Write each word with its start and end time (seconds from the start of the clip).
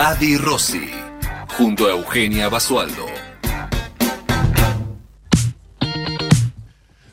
Adi 0.00 0.36
Rossi, 0.36 0.88
junto 1.56 1.88
a 1.88 1.90
Eugenia 1.90 2.48
Basualdo. 2.48 3.04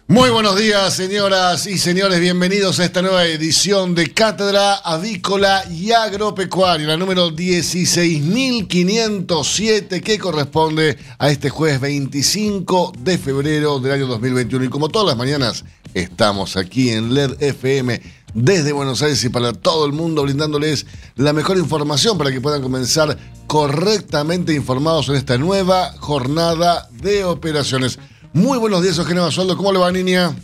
Muy 0.06 0.30
buenos 0.30 0.56
días, 0.56 0.96
señoras 0.96 1.66
y 1.66 1.80
señores. 1.80 2.20
Bienvenidos 2.20 2.80
a 2.80 2.86
esta 2.86 3.02
nueva 3.02 3.26
edición 3.26 3.96
de 3.96 4.14
Cátedra 4.14 4.76
Avícola 4.76 5.64
y 5.68 5.94
Agropecuaria, 5.94 6.86
la 6.86 6.96
número 6.96 7.32
16.507, 7.32 10.04
que 10.04 10.20
corresponde 10.20 11.00
a 11.18 11.32
este 11.32 11.50
jueves 11.50 11.82
25 11.82 12.94
de 13.00 13.18
febrero 13.18 13.80
del 13.80 13.94
año 13.94 14.06
2021. 14.06 14.66
Y 14.66 14.70
como 14.70 14.90
todas 14.90 15.08
las 15.08 15.18
mañanas, 15.18 15.66
estamos 15.96 16.56
aquí 16.56 16.92
en 16.92 17.16
LED 17.16 17.42
FM 17.42 18.00
desde 18.36 18.74
Buenos 18.74 19.02
Aires 19.02 19.24
y 19.24 19.30
para 19.30 19.54
todo 19.54 19.86
el 19.86 19.94
mundo, 19.94 20.22
brindándoles 20.24 20.86
la 21.16 21.34
mejor 21.34 21.58
información 21.58 22.18
para 22.18 22.32
que 22.32 22.42
puedan 22.42 22.62
comenzar 22.62 23.18
correctamente 23.48 24.54
informados 24.54 25.10
en 25.10 25.16
esta 25.16 25.38
nueva 25.38 25.94
jornada 26.00 26.88
de 26.92 27.24
operaciones. 27.24 27.98
Muy 28.34 28.58
buenos 28.58 28.84
días, 28.84 28.98
Eugenio 28.98 29.24
Basualdo. 29.24 29.56
¿Cómo 29.56 29.72
le 29.72 29.80
va, 29.80 29.92
niña? 29.92 30.36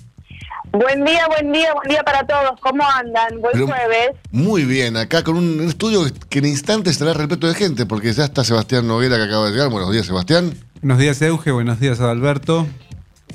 Buen 0.71 1.03
día, 1.03 1.27
buen 1.27 1.51
día, 1.51 1.73
buen 1.73 1.89
día 1.89 2.01
para 2.03 2.25
todos. 2.25 2.57
¿Cómo 2.61 2.81
andan? 2.89 3.41
Buen 3.41 3.51
Pero 3.51 3.67
jueves. 3.67 4.11
Muy 4.31 4.63
bien, 4.63 4.95
acá 4.95 5.21
con 5.21 5.35
un 5.35 5.67
estudio 5.67 6.05
que 6.29 6.39
en 6.39 6.45
instantes 6.45 6.93
estará 6.93 7.13
repleto 7.13 7.47
de 7.47 7.55
gente, 7.55 7.85
porque 7.85 8.13
ya 8.13 8.23
está 8.23 8.45
Sebastián 8.45 8.87
Noguera 8.87 9.17
que 9.17 9.23
acaba 9.23 9.47
de 9.47 9.51
llegar. 9.51 9.67
Buenos 9.69 9.91
días, 9.91 10.05
Sebastián. 10.05 10.57
Buenos 10.81 10.97
días, 10.97 11.21
Euge. 11.21 11.51
Buenos 11.51 11.81
días, 11.81 11.99
Adalberto. 11.99 12.67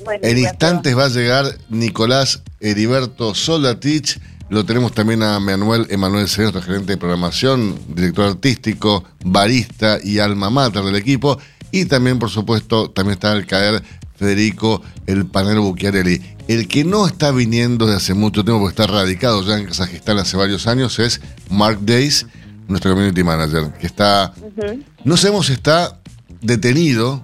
Buen 0.03 0.25
En 0.25 0.37
día, 0.37 0.49
instantes 0.49 0.97
va 0.97 1.05
a 1.05 1.09
llegar 1.09 1.45
Nicolás 1.69 2.43
Heriberto 2.61 3.35
Solatich. 3.35 4.19
Lo 4.49 4.65
tenemos 4.65 4.93
también 4.93 5.23
a 5.23 5.41
Manuel 5.41 5.87
Emanuel 5.91 6.29
nuestro 6.29 6.63
gerente 6.63 6.93
de 6.93 6.97
programación, 6.99 7.79
director 7.89 8.27
artístico, 8.29 9.03
barista 9.25 9.99
y 10.03 10.21
alma 10.21 10.51
mater 10.51 10.85
del 10.85 10.95
equipo. 10.95 11.39
Y 11.73 11.87
también, 11.87 12.19
por 12.21 12.31
supuesto, 12.31 12.89
también 12.91 13.15
está 13.15 13.33
al 13.33 13.45
caer 13.45 13.83
Federico 14.17 14.83
el 15.07 15.27
panero 15.27 15.63
Bucchiarelli. 15.63 16.23
El 16.47 16.69
que 16.69 16.85
no 16.85 17.07
está 17.09 17.33
viniendo 17.33 17.87
desde 17.87 17.97
hace 17.97 18.15
mucho 18.15 18.45
tiempo, 18.45 18.61
porque 18.61 18.81
está 18.81 18.87
radicado 18.87 19.43
ya 19.43 19.59
en 19.59 19.67
Kazajistán 19.67 20.19
hace 20.19 20.37
varios 20.37 20.69
años, 20.69 20.99
es 21.01 21.21
Mark 21.51 21.81
Days, 21.83 22.27
nuestro 22.69 22.93
community 22.93 23.25
manager, 23.25 23.73
que 23.81 23.87
está, 23.87 24.33
Ujú. 24.41 24.81
no 25.05 25.17
sabemos 25.17 25.47
si 25.47 25.55
está 25.55 25.99
detenido 26.41 27.23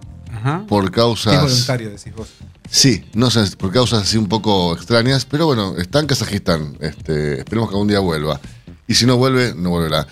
por 0.69 0.86
Es 0.86 0.91
causas... 0.91 1.41
voluntario, 1.41 1.91
decís 1.91 2.12
vos. 2.17 2.29
Sí, 2.75 3.05
no 3.12 3.31
sé, 3.31 3.45
por 3.59 3.70
causas 3.70 4.05
así 4.05 4.17
un 4.17 4.28
poco 4.28 4.73
extrañas, 4.73 5.27
pero 5.27 5.45
bueno, 5.45 5.77
está 5.77 6.01
en 6.01 6.06
Kazajistán. 6.06 6.79
Este, 6.81 7.41
esperemos 7.41 7.69
que 7.69 7.75
algún 7.75 7.89
día 7.89 7.98
vuelva. 7.98 8.41
Y 8.86 8.94
si 8.94 9.06
no 9.06 9.16
vuelve, 9.16 9.55
no 9.55 9.70
volverá. 9.70 10.06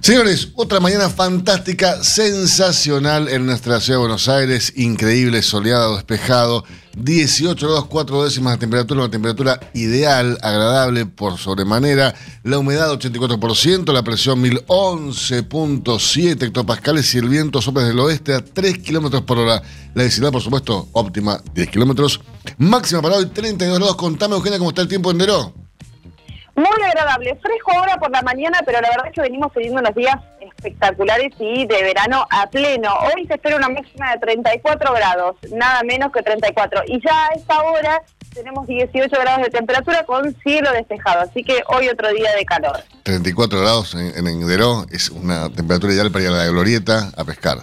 Señores, 0.00 0.48
otra 0.54 0.80
mañana 0.80 1.10
fantástica, 1.10 2.02
sensacional 2.02 3.28
en 3.28 3.44
nuestra 3.44 3.80
ciudad 3.80 3.98
de 3.98 4.02
Buenos 4.02 4.28
Aires. 4.28 4.72
Increíble, 4.76 5.42
soleado, 5.42 5.96
despejado. 5.96 6.64
18 6.96 7.66
grados 7.66 7.86
4 7.86 8.24
décimas 8.24 8.52
de 8.52 8.58
temperatura, 8.58 9.00
una 9.00 9.10
temperatura 9.10 9.58
ideal, 9.74 10.38
agradable 10.42 11.06
por 11.06 11.38
sobremanera. 11.38 12.14
La 12.44 12.58
humedad 12.58 12.92
84%, 12.92 13.92
la 13.92 14.04
presión 14.04 14.40
1011.7 14.42 16.42
hectopascales 16.42 17.12
y 17.14 17.18
el 17.18 17.28
viento 17.28 17.60
sopla 17.60 17.82
desde 17.82 17.94
el 17.94 18.00
oeste 18.00 18.34
a 18.34 18.44
3 18.44 18.78
kilómetros 18.78 19.22
por 19.22 19.38
hora. 19.38 19.60
La 19.94 20.04
visibilidad, 20.04 20.32
por 20.32 20.42
supuesto, 20.42 20.88
óptima, 20.92 21.40
10 21.52 21.68
kilómetros. 21.68 22.20
Máxima 22.58 23.02
para 23.02 23.16
hoy, 23.16 23.26
32 23.26 23.78
grados. 23.78 23.96
Contame, 23.96 24.36
Eugenia, 24.36 24.58
cómo 24.58 24.70
está 24.70 24.82
el 24.82 24.88
tiempo 24.88 25.10
en 25.10 25.18
Deró. 25.18 25.63
Muy 26.56 26.82
agradable, 26.86 27.36
fresco 27.42 27.72
ahora 27.72 27.96
por 27.96 28.10
la 28.12 28.22
mañana, 28.22 28.60
pero 28.64 28.80
la 28.80 28.88
verdad 28.88 29.06
es 29.08 29.12
que 29.12 29.22
venimos 29.22 29.52
teniendo 29.52 29.80
unos 29.80 29.94
días 29.94 30.16
espectaculares 30.40 31.32
y 31.40 31.66
de 31.66 31.82
verano 31.82 32.24
a 32.30 32.48
pleno. 32.48 32.94
Hoy 33.00 33.26
se 33.26 33.34
espera 33.34 33.56
una 33.56 33.68
máxima 33.68 34.12
de 34.12 34.18
34 34.18 34.94
grados, 34.94 35.36
nada 35.50 35.82
menos 35.82 36.12
que 36.12 36.22
34. 36.22 36.82
Y 36.86 37.02
ya 37.04 37.26
a 37.26 37.34
esta 37.34 37.60
hora 37.62 38.02
tenemos 38.32 38.68
18 38.68 39.08
grados 39.20 39.42
de 39.42 39.50
temperatura 39.50 40.04
con 40.04 40.32
cielo 40.42 40.70
despejado, 40.72 41.22
así 41.22 41.42
que 41.42 41.62
hoy 41.66 41.88
otro 41.88 42.12
día 42.12 42.30
de 42.36 42.44
calor. 42.44 42.84
34 43.02 43.60
grados 43.60 43.94
en, 43.94 44.26
en 44.26 44.84
es 44.92 45.10
una 45.10 45.50
temperatura 45.50 45.92
ideal 45.92 46.12
para 46.12 46.24
ir 46.24 46.30
a 46.30 46.34
la 46.34 46.46
glorieta 46.46 47.10
a 47.16 47.24
pescar. 47.24 47.58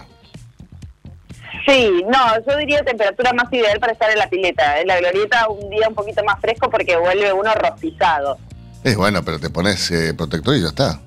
Sí, 1.66 2.04
no, 2.08 2.44
yo 2.46 2.56
diría 2.56 2.82
temperatura 2.82 3.32
más 3.32 3.50
ideal 3.52 3.78
para 3.78 3.92
estar 3.92 4.10
en 4.10 4.18
la 4.18 4.28
pileta. 4.28 4.80
En 4.80 4.88
la 4.88 4.98
glorieta 4.98 5.48
un 5.48 5.70
día 5.70 5.88
un 5.88 5.94
poquito 5.94 6.24
más 6.24 6.40
fresco 6.40 6.68
porque 6.68 6.96
vuelve 6.96 7.32
uno 7.32 7.54
rostizado. 7.54 8.36
Es 8.84 8.96
bueno, 8.96 9.22
pero 9.24 9.38
te 9.38 9.50
pones 9.50 9.90
eh, 9.90 10.12
protector 10.14 10.56
y 10.56 10.60
ya 10.62 10.68
está. 10.68 11.00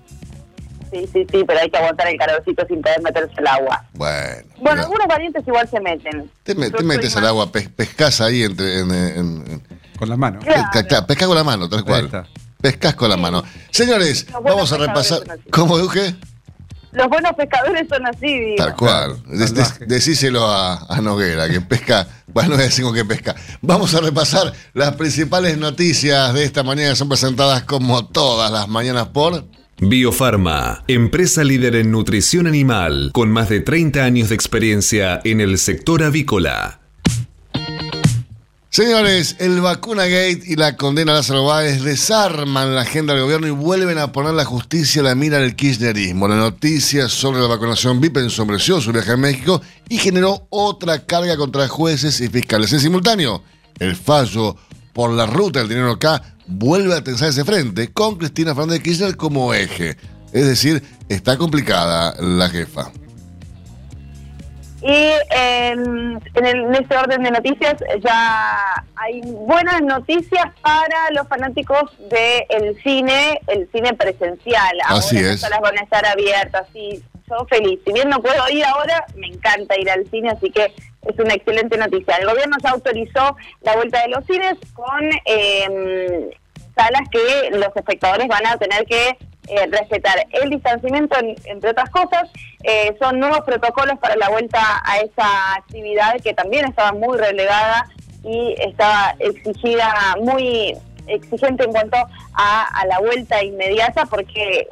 Sí, 0.91 1.09
sí, 1.11 1.25
sí, 1.29 1.43
pero 1.45 1.59
hay 1.59 1.69
que 1.69 1.77
aguantar 1.77 2.07
el 2.07 2.17
calorcito 2.17 2.65
sin 2.67 2.81
poder 2.81 3.01
meterse 3.01 3.33
al 3.39 3.47
agua. 3.47 3.83
Bueno. 3.93 4.43
Bueno, 4.61 4.81
algunos 4.83 5.07
valientes 5.07 5.43
igual 5.45 5.67
se 5.69 5.79
meten. 5.81 6.31
te, 6.43 6.55
me- 6.55 6.69
Yo 6.69 6.77
te 6.77 6.83
metes 6.83 7.15
al 7.17 7.25
agua, 7.25 7.51
pes- 7.51 7.67
pescas 7.69 8.21
ahí 8.21 8.43
entre. 8.43 8.79
En, 8.79 8.91
en- 8.91 9.43
en- 9.51 9.63
Con 9.99 10.07
la 10.07 10.15
mano. 10.15 10.39
Claro. 10.39 10.61
Pesca, 10.71 10.87
claro, 10.87 11.07
pesca 11.07 11.25
con 11.27 11.35
la 11.35 11.43
mano, 11.43 11.67
tal 11.67 11.83
cual. 11.83 12.27
Pescas 12.61 12.95
con 12.95 13.09
la 13.09 13.17
mano. 13.17 13.43
Señores, 13.71 14.25
vamos 14.43 14.71
a 14.71 14.77
repasar. 14.77 15.19
¿Cómo, 15.51 15.77
Euge? 15.77 16.15
Los 16.95 17.07
buenos 17.09 17.33
pescadores 17.33 17.87
son 17.89 18.05
así, 18.07 18.39
digo. 18.39 18.55
Tal 18.57 18.75
cual. 18.75 19.17
Decíselo 19.87 20.45
a, 20.45 20.85
a 20.87 21.01
Noguera, 21.01 21.49
que 21.49 21.61
pesca. 21.61 22.07
Bueno, 22.35 22.49
no 22.49 22.57
decimos 22.57 22.93
que 22.93 23.05
pesca. 23.05 23.33
Vamos 23.61 23.95
a 23.95 24.01
repasar 24.01 24.51
las 24.73 24.95
principales 24.97 25.57
noticias 25.57 26.33
de 26.33 26.43
esta 26.43 26.63
mañana, 26.63 26.89
que 26.89 26.97
son 26.97 27.07
presentadas 27.07 27.63
como 27.63 28.07
todas 28.07 28.51
las 28.51 28.67
mañanas 28.67 29.07
por. 29.07 29.45
Biofarma, 29.77 30.83
empresa 30.89 31.45
líder 31.45 31.77
en 31.77 31.91
nutrición 31.91 32.47
animal, 32.47 33.11
con 33.13 33.29
más 33.29 33.47
de 33.47 33.61
30 33.61 34.03
años 34.03 34.29
de 34.29 34.35
experiencia 34.35 35.21
en 35.23 35.39
el 35.39 35.57
sector 35.57 36.03
avícola. 36.03 36.81
Señores, 38.75 39.37
el 39.39 39.61
vacuna 39.61 40.03
gate 40.03 40.41
y 40.45 40.57
la 40.57 40.75
condena 40.75 41.13
a 41.13 41.15
Lázaro 41.15 41.45
Báez 41.45 41.81
desarman 41.81 42.75
la 42.75 42.81
agenda 42.81 43.13
del 43.13 43.23
gobierno 43.23 43.47
y 43.47 43.51
vuelven 43.51 43.97
a 43.97 44.11
poner 44.11 44.33
la 44.33 44.43
justicia 44.43 44.99
a 44.99 45.05
la 45.05 45.15
mira 45.15 45.39
del 45.39 45.55
kirchnerismo. 45.55 46.27
La 46.27 46.35
noticia 46.35 47.07
sobre 47.07 47.39
la 47.39 47.47
vacunación 47.47 48.01
VIP 48.01 48.17
ensombreció 48.17 48.81
su 48.81 48.91
viaje 48.91 49.13
a 49.13 49.15
México 49.15 49.61
y 49.87 49.97
generó 49.97 50.47
otra 50.49 51.05
carga 51.05 51.37
contra 51.37 51.69
jueces 51.69 52.19
y 52.19 52.27
fiscales. 52.27 52.73
En 52.73 52.81
simultáneo, 52.81 53.43
el 53.79 53.95
fallo 53.95 54.57
por 54.91 55.11
la 55.11 55.25
ruta 55.25 55.59
del 55.59 55.69
dinero 55.69 55.91
acá 55.91 56.35
vuelve 56.45 56.95
a 56.95 57.01
tensar 57.01 57.29
ese 57.29 57.45
frente 57.45 57.93
con 57.93 58.17
Cristina 58.17 58.53
Fernández 58.53 58.79
de 58.79 58.83
Kirchner 58.83 59.15
como 59.15 59.53
eje. 59.53 59.95
Es 60.33 60.47
decir, 60.47 60.83
está 61.07 61.37
complicada 61.37 62.13
la 62.19 62.49
jefa. 62.49 62.91
Y 64.87 65.13
en, 65.31 66.21
en, 66.35 66.45
el- 66.45 66.65
en 66.65 66.75
este 66.75 66.95
orden 66.95 67.23
de 67.23 67.31
noticias 67.31 67.73
ya 68.03 68.83
hay 68.97 69.21
buenas 69.23 69.81
noticias 69.81 70.45
para 70.61 71.09
los 71.11 71.27
fanáticos 71.27 71.91
del 71.97 72.79
cine, 72.83 73.41
el 73.47 73.67
cine 73.71 73.95
presencial. 73.95 74.77
Ahora 74.85 74.99
Así 74.99 75.15
las 75.15 75.25
es. 75.25 75.41
salas 75.41 75.59
van 75.61 75.79
a 75.79 75.81
estar 75.81 76.05
abiertas 76.05 76.67
y 76.75 77.01
yo 77.27 77.47
feliz. 77.49 77.79
Si 77.83 77.93
bien 77.93 78.09
no 78.09 78.21
puedo 78.21 78.47
ir 78.51 78.63
ahora, 78.63 79.03
me 79.15 79.25
encanta 79.25 79.75
ir 79.79 79.89
al 79.89 80.07
cine, 80.11 80.29
así 80.29 80.51
que 80.51 80.65
es 80.65 81.17
una 81.19 81.33
excelente 81.33 81.77
noticia. 81.79 82.17
El 82.17 82.27
gobierno 82.27 82.55
ya 82.63 82.69
autorizó 82.69 83.35
la 83.61 83.75
vuelta 83.75 84.01
de 84.03 84.09
los 84.09 84.23
cines 84.27 84.53
con 84.75 85.09
eh, 85.25 86.29
salas 86.77 87.09
que 87.11 87.49
los 87.57 87.75
espectadores 87.75 88.27
van 88.27 88.45
a 88.45 88.57
tener 88.57 88.85
que 88.85 89.17
eh, 89.47 89.67
respetar 89.71 90.25
el 90.31 90.49
distanciamiento, 90.49 91.17
en- 91.19 91.35
entre 91.45 91.71
otras 91.71 91.89
cosas. 91.89 92.29
Eh, 92.63 92.95
son 92.99 93.19
nuevos 93.19 93.41
protocolos 93.41 93.97
para 93.99 94.15
la 94.15 94.29
vuelta 94.29 94.81
a 94.83 94.97
esa 94.99 95.55
actividad 95.55 96.19
que 96.21 96.33
también 96.33 96.65
estaba 96.65 96.91
muy 96.93 97.17
relegada 97.17 97.87
y 98.23 98.55
estaba 98.59 99.15
exigida, 99.19 100.15
muy 100.19 100.75
exigente 101.07 101.63
en 101.63 101.71
cuanto 101.71 101.97
a, 102.33 102.85
la 102.87 102.97
vuelta 102.99 103.43
inmediata 103.43 104.05
porque 104.07 104.67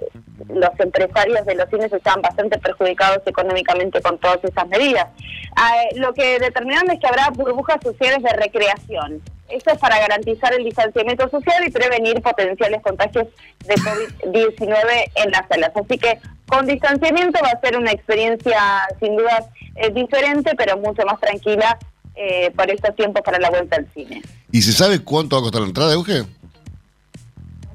los 0.50 0.72
empresarios 0.80 1.46
de 1.46 1.54
los 1.56 1.69
cines 1.69 1.94
estaban 1.94 2.22
bastante 2.24 2.58
perjudicados 2.58 3.19
económicamente 3.28 4.02
con 4.02 4.18
todas 4.18 4.44
esas 4.44 4.68
medidas. 4.68 5.08
Ah, 5.56 5.84
lo 5.96 6.14
que 6.14 6.40
determinaron 6.40 6.90
es 6.90 7.00
que 7.00 7.08
habrá 7.08 7.30
burbujas 7.30 7.78
sociales 7.84 8.24
de 8.24 8.34
recreación. 8.34 9.22
Esto 9.54 9.72
es 9.72 9.80
para 9.80 10.00
garantizar 10.00 10.54
el 10.54 10.64
distanciamiento 10.64 11.30
social 11.30 11.64
y 11.66 11.72
prevenir 11.72 12.22
potenciales 12.22 12.82
contagios 12.82 13.28
de 13.66 13.76
COVID-19 13.76 15.12
en 15.16 15.32
las 15.32 15.48
salas. 15.48 15.72
Así 15.76 15.98
que 15.98 16.20
con 16.48 16.66
distanciamiento 16.66 17.40
va 17.44 17.50
a 17.50 17.62
ser 17.62 17.78
una 17.78 17.92
experiencia 17.92 18.60
sin 19.00 19.16
duda 19.16 19.46
eh, 19.76 19.92
diferente, 19.92 20.52
pero 20.58 20.78
mucho 20.78 21.06
más 21.06 21.20
tranquila 21.20 21.78
eh, 22.16 22.52
por 22.56 22.70
estos 22.70 22.96
tiempos 22.96 23.22
para 23.22 23.40
la 23.40 23.50
vuelta 23.50 23.76
al 23.76 23.88
cine. 23.94 24.22
¿Y 24.52 24.62
se 24.62 24.72
sabe 24.72 25.04
cuánto 25.04 25.36
va 25.36 25.40
a 25.40 25.44
costar 25.44 25.62
la 25.62 25.68
entrada, 25.68 25.94
Euge? 25.94 26.24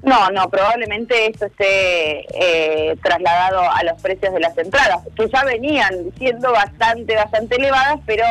No, 0.02 0.30
no, 0.30 0.48
probablemente 0.48 1.26
esto 1.26 1.46
esté 1.46 2.24
eh, 2.34 2.96
trasladado 3.02 3.60
a 3.60 3.82
los 3.82 4.00
precios 4.00 4.32
de 4.32 4.40
las 4.40 4.56
entradas, 4.56 5.00
que 5.16 5.28
ya 5.28 5.44
venían 5.44 6.12
siendo 6.16 6.52
bastante, 6.52 7.16
bastante 7.16 7.56
elevadas, 7.56 8.00
pero 8.06 8.24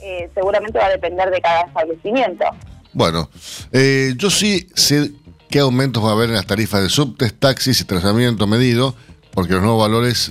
eh, 0.00 0.30
seguramente 0.34 0.78
va 0.78 0.86
a 0.86 0.90
depender 0.90 1.30
de 1.30 1.40
cada 1.40 1.62
establecimiento. 1.62 2.44
Bueno, 2.92 3.30
eh, 3.72 4.14
yo 4.16 4.30
sí 4.30 4.68
sé 4.74 5.12
qué 5.48 5.60
aumentos 5.60 6.04
va 6.04 6.10
a 6.10 6.12
haber 6.12 6.30
en 6.30 6.36
las 6.36 6.46
tarifas 6.46 6.82
de 6.82 6.88
subtes, 6.88 7.34
taxis 7.38 7.80
y 7.80 7.84
trazamiento 7.84 8.46
medido, 8.46 8.94
porque 9.32 9.54
los 9.54 9.62
nuevos 9.62 9.80
valores 9.80 10.30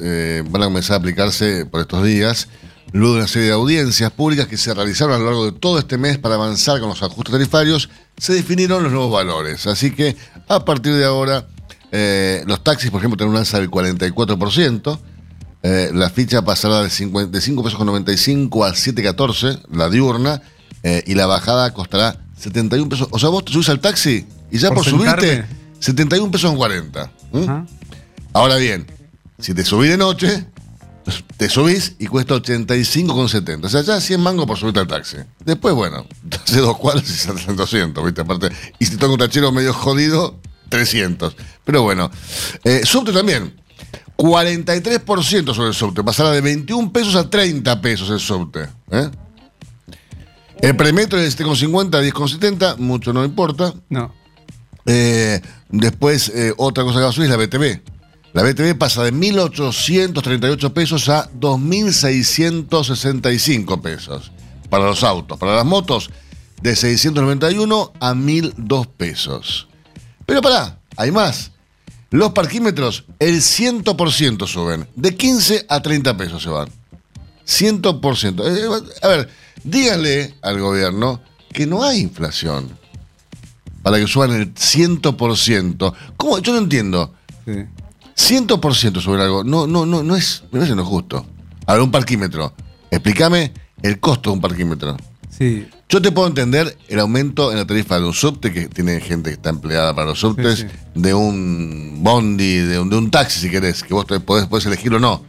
van 0.50 0.62
a 0.62 0.66
comenzar 0.66 0.96
a 0.96 1.00
aplicarse 1.00 1.66
por 1.66 1.82
estos 1.82 2.04
días. 2.04 2.48
Luego 2.92 3.16
de 3.16 3.20
una 3.20 3.28
serie 3.28 3.50
de 3.50 3.54
audiencias 3.54 4.12
públicas 4.12 4.48
que 4.48 4.58
se 4.58 4.74
realizaron 4.74 5.14
a 5.14 5.20
lo 5.20 5.26
largo 5.26 5.46
de 5.46 5.52
todo 5.52 5.78
este 5.78 5.98
mes 5.98 6.18
para 6.18 6.36
avanzar 6.36 6.80
con 6.80 6.90
los 6.90 7.04
ajustes 7.04 7.32
tarifarios, 7.32 7.90
se 8.18 8.34
definieron 8.34 8.82
los 8.82 8.92
nuevos 8.92 9.12
valores. 9.12 9.68
Así 9.68 9.92
que 9.92 10.16
a 10.48 10.66
partir 10.66 10.94
de 10.96 11.06
ahora, 11.06 11.46
eh, 11.92 12.44
los 12.48 12.64
taxis, 12.64 12.90
por 12.90 13.00
ejemplo, 13.00 13.18
tienen 13.18 13.34
un 13.34 13.38
alza 13.38 13.60
del 13.60 13.70
44%. 13.70 15.00
Eh, 15.62 15.92
la 15.94 16.10
ficha 16.10 16.42
pasará 16.42 16.82
de, 16.82 16.90
5, 16.90 17.32
pesos 17.32 17.76
con 17.76 17.86
95 17.86 18.66
a 18.66 18.74
7.14, 18.74 19.62
la 19.72 19.90
diurna, 19.90 20.42
eh, 20.84 21.04
y 21.06 21.14
la 21.14 21.28
bajada 21.28 21.74
costará 21.74 22.18
71 22.40 22.90
pesos. 22.90 23.08
O 23.12 23.20
sea, 23.20 23.30
vos 23.30 23.46
te 23.46 23.52
subís 23.52 23.70
al 23.70 23.80
taxi 23.80 24.26
y 24.52 24.58
ya 24.58 24.72
por, 24.72 24.86
subirte, 24.86 25.46
71 25.80 26.32
pesos 26.32 26.50
con 26.50 26.58
40. 26.58 27.12
Ahora 28.34 28.56
bien, 28.58 28.86
si 29.38 29.54
te 29.54 29.64
subís 29.64 29.90
de 29.90 29.98
noche, 29.98 30.46
te 31.38 31.50
subís 31.50 31.96
y 32.00 32.08
cuesta 32.08 32.36
85,70. 32.36 33.66
O 33.66 33.70
sea, 33.70 33.82
ya 33.82 34.00
100 34.00 34.22
mangos 34.22 34.46
por 34.46 34.58
subirte 34.58 34.80
al 34.80 34.88
taxi. 34.88 35.18
Después, 35.44 35.74
bueno, 35.76 36.06
hace 36.44 36.60
dos 36.60 36.78
cuadras 36.78 37.10
y 37.10 37.14
salen 37.14 37.56
200, 37.56 38.06
¿viste? 38.06 38.22
Aparte, 38.22 38.50
y 38.80 38.86
si 38.86 38.98
toca 38.98 39.14
un 39.14 39.20
tachero 39.20 39.52
medio 39.52 39.74
jodido, 39.74 40.40
300. 40.70 41.36
Pero 41.66 41.84
bueno, 41.84 42.10
eh, 42.64 42.82
subte 42.84 43.12
también. 43.12 43.60
43% 44.18 45.54
sobre 45.54 45.70
el 45.70 45.74
subte. 45.74 46.04
Pasará 46.04 46.32
de 46.32 46.42
21 46.42 46.92
pesos 46.92 47.16
a 47.16 47.30
30 47.30 47.82
pesos 47.82 48.10
el 48.10 48.20
subte. 48.20 48.68
¿eh? 48.92 49.10
El 50.62 50.76
premetro 50.76 51.18
es 51.20 51.38
de 51.38 51.46
7,50 51.46 51.96
a 51.96 52.04
10,70. 52.04 52.78
Mucho 52.78 53.14
no 53.14 53.24
importa. 53.24 53.74
No. 53.90 54.14
Eh, 54.86 55.42
después, 55.70 56.30
eh, 56.30 56.54
otra 56.58 56.84
cosa 56.84 56.98
que 56.98 57.04
va 57.04 57.10
a 57.10 57.14
subir 57.14 57.32
es 57.32 57.38
la 57.38 57.46
BTV. 57.46 57.82
La 58.34 58.44
BTV 58.44 58.78
pasa 58.78 59.04
de 59.04 59.14
1.838 59.14 60.74
pesos 60.74 61.08
a 61.10 61.32
2.665 61.32 63.82
pesos 63.82 64.32
para 64.70 64.86
los 64.86 65.04
autos. 65.04 65.40
Para 65.40 65.56
las 65.56 65.66
motos, 65.66 66.12
de 66.62 66.76
691 66.76 67.94
a 68.00 68.14
1.002 68.14 68.88
pesos. 68.88 69.68
Pero 70.26 70.42
pará, 70.42 70.80
hay 70.96 71.12
más. 71.12 71.52
Los 72.12 72.32
parquímetros, 72.32 73.06
el 73.20 73.42
100% 73.42 74.48
suben. 74.48 74.88
De 74.96 75.16
15 75.16 75.68
a 75.70 75.80
30 75.82 76.18
pesos 76.18 76.42
se 76.44 76.50
van. 76.50 76.70
100%. 77.48 78.44
Eh, 78.46 78.68
a 79.02 79.08
ver, 79.08 79.30
díganle 79.70 80.36
al 80.42 80.60
gobierno 80.60 81.22
que 81.52 81.66
no 81.66 81.84
hay 81.84 82.00
inflación. 82.00 82.70
Para 83.82 83.98
que 83.98 84.08
suban 84.08 84.32
el 84.34 84.54
100%. 84.54 85.94
¿Cómo? 86.18 86.40
Yo 86.40 86.54
no 86.54 86.60
entiendo. 86.60 87.14
Sí. 87.46 87.66
100% 88.20 89.02
sobre 89.02 89.24
algo, 89.24 89.44
no, 89.44 89.66
no, 89.66 89.86
no, 89.86 90.04
no 90.04 90.16
es, 90.16 90.44
no 90.52 90.62
es 90.62 90.70
justo. 90.72 91.26
A 91.66 91.74
ver, 91.74 91.82
un 91.82 91.92
parquímetro. 91.92 92.54
Explícame 92.92 93.54
el 93.82 94.00
costo 94.00 94.30
de 94.30 94.36
un 94.36 94.42
parquímetro. 94.42 94.98
Sí. 95.30 95.68
Yo 95.88 96.02
te 96.02 96.12
puedo 96.12 96.28
entender 96.28 96.78
el 96.90 97.00
aumento 97.00 97.52
en 97.52 97.58
la 97.58 97.66
tarifa 97.66 97.98
de 97.98 98.06
un 98.06 98.14
subte, 98.14 98.52
que 98.52 98.68
tiene 98.68 99.00
gente 99.00 99.30
que 99.30 99.36
está 99.36 99.50
empleada 99.50 99.96
para 99.96 100.08
los 100.08 100.20
subtes, 100.20 100.68
de 100.94 101.14
un 101.14 102.00
bondi, 102.04 102.58
de 102.58 102.80
un, 102.80 102.90
de 102.90 102.98
un 102.98 103.10
taxi, 103.10 103.40
si 103.40 103.50
querés, 103.50 103.84
que 103.84 103.94
vos 103.94 104.06
podés, 104.06 104.48
podés 104.48 104.66
elegir 104.66 104.94
o 104.94 105.00
no. 105.00 105.24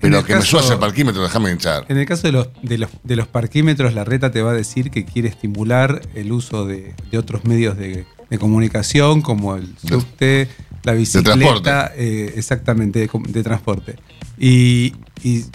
Pero 0.00 0.24
que 0.24 0.34
me 0.34 0.42
subas 0.42 0.70
el 0.70 0.78
parquímetro, 0.78 1.22
déjame 1.22 1.50
hinchar. 1.50 1.84
En 1.88 1.98
el 1.98 2.06
caso 2.06 2.26
de 2.28 2.32
los, 2.32 2.48
de, 2.62 2.78
los, 2.78 2.90
de 3.02 3.16
los 3.16 3.26
parquímetros, 3.26 3.94
la 3.94 4.04
reta 4.04 4.30
te 4.30 4.42
va 4.42 4.52
a 4.52 4.54
decir 4.54 4.90
que 4.90 5.04
quiere 5.04 5.28
estimular 5.28 6.02
el 6.14 6.32
uso 6.32 6.66
de, 6.66 6.94
de 7.10 7.18
otros 7.18 7.44
medios 7.44 7.76
de, 7.76 8.06
de 8.30 8.38
comunicación, 8.38 9.22
como 9.22 9.56
el 9.56 9.74
subte 9.78 10.48
la 10.84 10.92
bicicleta, 10.92 11.92
eh, 11.96 12.32
exactamente, 12.36 13.08
de, 13.28 13.42
transporte. 13.42 13.96
Y, 14.38 14.94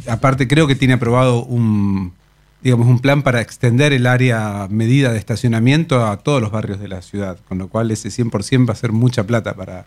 aparte 0.08 0.48
creo 0.48 0.68
que 0.68 0.76
tiene 0.76 0.94
aprobado 0.96 1.44
un, 1.44 2.14
digamos, 2.62 2.88
un 2.88 3.00
plan 3.00 3.24
para 3.24 3.42
extender 3.42 3.94
el 3.94 4.06
área 4.06 4.68
medida 4.70 5.12
de 5.12 5.20
estacionamiento 5.20 6.06
a 6.06 6.18
todos 6.18 6.42
los 6.42 6.52
barrios 6.52 6.80
de 6.80 6.90
la 6.90 7.02
ciudad, 7.02 7.38
con 7.48 7.58
lo 7.58 7.70
cual 7.70 7.92
ese 7.92 8.10
100% 8.10 8.68
va 8.68 8.74
a 8.74 8.76
ser 8.76 8.92
mucha 8.92 9.24
plata 9.24 9.54
para, 9.56 9.86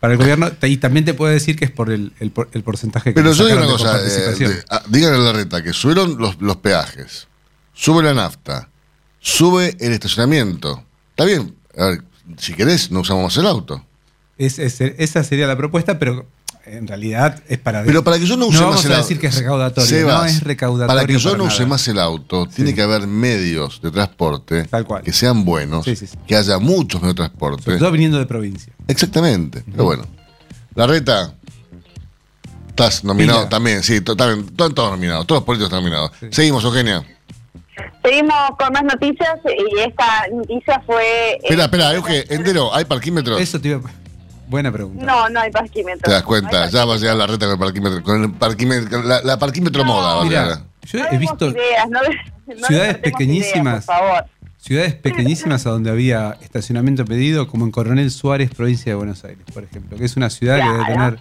para 0.00 0.14
el 0.14 0.18
gobierno. 0.18 0.50
Y 0.62 0.76
también 0.78 1.04
te 1.04 1.14
puede 1.14 1.34
decir 1.34 1.56
que 1.56 1.64
es 1.64 1.70
por 1.70 1.90
el, 1.90 2.12
el, 2.20 2.30
porcentaje 2.62 3.10
que 3.10 3.14
Pero 3.14 3.32
yo 3.32 3.46
digo 3.46 3.58
una 3.58 3.66
cosa, 3.66 3.98
eh, 4.04 4.62
ah, 4.70 4.82
díganle 4.88 5.16
a 5.16 5.20
la 5.20 5.32
reta 5.32 5.62
que 5.62 5.72
subieron 5.72 6.18
los, 6.18 6.40
los 6.40 6.56
peajes, 6.56 7.28
sube 7.72 8.02
la 8.02 8.14
nafta, 8.14 8.68
sube 9.20 9.76
el 9.80 9.92
estacionamiento. 9.92 10.84
Está 11.10 11.24
bien, 11.24 11.54
a 11.76 11.86
ver, 11.86 12.02
si 12.38 12.54
querés, 12.54 12.90
no 12.90 13.00
usamos 13.00 13.24
más 13.24 13.36
el 13.36 13.46
auto 13.46 13.86
esa 14.38 15.24
sería 15.24 15.46
la 15.46 15.56
propuesta, 15.56 15.98
pero 15.98 16.26
en 16.66 16.86
realidad 16.86 17.42
es 17.48 17.58
para. 17.58 17.84
Pero 17.84 18.02
para 18.02 18.18
que 18.18 18.26
yo 18.26 18.36
no 18.36 18.46
use 18.46 18.60
más 18.64 18.84
el 18.84 18.92
auto. 18.92 19.02
decir 19.02 19.20
que 19.20 19.28
es 19.28 19.38
recaudatorio. 19.38 20.06
no 20.06 20.24
es 20.24 20.42
recaudatorio. 20.42 20.94
Para 20.94 21.06
que 21.06 21.18
yo 21.18 21.36
no 21.36 21.44
use 21.44 21.66
más 21.66 21.86
el 21.88 21.98
auto, 21.98 22.46
tiene 22.46 22.74
que 22.74 22.82
haber 22.82 23.06
medios 23.06 23.80
de 23.80 23.90
transporte 23.90 24.68
que 25.04 25.12
sean 25.12 25.44
buenos, 25.44 25.86
que 26.26 26.36
haya 26.36 26.58
muchos 26.58 27.00
medios 27.00 27.14
de 27.14 27.22
transporte. 27.22 27.62
Sobre 27.62 27.78
todo 27.78 27.90
viniendo 27.92 28.18
de 28.18 28.26
provincia. 28.26 28.72
Exactamente. 28.88 29.62
Pero 29.70 29.84
bueno. 29.84 30.04
La 30.74 30.86
reta. 30.86 31.34
Estás 32.68 33.04
nominado 33.04 33.48
también, 33.48 33.82
sí, 33.82 34.02
también, 34.02 34.54
todos 34.54 34.90
nominados, 34.90 35.26
todos 35.26 35.40
los 35.40 35.46
políticos 35.46 35.68
están 35.68 35.82
nominados. 35.82 36.10
Seguimos, 36.30 36.62
Eugenia. 36.62 37.02
Seguimos 38.04 38.36
con 38.58 38.70
más 38.70 38.84
noticias 38.84 39.38
y 39.46 39.80
esta 39.80 40.26
noticia 40.30 40.82
fue... 40.84 41.38
Espera, 41.42 41.64
espera, 41.64 41.94
Euge, 41.94 42.34
Endero, 42.34 42.74
¿hay 42.74 42.84
parquímetros? 42.84 43.40
Eso 43.40 43.58
te 43.58 43.80
Buena 44.48 44.70
pregunta. 44.70 45.04
No, 45.04 45.28
no 45.28 45.40
hay 45.40 45.50
parquímetros. 45.50 46.02
Te 46.02 46.10
das 46.10 46.22
cuenta, 46.22 46.68
ya 46.68 46.84
va 46.84 46.94
a 46.94 46.96
llegar 46.98 47.16
la 47.16 47.26
reta 47.26 47.46
con 47.46 47.52
el 47.54 47.58
parquímetro, 47.58 48.02
con 48.02 48.24
el 48.24 48.32
parquímetro, 48.32 49.02
la, 49.02 49.38
parquímetro 49.38 49.84
moda. 49.84 50.24
Mira, 50.24 50.64
yo 50.84 51.00
he 51.10 51.18
visto 51.18 51.52
ciudades 52.66 52.98
pequeñísimas, 52.98 53.86
ciudades 54.58 54.94
pequeñísimas 54.94 55.66
a 55.66 55.70
donde 55.70 55.90
había 55.90 56.38
estacionamiento 56.42 57.04
pedido, 57.04 57.48
como 57.48 57.64
en 57.64 57.72
Coronel 57.72 58.10
Suárez, 58.10 58.50
provincia 58.54 58.92
de 58.92 58.96
Buenos 58.96 59.24
Aires, 59.24 59.44
por 59.52 59.64
ejemplo, 59.64 59.98
que 59.98 60.04
es 60.04 60.16
una 60.16 60.30
ciudad 60.30 60.58
que 60.58 60.72
debe 60.72 60.84
tener 60.86 61.18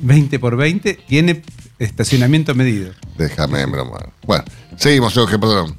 20 0.00 0.38
por 0.38 0.56
20, 0.56 0.94
tiene 1.08 1.42
estacionamiento 1.78 2.54
medido. 2.54 2.92
Déjame 3.16 3.66
bromar. 3.66 4.10
Bueno, 4.24 4.44
seguimos, 4.76 5.16
Euge, 5.16 5.38
perdón. 5.38 5.76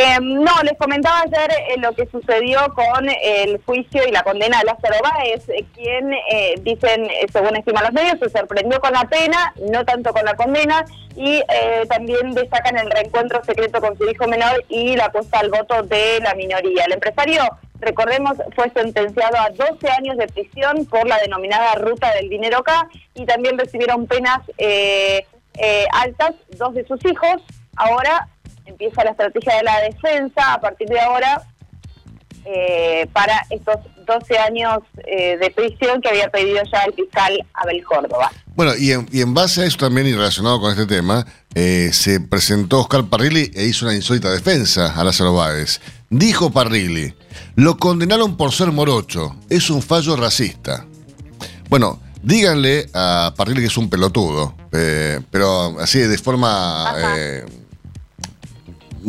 Eh, 0.00 0.18
no, 0.20 0.52
les 0.62 0.78
comentaba 0.78 1.22
ayer 1.22 1.50
eh, 1.50 1.80
lo 1.80 1.92
que 1.92 2.06
sucedió 2.06 2.72
con 2.72 3.08
el 3.08 3.60
juicio 3.66 4.00
y 4.06 4.12
la 4.12 4.22
condena 4.22 4.60
de 4.60 4.66
Lázaro 4.66 4.94
Báez, 5.02 5.48
eh, 5.48 5.64
quien, 5.74 6.12
eh, 6.12 6.54
dicen, 6.60 7.08
según 7.32 7.56
estiman 7.56 7.82
los 7.82 7.92
medios, 7.92 8.20
se 8.20 8.28
sorprendió 8.28 8.78
con 8.78 8.92
la 8.92 9.08
pena, 9.08 9.52
no 9.72 9.84
tanto 9.84 10.12
con 10.12 10.24
la 10.24 10.36
condena, 10.36 10.84
y 11.16 11.42
también 11.88 12.30
destacan 12.30 12.78
el 12.78 12.88
reencuentro 12.88 13.42
secreto 13.42 13.80
con 13.80 13.98
su 13.98 14.08
hijo 14.08 14.28
menor 14.28 14.64
y 14.68 14.94
la 14.94 15.10
puesta 15.10 15.40
al 15.40 15.50
voto 15.50 15.82
de 15.82 16.20
la 16.20 16.32
minoría. 16.36 16.84
El 16.84 16.92
empresario, 16.92 17.42
recordemos, 17.80 18.36
fue 18.54 18.70
sentenciado 18.70 19.36
a 19.36 19.50
12 19.50 19.90
años 19.90 20.16
de 20.16 20.28
prisión 20.28 20.86
por 20.86 21.08
la 21.08 21.18
denominada 21.18 21.74
ruta 21.74 22.14
del 22.14 22.28
dinero 22.28 22.58
acá, 22.58 22.88
y 23.14 23.26
también 23.26 23.58
recibieron 23.58 24.06
penas 24.06 24.42
altas 25.92 26.36
dos 26.56 26.74
de 26.74 26.86
sus 26.86 27.04
hijos. 27.04 27.42
Ahora 27.74 28.28
empieza 28.68 29.04
la 29.04 29.10
estrategia 29.10 29.56
de 29.56 29.62
la 29.62 29.80
defensa 29.80 30.54
a 30.54 30.60
partir 30.60 30.88
de 30.88 31.00
ahora 31.00 31.42
eh, 32.44 33.06
para 33.12 33.44
estos 33.50 33.76
12 34.06 34.38
años 34.38 34.78
eh, 35.06 35.36
de 35.38 35.50
prisión 35.50 36.00
que 36.00 36.08
había 36.08 36.30
pedido 36.30 36.62
ya 36.72 36.84
el 36.84 36.94
fiscal 36.94 37.46
Abel 37.54 37.84
Córdoba. 37.84 38.30
Bueno, 38.54 38.72
y 38.76 38.92
en, 38.92 39.34
base 39.34 39.62
a 39.62 39.64
eso 39.66 39.76
también 39.78 40.06
y 40.06 40.12
relacionado 40.12 40.60
con 40.60 40.70
este 40.70 40.86
tema, 40.86 41.26
eh, 41.54 41.90
se 41.92 42.20
presentó 42.20 42.80
Oscar 42.80 43.04
Parrilli 43.04 43.50
e 43.54 43.64
hizo 43.64 43.86
una 43.86 43.94
insólita 43.94 44.30
defensa 44.30 44.94
a 44.98 45.04
Lázaro 45.04 45.34
Báez. 45.34 45.80
Dijo 46.10 46.50
Parrilli, 46.50 47.14
lo 47.56 47.76
condenaron 47.76 48.36
por 48.36 48.52
ser 48.52 48.72
morocho, 48.72 49.36
es 49.50 49.68
un 49.70 49.82
fallo 49.82 50.16
racista. 50.16 50.86
Bueno, 51.68 52.00
díganle 52.22 52.88
a 52.94 53.34
Parrilli 53.36 53.60
que 53.60 53.66
es 53.66 53.76
un 53.76 53.90
pelotudo, 53.90 54.54
pero 55.30 55.78
así 55.80 55.98
de 55.98 56.18
forma 56.18 56.94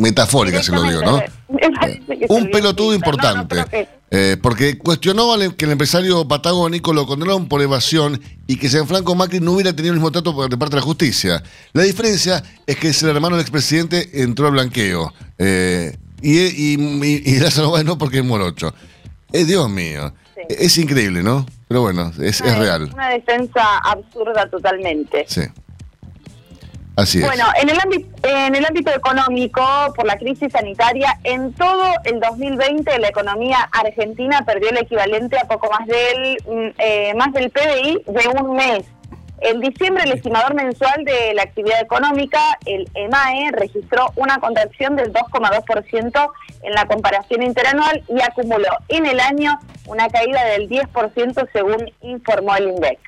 metafórica 0.00 0.62
se 0.62 0.72
lo 0.72 0.82
digo, 0.82 1.02
¿no? 1.02 1.22
un 2.28 2.50
pelotudo 2.50 2.94
importante. 2.94 3.88
Eh, 4.12 4.36
porque 4.42 4.76
cuestionó 4.76 5.32
que 5.56 5.64
el 5.66 5.70
empresario 5.70 6.26
patagónico 6.26 6.92
lo 6.92 7.06
condenaron 7.06 7.48
por 7.48 7.62
evasión 7.62 8.20
y 8.48 8.56
que 8.56 8.68
Gianfranco 8.68 9.14
Macri 9.14 9.38
no 9.38 9.52
hubiera 9.52 9.72
tenido 9.72 9.94
el 9.94 10.00
mismo 10.00 10.10
trato 10.10 10.32
de 10.48 10.56
parte 10.56 10.74
de 10.74 10.80
la 10.80 10.86
justicia. 10.86 11.42
La 11.72 11.84
diferencia 11.84 12.42
es 12.66 12.76
que 12.76 12.88
el 12.88 13.08
hermano 13.08 13.36
del 13.36 13.42
expresidente 13.42 14.22
entró 14.22 14.46
al 14.46 14.52
blanqueo. 14.52 15.12
Eh, 15.38 15.96
y, 16.22 16.38
y, 16.38 17.22
y, 17.24 17.38
Lázaro 17.38 17.82
no 17.84 17.98
porque 17.98 18.18
es 18.18 18.24
morocho. 18.24 18.74
Eh, 19.32 19.44
Dios 19.44 19.70
mío. 19.70 20.12
Es 20.48 20.76
increíble, 20.78 21.22
¿no? 21.22 21.46
Pero 21.68 21.82
bueno, 21.82 22.12
es, 22.20 22.40
es 22.40 22.58
real. 22.58 22.90
Una 22.92 23.10
defensa 23.10 23.78
absurda 23.84 24.48
totalmente. 24.50 25.24
Sí. 25.28 25.42
Así 26.96 27.20
bueno, 27.20 27.44
en 27.60 27.68
el, 27.70 27.80
ámbito, 27.80 28.28
en 28.28 28.54
el 28.54 28.64
ámbito 28.64 28.90
económico, 28.90 29.62
por 29.94 30.06
la 30.06 30.18
crisis 30.18 30.52
sanitaria, 30.52 31.18
en 31.24 31.52
todo 31.54 31.84
el 32.04 32.20
2020 32.20 32.98
la 32.98 33.08
economía 33.08 33.68
argentina 33.72 34.42
perdió 34.44 34.70
el 34.70 34.78
equivalente 34.78 35.38
a 35.38 35.46
poco 35.46 35.70
más 35.70 35.86
del, 35.86 36.36
mm, 36.46 36.74
eh, 36.78 37.14
más 37.14 37.32
del 37.32 37.50
PBI 37.50 38.02
de 38.06 38.28
un 38.28 38.56
mes. 38.56 38.84
En 39.42 39.58
diciembre, 39.60 40.04
el 40.04 40.12
estimador 40.12 40.54
mensual 40.54 41.02
de 41.04 41.32
la 41.32 41.42
actividad 41.42 41.80
económica, 41.80 42.58
el 42.66 42.86
EMAE, 42.92 43.52
registró 43.52 44.12
una 44.16 44.38
contracción 44.38 44.96
del 44.96 45.14
2,2% 45.14 46.30
en 46.62 46.72
la 46.74 46.84
comparación 46.84 47.42
interanual 47.42 48.04
y 48.08 48.20
acumuló 48.20 48.68
en 48.88 49.06
el 49.06 49.18
año 49.18 49.58
una 49.86 50.08
caída 50.10 50.44
del 50.44 50.68
10% 50.68 51.48
según 51.54 51.90
informó 52.02 52.54
el 52.54 52.68
INDEC. 52.68 52.98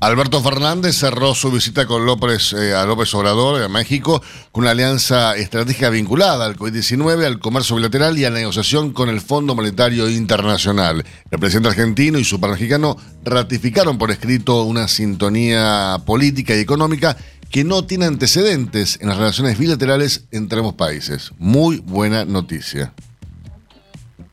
Alberto 0.00 0.42
Fernández 0.42 0.96
cerró 0.96 1.34
su 1.34 1.50
visita 1.50 1.86
con 1.86 2.06
López, 2.06 2.54
eh, 2.54 2.74
a 2.74 2.86
López 2.86 3.12
Obrador 3.14 3.62
a 3.62 3.68
México 3.68 4.22
con 4.50 4.64
una 4.64 4.70
alianza 4.70 5.36
estratégica 5.36 5.90
vinculada 5.90 6.46
al 6.46 6.56
COVID-19, 6.56 7.26
al 7.26 7.38
comercio 7.38 7.76
bilateral 7.76 8.16
y 8.16 8.24
a 8.24 8.30
la 8.30 8.38
negociación 8.38 8.94
con 8.94 9.10
el 9.10 9.20
Fondo 9.20 9.54
Monetario 9.54 10.08
Internacional. 10.08 11.04
El 11.30 11.38
presidente 11.38 11.68
argentino 11.68 12.18
y 12.18 12.24
su 12.24 12.40
par 12.40 12.52
mexicano 12.52 12.96
ratificaron 13.26 13.98
por 13.98 14.10
escrito 14.10 14.62
una 14.62 14.88
sintonía 14.88 15.98
política 16.06 16.56
y 16.56 16.60
económica 16.60 17.18
que 17.50 17.64
no 17.64 17.84
tiene 17.84 18.06
antecedentes 18.06 18.96
en 19.02 19.08
las 19.08 19.18
relaciones 19.18 19.58
bilaterales 19.58 20.24
entre 20.30 20.60
ambos 20.60 20.76
países. 20.76 21.32
Muy 21.36 21.76
buena 21.76 22.24
noticia. 22.24 22.94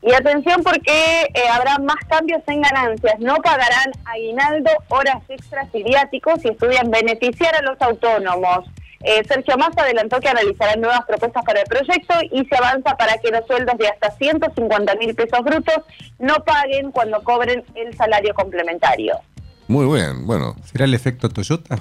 Y 0.08 0.14
atención 0.14 0.62
porque 0.62 1.28
eh, 1.34 1.48
habrá 1.52 1.76
más 1.80 1.98
cambios 2.08 2.40
en 2.46 2.62
ganancias. 2.62 3.20
No 3.20 3.36
pagarán 3.36 3.92
aguinaldo, 4.06 4.70
horas 4.88 5.18
extras 5.28 5.68
y 5.74 5.82
viáticos 5.82 6.42
y 6.46 6.48
estudian 6.48 6.90
beneficiar 6.90 7.54
a 7.56 7.60
los 7.60 7.78
autónomos. 7.82 8.64
Eh, 9.02 9.22
Sergio 9.28 9.58
Massa 9.58 9.82
adelantó 9.82 10.18
que 10.18 10.30
analizarán 10.30 10.80
nuevas 10.80 11.04
propuestas 11.06 11.44
para 11.44 11.60
el 11.60 11.66
proyecto 11.66 12.14
y 12.32 12.42
se 12.46 12.56
avanza 12.56 12.96
para 12.96 13.18
que 13.18 13.30
los 13.30 13.46
sueldos 13.46 13.76
de 13.76 13.88
hasta 13.88 14.10
150 14.12 14.94
mil 14.94 15.14
pesos 15.14 15.40
brutos 15.44 15.84
no 16.18 16.36
paguen 16.36 16.90
cuando 16.90 17.22
cobren 17.22 17.62
el 17.74 17.94
salario 17.94 18.32
complementario. 18.32 19.20
Muy 19.66 19.94
bien, 19.94 20.26
bueno. 20.26 20.56
¿Será 20.64 20.86
el 20.86 20.94
efecto 20.94 21.28
Toyota? 21.28 21.78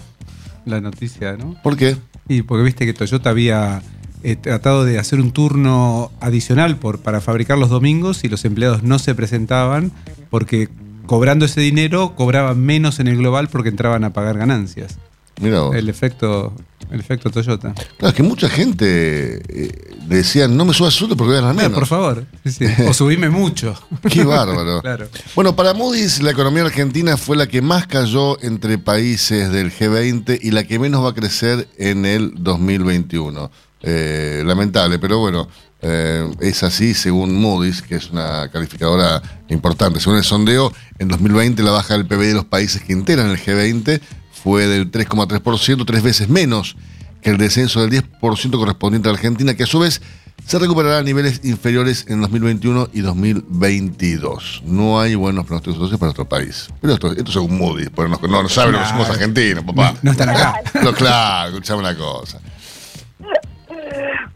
La 0.66 0.82
noticia, 0.82 1.38
¿no? 1.38 1.56
¿Por 1.64 1.78
qué? 1.78 1.96
Y 2.28 2.42
porque 2.42 2.64
viste 2.66 2.86
que 2.86 2.94
Toyota 2.94 3.30
había 3.30 3.82
he 4.24 4.36
tratado 4.36 4.86
de 4.86 5.00
hacer 5.00 5.20
un 5.20 5.32
turno 5.32 6.12
adicional 6.20 6.78
por, 6.78 7.00
para 7.00 7.22
fabricar 7.22 7.58
los 7.58 7.70
domingos 7.70 8.24
y 8.24 8.30
los 8.30 8.46
empleados 8.46 8.84
no 8.84 9.00
se 9.00 9.16
presentaban 9.16 9.92
porque 10.30 10.70
cobrando 11.06 11.46
ese 11.46 11.62
dinero 11.62 12.16
cobraban 12.16 12.60
menos 12.60 13.00
en 13.00 13.08
el 13.08 13.18
global 13.18 13.48
porque 13.50 13.70
entraban 13.70 14.04
a 14.04 14.14
pagar 14.14 14.38
ganancias. 14.38 14.98
Mira 15.40 15.70
El 15.74 15.88
efecto, 15.88 16.52
el 16.90 17.00
efecto 17.00 17.30
Toyota. 17.30 17.74
Claro, 17.74 18.10
es 18.10 18.14
que 18.14 18.24
mucha 18.24 18.50
gente 18.50 19.40
eh, 19.48 19.96
decía, 20.08 20.48
no 20.48 20.66
me 20.66 20.74
subas 20.74 20.96
sueldo 20.96 21.16
porque 21.16 21.30
voy 21.30 21.38
a 21.38 21.42
ganar 21.42 21.56
menos. 21.56 21.74
por 21.74 21.86
favor. 21.86 22.26
O 22.88 22.94
subime 22.94 23.30
mucho. 23.30 23.76
Qué 24.10 24.24
bárbaro. 24.24 24.82
Bueno, 25.36 25.56
para 25.56 25.74
Moody's 25.74 26.22
la 26.24 26.32
economía 26.32 26.64
argentina 26.64 27.18
fue 27.18 27.38
la 27.38 27.48
que 27.48 27.62
más 27.62 27.86
cayó 27.86 28.42
entre 28.42 28.80
países 28.80 29.52
del 29.52 29.72
G20 29.72 30.40
y 30.42 30.52
la 30.52 30.64
que 30.64 30.80
menos 30.80 31.04
va 31.04 31.10
a 31.10 31.14
crecer 31.14 31.68
en 31.78 32.06
el 32.06 32.34
2021. 32.38 33.52
Eh, 33.84 34.44
lamentable, 34.46 34.98
pero 35.00 35.20
bueno, 35.20 35.48
eh, 35.82 36.28
es 36.40 36.64
así 36.64 36.94
según 36.94 37.36
Moody's, 37.36 37.82
que 37.82 37.96
es 37.96 38.10
una 38.10 38.50
calificadora 38.50 39.22
importante. 39.50 40.00
Según 40.00 40.18
el 40.18 40.24
sondeo, 40.24 40.74
en 40.98 41.08
2020 41.08 41.62
la 41.64 41.72
baja 41.72 41.94
del 41.94 42.08
PBI 42.08 42.28
de 42.28 42.34
los 42.34 42.46
países 42.46 42.82
que 42.82 42.94
integran 42.94 43.30
el 43.30 43.38
G20 43.38 44.02
fue 44.32 44.66
del 44.68 44.92
3,3%, 44.92 45.86
tres 45.86 46.02
veces 46.02 46.30
menos 46.30 46.76
que 47.22 47.30
el 47.30 47.38
descenso 47.38 47.86
del 47.86 48.04
10% 48.04 48.58
correspondiente 48.58 49.10
a 49.10 49.12
Argentina, 49.12 49.56
que 49.56 49.64
a 49.64 49.68
su 49.68 49.80
vez 49.80 50.02
se 50.46 50.60
recuperará 50.60 51.00
a 51.00 51.04
niveles 51.04 51.42
inferiores 51.44 52.06
en 52.08 52.22
2021 52.22 52.90
y 52.94 53.02
2022. 53.02 54.64
No 54.66 55.00
hay 55.00 55.16
buenos 55.16 55.46
pronósticos 55.46 55.90
para 55.92 56.06
nuestro 56.06 56.30
país. 56.30 56.70
Pero 56.80 56.94
esto, 56.94 57.12
esto 57.12 57.32
según 57.32 57.58
Moody's, 57.58 57.90
porque 57.90 58.28
no, 58.28 58.44
no, 58.44 58.50
saben 58.50 58.74
lo 58.74 58.80
que 58.80 58.86
somos 58.86 59.10
argentinos, 59.10 59.64
papá. 59.64 59.96
No, 60.02 60.12
están 60.12 60.30
acá. 60.30 60.62
No, 60.84 60.94
claro, 60.94 61.50
escuchame 61.50 61.80
una 61.80 61.98
cosa. 61.98 62.40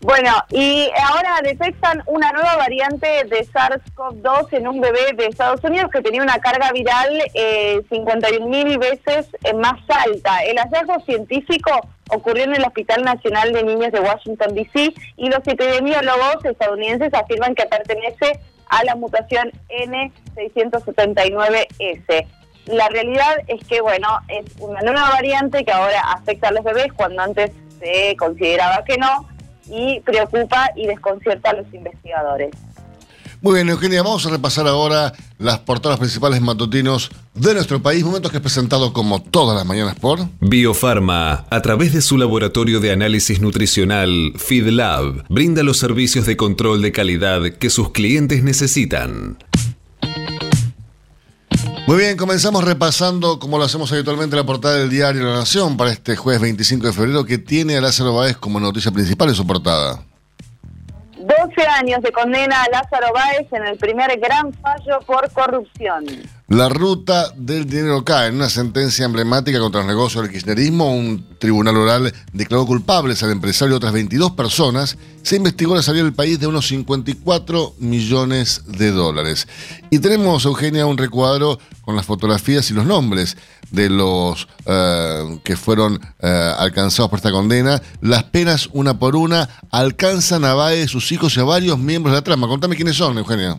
Bueno, 0.02 0.32
y 0.50 0.90
ahora 1.10 1.40
detectan 1.44 2.02
una 2.08 2.32
nueva 2.32 2.58
variante 2.58 3.24
de 3.26 3.46
SARS-CoV-2 3.46 4.54
en 4.54 4.68
un 4.68 4.82
bebé 4.82 5.14
de 5.16 5.28
Estados 5.28 5.64
Unidos 5.64 5.92
que 5.92 6.02
tenía 6.02 6.24
una 6.24 6.40
carga 6.40 6.72
viral 6.72 7.22
eh, 7.36 7.84
51 7.88 8.48
mil 8.48 8.80
veces 8.80 9.28
más 9.60 9.80
alta. 9.88 10.44
El 10.44 10.58
hallazgo 10.58 11.00
científico 11.06 11.70
ocurrió 12.10 12.46
en 12.46 12.56
el 12.56 12.64
Hospital 12.64 13.04
Nacional 13.04 13.54
de 13.54 13.64
Niños 13.64 13.92
de 13.92 14.00
Washington, 14.00 14.56
D.C. 14.56 14.92
y 15.18 15.30
los 15.30 15.46
epidemiólogos 15.46 16.44
estadounidenses 16.46 17.14
afirman 17.14 17.54
que 17.54 17.68
pertenece 17.68 18.40
a 18.70 18.84
la 18.84 18.96
mutación 18.96 19.52
N679S. 19.70 22.26
La 22.66 22.90
realidad 22.90 23.36
es 23.48 23.64
que, 23.68 23.82
bueno, 23.82 24.08
es 24.30 24.46
una 24.60 24.82
nueva 24.82 25.12
variante 25.12 25.64
que 25.64 25.72
ahora 25.72 26.02
afecta 26.12 26.48
a 26.48 26.54
los 26.54 26.64
bebés 26.64 26.92
cuando 26.94 27.22
antes 27.22 27.52
se 27.80 28.16
consideraba 28.18 28.84
que 28.84 28.98
no 28.98 29.30
y 29.72 30.00
preocupa 30.02 30.70
y 30.76 30.88
desconcierta 30.88 31.52
a 31.52 31.54
los 31.54 31.74
investigadores. 31.74 32.52
Muy 33.42 33.56
bien, 33.56 33.70
Eugenia, 33.70 34.04
vamos 34.04 34.24
a 34.28 34.30
repasar 34.30 34.68
ahora 34.68 35.14
las 35.40 35.58
portadas 35.60 35.98
principales 35.98 36.42
matutinos 36.42 37.10
de 37.34 37.56
nuestro 37.56 37.82
país, 37.82 38.04
momentos 38.04 38.30
que 38.30 38.38
es 38.38 38.44
presentado 38.44 38.94
como 38.94 39.20
todas 39.20 39.58
las 39.58 39.66
mañanas 39.66 39.96
por 39.96 40.20
Biofarma, 40.42 41.46
a 41.50 41.62
través 41.64 41.92
de 41.92 42.02
su 42.02 42.20
laboratorio 42.20 42.80
de 42.80 42.92
análisis 42.92 43.42
nutricional 43.42 44.34
FeedLab, 44.38 45.26
brinda 45.28 45.64
los 45.64 45.80
servicios 45.80 46.28
de 46.28 46.38
control 46.38 46.84
de 46.84 46.92
calidad 46.92 47.42
que 47.58 47.72
sus 47.72 47.90
clientes 47.90 48.44
necesitan. 48.44 49.40
Muy 51.88 51.98
bien, 51.98 52.16
comenzamos 52.16 52.64
repasando, 52.64 53.40
como 53.40 53.58
lo 53.58 53.64
hacemos 53.64 53.92
habitualmente, 53.92 54.36
la 54.36 54.44
portada 54.44 54.78
del 54.78 54.90
diario 54.90 55.24
La 55.24 55.40
Nación 55.40 55.78
para 55.78 55.90
este 55.90 56.16
jueves 56.16 56.42
25 56.42 56.88
de 56.88 56.94
febrero, 56.94 57.26
que 57.26 57.38
tiene 57.40 57.76
a 57.76 57.82
Lázaro 57.82 58.14
Báez 58.16 58.38
como 58.38 58.60
noticia 58.60 58.92
principal 58.92 59.30
en 59.30 59.36
su 59.36 59.46
portada. 59.48 60.00
12 61.18 61.68
años 61.80 62.02
de 62.02 62.12
condena 62.12 62.64
a 62.64 62.70
Lázaro 62.70 63.14
Báez 63.14 63.48
en 63.52 63.66
el 63.66 63.78
primer 63.78 64.18
gran 64.20 64.54
fallo 64.54 65.00
por 65.06 65.30
corrupción. 65.32 66.06
La 66.52 66.68
ruta 66.68 67.32
del 67.38 67.66
dinero 67.66 68.04
cae 68.04 68.28
en 68.28 68.36
una 68.36 68.50
sentencia 68.50 69.06
emblemática 69.06 69.58
contra 69.62 69.80
los 69.80 69.88
negocios 69.88 70.22
del 70.22 70.34
kirchnerismo. 70.34 70.94
Un 70.94 71.26
tribunal 71.40 71.78
oral 71.78 72.14
declaró 72.34 72.66
culpables 72.66 73.24
al 73.24 73.32
empresario 73.32 73.74
y 73.74 73.78
otras 73.78 73.94
22 73.94 74.32
personas. 74.32 74.98
Se 75.24 75.38
investigó 75.38 75.76
la 75.76 75.82
salida 75.82 76.04
del 76.04 76.12
país 76.12 76.42
de 76.42 76.48
unos 76.48 76.68
54 76.68 77.76
millones 77.80 78.64
de 78.68 78.92
dólares. 78.92 79.48
Y 79.92 80.00
tenemos, 80.00 80.44
Eugenia, 80.44 80.86
un 80.86 80.98
recuadro 80.98 81.58
con 81.84 81.96
las 81.96 82.06
fotografías 82.06 82.70
y 82.70 82.74
los 82.74 82.86
nombres 82.86 83.38
de 83.72 83.90
los 83.90 84.46
eh, 84.66 85.40
que 85.46 85.56
fueron 85.56 86.02
eh, 86.20 86.54
alcanzados 86.58 87.10
por 87.10 87.20
esta 87.20 87.32
condena. 87.32 87.82
Las 88.02 88.26
penas, 88.26 88.68
una 88.74 89.00
por 89.00 89.16
una, 89.16 89.48
alcanzan 89.72 90.44
a 90.44 90.54
Baez, 90.54 90.92
sus 90.92 91.14
hijos 91.14 91.38
y 91.38 91.40
a 91.40 91.46
varios 91.46 91.80
miembros 91.80 92.12
de 92.12 92.18
la 92.18 92.26
trama. 92.26 92.50
Contame 92.50 92.76
quiénes 92.76 92.98
son, 92.98 93.18
Eugenia. 93.18 93.58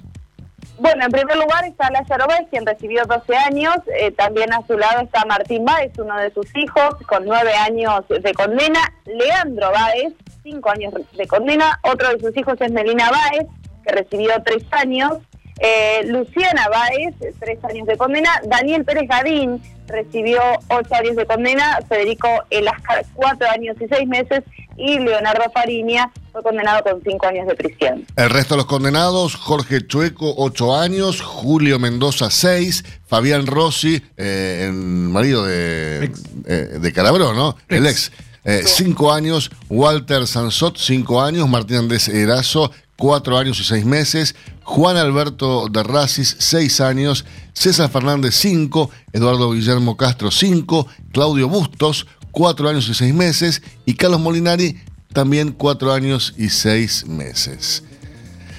Bueno, 0.82 1.04
en 1.04 1.12
primer 1.12 1.36
lugar 1.36 1.64
está 1.64 1.88
Lázaro 1.92 2.26
Báez, 2.26 2.48
quien 2.50 2.66
recibió 2.66 3.04
12 3.04 3.36
años. 3.36 3.76
Eh, 4.00 4.10
también 4.10 4.52
a 4.52 4.66
su 4.66 4.76
lado 4.76 5.02
está 5.02 5.24
Martín 5.24 5.64
Báez, 5.64 5.92
uno 5.96 6.16
de 6.16 6.32
sus 6.32 6.46
hijos, 6.56 6.96
con 7.06 7.24
9 7.24 7.54
años 7.54 8.00
de 8.08 8.34
condena. 8.34 8.80
Leandro 9.04 9.70
Báez, 9.70 10.12
5 10.42 10.70
años 10.70 10.92
de 11.16 11.26
condena. 11.28 11.78
Otro 11.84 12.08
de 12.08 12.18
sus 12.18 12.36
hijos 12.36 12.60
es 12.60 12.72
Melina 12.72 13.12
Báez, 13.12 13.46
que 13.84 13.92
recibió 13.92 14.32
3 14.44 14.64
años. 14.72 15.18
Eh, 15.60 16.02
Luciana 16.06 16.68
Báez, 16.68 17.14
3 17.38 17.64
años 17.64 17.86
de 17.86 17.96
condena. 17.96 18.40
Daniel 18.44 18.84
Pérez 18.84 19.08
Gadín 19.08 19.62
recibió 19.86 20.40
8 20.68 20.94
años 20.94 21.16
de 21.16 21.26
condena. 21.26 21.80
Federico 21.88 22.28
Elascar, 22.50 23.04
4 23.14 23.50
años 23.50 23.76
y 23.80 23.86
6 23.88 24.08
meses 24.08 24.42
y 24.76 24.98
Leonardo 24.98 25.44
Fariña 25.52 26.10
fue 26.32 26.42
condenado 26.42 26.82
con 26.82 27.02
cinco 27.02 27.26
años 27.26 27.46
de 27.46 27.54
prisión. 27.54 28.06
El 28.16 28.30
resto 28.30 28.54
de 28.54 28.58
los 28.58 28.66
condenados, 28.66 29.34
Jorge 29.36 29.86
Chueco, 29.86 30.34
ocho 30.36 30.74
años, 30.74 31.20
Julio 31.20 31.78
Mendoza, 31.78 32.30
seis, 32.30 32.84
Fabián 33.06 33.46
Rossi, 33.46 34.02
eh, 34.16 34.66
el 34.66 34.72
marido 34.72 35.44
de, 35.44 36.10
eh, 36.46 36.78
de 36.80 36.92
Calabró, 36.92 37.34
¿no? 37.34 37.56
El 37.68 37.86
ex. 37.86 38.12
Eh, 38.44 38.62
cinco 38.66 39.12
años, 39.12 39.52
Walter 39.68 40.26
Sansot, 40.26 40.76
cinco 40.76 41.22
años, 41.22 41.48
Martín 41.48 41.76
Andrés 41.76 42.08
Erazo, 42.08 42.72
cuatro 42.96 43.38
años 43.38 43.60
y 43.60 43.64
seis 43.64 43.84
meses. 43.84 44.34
Juan 44.62 44.96
Alberto 44.96 45.68
de 45.68 45.82
Racis, 45.82 46.36
seis 46.38 46.80
años. 46.80 47.24
César 47.52 47.90
Fernández, 47.90 48.34
cinco. 48.34 48.90
Eduardo 49.12 49.52
Guillermo 49.52 49.96
Castro, 49.96 50.30
cinco. 50.30 50.86
Claudio 51.12 51.48
Bustos, 51.48 52.06
cuatro 52.30 52.68
años 52.68 52.88
y 52.88 52.94
seis 52.94 53.14
meses. 53.14 53.62
Y 53.84 53.94
Carlos 53.94 54.20
Molinari, 54.20 54.80
también 55.12 55.52
cuatro 55.52 55.92
años 55.92 56.34
y 56.36 56.48
seis 56.48 57.06
meses. 57.06 57.84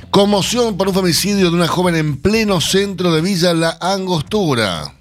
Conmoción 0.10 0.78
por 0.78 0.88
un 0.90 0.94
femicidio 0.94 1.50
de 1.50 1.56
una 1.56 1.68
joven 1.68 1.96
en 1.96 2.22
pleno 2.22 2.62
centro 2.62 3.12
de 3.12 3.22
Villa 3.22 3.54
La 3.54 3.78
Angostura. 3.82 4.94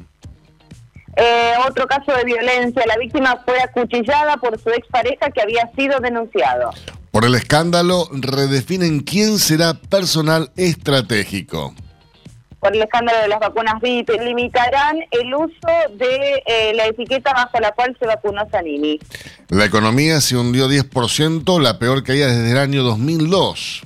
Eh, 1.16 1.52
otro 1.68 1.86
caso 1.86 2.12
de 2.12 2.24
violencia. 2.24 2.82
La 2.86 2.96
víctima 2.96 3.42
fue 3.44 3.60
acuchillada 3.60 4.38
por 4.38 4.58
su 4.58 4.70
expareja 4.70 5.30
que 5.30 5.42
había 5.42 5.70
sido 5.76 6.00
denunciado. 6.00 6.70
Por 7.12 7.26
el 7.26 7.35
escándalo, 7.35 8.09
redefinen 8.11 9.00
quién 9.00 9.38
será 9.38 9.75
personal 9.75 10.50
estratégico. 10.57 11.75
Por 12.59 12.75
el 12.75 12.81
escándalo 12.81 13.21
de 13.21 13.28
las 13.28 13.38
vacunas 13.38 13.75
VIP, 13.83 14.09
limitarán 14.19 14.97
el 15.11 15.35
uso 15.35 15.69
de 15.95 16.42
eh, 16.47 16.73
la 16.75 16.87
etiqueta 16.87 17.35
bajo 17.35 17.61
la 17.61 17.73
cual 17.73 17.95
se 18.00 18.07
vacunó 18.07 18.49
Sanini. 18.50 18.99
La 19.50 19.66
economía 19.66 20.23
se 20.23 20.38
hundió 20.38 20.71
10%, 20.71 21.61
la 21.61 21.78
peor 21.78 22.02
caída 22.02 22.28
desde 22.28 22.52
el 22.52 22.57
año 22.57 22.83
2002. 22.83 23.83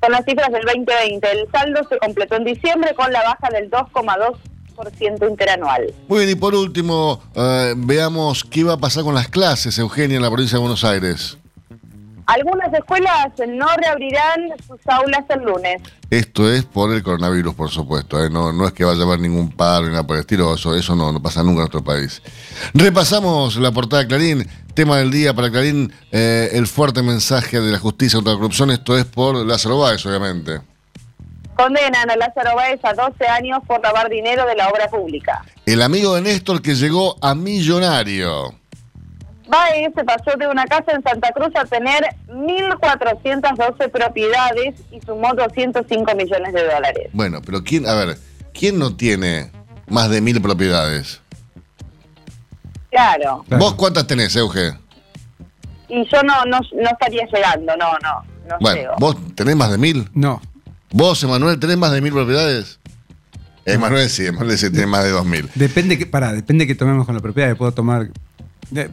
Con 0.00 0.12
las 0.12 0.24
cifras 0.24 0.50
del 0.50 0.62
2020, 0.62 1.30
el 1.30 1.50
saldo 1.50 1.80
se 1.90 1.98
completó 1.98 2.36
en 2.36 2.44
diciembre 2.44 2.94
con 2.94 3.12
la 3.12 3.24
baja 3.24 3.50
del 3.52 3.70
2,2% 3.70 5.28
interanual. 5.28 5.92
Muy 6.08 6.20
bien, 6.20 6.30
y 6.30 6.34
por 6.34 6.54
último, 6.54 7.22
eh, 7.34 7.74
veamos 7.76 8.42
qué 8.42 8.64
va 8.64 8.74
a 8.74 8.78
pasar 8.78 9.04
con 9.04 9.14
las 9.14 9.28
clases, 9.28 9.78
Eugenia, 9.78 10.16
en 10.16 10.22
la 10.22 10.30
provincia 10.30 10.56
de 10.56 10.60
Buenos 10.60 10.84
Aires. 10.84 11.37
Algunas 12.28 12.70
escuelas 12.74 13.32
no 13.48 13.66
reabrirán 13.78 14.50
sus 14.66 14.78
aulas 14.86 15.24
el 15.30 15.44
lunes. 15.44 15.80
Esto 16.10 16.52
es 16.52 16.62
por 16.62 16.92
el 16.92 17.02
coronavirus, 17.02 17.54
por 17.54 17.70
supuesto. 17.70 18.22
¿eh? 18.22 18.28
No, 18.28 18.52
no 18.52 18.66
es 18.66 18.74
que 18.74 18.84
vaya 18.84 19.00
a 19.00 19.06
haber 19.06 19.20
ningún 19.20 19.50
paro 19.50 19.86
ni 19.86 19.92
nada 19.92 20.06
por 20.06 20.16
el 20.16 20.20
estilo. 20.20 20.54
Eso, 20.54 20.76
eso 20.76 20.94
no, 20.94 21.10
no 21.10 21.22
pasa 21.22 21.42
nunca 21.42 21.52
en 21.52 21.58
nuestro 21.60 21.82
país. 21.82 22.22
Repasamos 22.74 23.56
la 23.56 23.72
portada 23.72 24.02
de 24.02 24.08
Clarín. 24.08 24.46
Tema 24.74 24.98
del 24.98 25.10
día 25.10 25.32
para 25.32 25.50
Clarín, 25.50 25.90
eh, 26.12 26.50
el 26.52 26.66
fuerte 26.66 27.02
mensaje 27.02 27.62
de 27.62 27.72
la 27.72 27.78
justicia 27.78 28.18
contra 28.18 28.34
la 28.34 28.38
corrupción. 28.38 28.70
Esto 28.72 28.98
es 28.98 29.06
por 29.06 29.34
Lázaro 29.46 29.78
Báez, 29.78 30.04
obviamente. 30.04 30.60
Condenan 31.56 32.10
a 32.10 32.16
Lázaro 32.16 32.56
Báez 32.56 32.78
a 32.82 32.92
12 32.92 33.26
años 33.26 33.60
por 33.66 33.82
lavar 33.82 34.10
dinero 34.10 34.44
de 34.44 34.54
la 34.54 34.68
obra 34.68 34.86
pública. 34.88 35.46
El 35.64 35.80
amigo 35.80 36.14
de 36.14 36.20
Néstor 36.20 36.60
que 36.60 36.74
llegó 36.74 37.16
a 37.22 37.34
millonario. 37.34 38.57
Baez 39.48 39.92
se 39.94 40.04
pasó 40.04 40.36
de 40.38 40.46
una 40.46 40.64
casa 40.66 40.92
en 40.92 41.02
Santa 41.02 41.32
Cruz 41.32 41.50
a 41.56 41.64
tener 41.64 42.02
1.412 42.28 43.90
propiedades 43.90 44.74
y 44.90 45.00
sumó 45.00 45.34
205 45.34 46.14
millones 46.14 46.52
de 46.52 46.64
dólares. 46.64 47.10
Bueno, 47.12 47.40
pero 47.44 47.64
¿quién, 47.64 47.86
a 47.86 47.94
ver, 47.94 48.18
¿quién 48.52 48.78
no 48.78 48.94
tiene 48.96 49.50
más 49.88 50.10
de 50.10 50.20
mil 50.20 50.40
propiedades? 50.40 51.20
Claro. 52.90 53.44
¿Vos 53.48 53.74
cuántas 53.74 54.06
tenés, 54.06 54.34
Euge? 54.36 54.72
Y 55.88 56.04
yo 56.04 56.22
no, 56.22 56.44
no, 56.44 56.60
no 56.74 56.90
estaría 56.90 57.26
llegando, 57.26 57.74
no, 57.76 57.92
no. 58.02 58.22
no 58.48 58.56
bueno, 58.60 58.92
¿vos 58.98 59.16
tenés 59.34 59.56
más 59.56 59.70
de 59.70 59.78
mil? 59.78 60.08
No. 60.12 60.40
¿Vos, 60.90 61.22
Emanuel, 61.22 61.58
tenés 61.58 61.78
más 61.78 61.92
de 61.92 62.00
mil 62.00 62.12
propiedades? 62.12 62.78
Emanuel 63.64 64.08
sí, 64.08 64.26
Emanuel 64.26 64.56
sí 64.58 64.70
tiene 64.70 64.86
más 64.86 65.04
de 65.04 65.10
dos 65.10 65.26
mil. 65.26 65.48
Depende 65.54 65.98
que, 65.98 66.06
para, 66.06 66.32
depende 66.32 66.66
que 66.66 66.74
tomemos 66.74 67.06
con 67.06 67.14
la 67.14 67.20
propiedad. 67.20 67.54
Puedo 67.56 67.72
tomar 67.72 68.08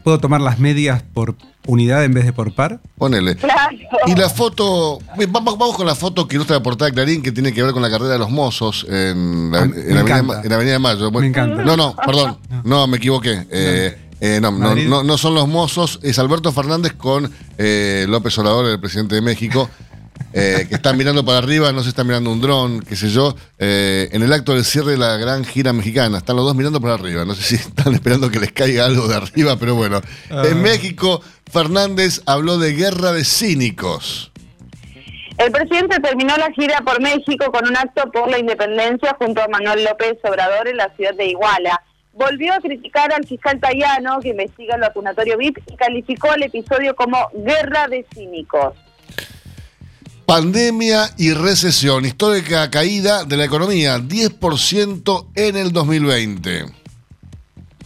¿Puedo 0.03 0.20
tomar 0.20 0.41
las 0.41 0.60
medias 0.60 1.03
por 1.13 1.36
unidad 1.67 2.03
en 2.03 2.13
vez 2.13 2.25
de 2.25 2.34
por 2.34 2.53
par? 2.53 2.79
Ponele. 2.98 3.36
Claro. 3.36 3.75
Y 4.08 4.15
la 4.15 4.29
foto, 4.29 5.00
vamos, 5.29 5.58
vamos 5.58 5.75
con 5.75 5.86
la 5.88 5.96
foto 5.96 6.27
que 6.27 6.36
ilustra 6.36 6.58
la 6.58 6.63
portada 6.63 6.89
de 6.89 6.94
Clarín 6.96 7.22
que 7.22 7.32
tiene 7.32 7.53
que 7.53 7.63
ver 7.63 7.74
con 7.74 7.82
la 7.82 7.89
carrera 7.89 8.13
de 8.13 8.20
los 8.20 8.29
mozos 8.29 8.86
en 8.89 9.51
la, 9.51 9.60
Ah, 9.60 9.63
en 9.63 9.72
me 9.72 9.94
la 9.94 10.00
avenida, 10.01 10.41
en 10.44 10.50
la 10.50 10.55
Avenida 10.55 10.74
de 10.74 10.79
Mayo. 10.79 11.12
Me 11.12 11.27
encanta. 11.27 11.63
No, 11.63 11.75
no, 11.75 11.96
perdón. 12.05 12.38
No, 12.63 12.88
me 12.88 12.98
equivoqué. 12.98 13.46
Eh, 13.50 13.98
eh, 14.22 14.39
no, 14.41 14.51
no, 14.51 14.75
no, 14.75 15.03
no 15.03 15.17
son 15.17 15.36
los 15.36 15.48
mozos, 15.48 16.00
es 16.01 16.17
Alberto 16.20 16.51
Fernández 16.53 16.94
con 16.94 17.29
eh, 17.58 18.05
López 18.08 18.38
Obrador, 18.38 18.65
el 18.65 18.79
presidente 18.79 19.15
de 19.15 19.22
México. 19.22 19.70
Eh, 20.38 20.65
que 20.67 20.76
están 20.76 20.98
mirando 20.98 21.24
para 21.24 21.38
arriba, 21.38 21.71
no 21.71 21.82
se 21.82 21.88
está 21.88 22.04
mirando 22.04 22.30
un 22.30 22.41
dron, 22.41 22.82
qué 22.82 22.98
sé 22.98 23.08
yo, 23.08 23.34
eh, 23.58 24.10
en 24.12 24.21
el 24.21 24.34
acto 24.34 24.54
del 24.54 24.65
cierre 24.65 24.91
de 24.91 24.98
la 24.98 25.15
gran 25.15 25.45
gira 25.45 25.71
mexicana. 25.71 26.17
Están 26.17 26.36
los 26.36 26.43
dos 26.43 26.56
mirando 26.56 26.82
para 26.82 26.95
arriba. 26.95 27.24
No 27.24 27.34
sé 27.36 27.43
si 27.43 27.56
están 27.56 27.93
esperando 27.93 28.30
que 28.30 28.41
les 28.41 28.52
caiga 28.52 28.86
algo 28.86 29.08
de 29.08 29.15
arriba, 29.15 29.56
pero 29.58 29.76
bueno. 29.76 30.02
Ah. 30.30 30.43
En 30.45 30.62
México, 30.62 31.21
Fernández 31.50 32.21
habló 32.26 32.58
de 32.58 32.74
guerra 32.74 33.13
de 33.13 33.24
cínicos. 33.24 34.34
El 35.38 35.54
presidente 35.54 36.02
terminó 36.02 36.36
la 36.36 36.52
gira 36.52 36.82
por 36.82 37.02
México 37.02 37.50
con 37.54 37.69
un 37.69 37.78
acto 37.78 38.12
por 38.12 38.30
la 38.30 38.38
independencia 38.38 39.15
junto 39.17 39.41
a 39.41 39.48
Manuel 39.48 39.86
López 39.86 40.17
Obrador 40.24 40.67
en 40.67 40.76
la 40.76 40.93
ciudad 40.98 41.13
de 41.13 41.28
Iguala. 41.28 41.82
Volvió 42.12 42.54
a 42.54 42.60
criticar 42.60 43.13
al 43.13 43.26
fiscal 43.26 43.62
Tayano, 43.62 44.19
que 44.19 44.30
investiga 44.30 44.76
el 44.76 44.82
vacunatorio 44.82 45.38
VIP, 45.38 45.60
y 45.71 45.78
calificó 45.78 46.34
el 46.34 46.43
episodio 46.43 46.93
como 46.93 47.17
guerra 47.34 47.88
de 47.88 48.06
cínicos. 48.13 48.74
Pandemia 50.26 51.12
y 51.18 51.34
recesión. 51.34 52.04
Histórica 52.04 52.72
caída 52.72 53.26
de 53.26 53.38
la 53.38 53.46
economía, 53.46 54.00
10% 54.00 55.28
en 55.36 55.56
el 55.56 55.72
2020. 55.72 56.66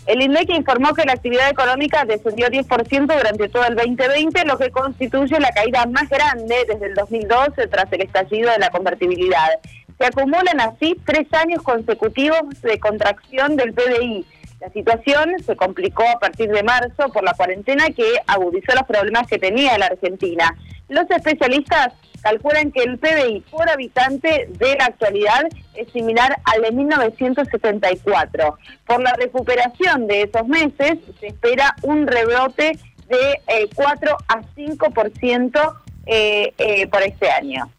El 0.06 0.22
INDEC 0.22 0.50
informó 0.52 0.94
que 0.94 1.04
la 1.04 1.14
actividad 1.14 1.50
económica 1.50 2.06
descendió 2.06 2.48
10% 2.48 3.18
durante 3.18 3.50
todo 3.50 3.66
el 3.66 3.76
2020, 3.76 4.46
lo 4.46 4.58
que 4.58 4.72
constituye 4.72 5.38
la 5.40 5.52
caída 5.52 5.86
más 5.86 6.08
grande 6.08 6.56
desde 6.68 6.88
el 6.88 6.96
2012 6.96 7.68
tras 7.68 7.92
el 7.92 8.02
estallido 8.02 8.50
de 8.50 8.58
la 8.58 8.70
convertibilidad. 8.70 9.50
Se 9.98 10.06
acumulan 10.06 10.62
así 10.62 10.96
tres 11.06 11.28
años 11.34 11.62
consecutivos 11.62 12.40
de 12.62 12.80
contracción 12.80 13.58
del 13.58 13.74
PBI. 13.74 14.26
La 14.60 14.70
situación 14.72 15.36
se 15.46 15.56
complicó 15.56 16.04
a 16.08 16.20
partir 16.20 16.50
de 16.50 16.64
marzo 16.64 17.10
por 17.14 17.24
la 17.24 17.34
cuarentena 17.34 17.90
que 17.92 18.16
agudizó 18.28 18.74
los 18.76 18.84
problemas 18.84 19.26
que 19.28 19.40
tenía 19.40 19.78
la 19.78 19.86
Argentina. 19.86 20.54
Los 20.90 21.10
especialistas 21.10 21.94
calculan 22.22 22.72
que 22.72 22.84
el 22.84 22.98
PBI 22.98 23.42
por 23.50 23.70
habitante 23.70 24.50
de 24.50 24.76
la 24.78 24.86
actualidad 24.86 25.44
es 25.76 25.90
similar 25.94 26.36
al 26.44 26.62
de 26.62 26.72
1974. 26.72 28.58
Por 28.86 29.02
la 29.02 29.14
recuperación 29.14 30.08
de 30.08 30.24
esos 30.24 30.48
meses 30.48 31.00
se 31.20 31.28
espera 31.28 31.76
un 31.84 32.06
rebrote 32.06 32.78
de 33.08 33.42
eh, 33.48 33.70
4 33.74 34.18
a 34.28 34.42
5% 34.56 35.74
eh, 36.06 36.54
eh, 36.58 36.88
por 36.88 37.02
este 37.02 37.30
año. 37.30 37.72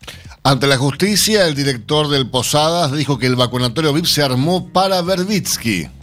Ante 0.43 0.67
la 0.67 0.79
justicia, 0.79 1.47
el 1.47 1.55
director 1.55 2.09
del 2.09 2.31
Posadas 2.31 2.93
dijo 2.93 3.19
que 3.19 3.27
el 3.27 3.37
vacunatorio 3.37 3.93
VIP 3.93 4.07
se 4.07 4.23
armó 4.23 4.73
para 4.73 5.03
Verbitsky. 5.03 6.00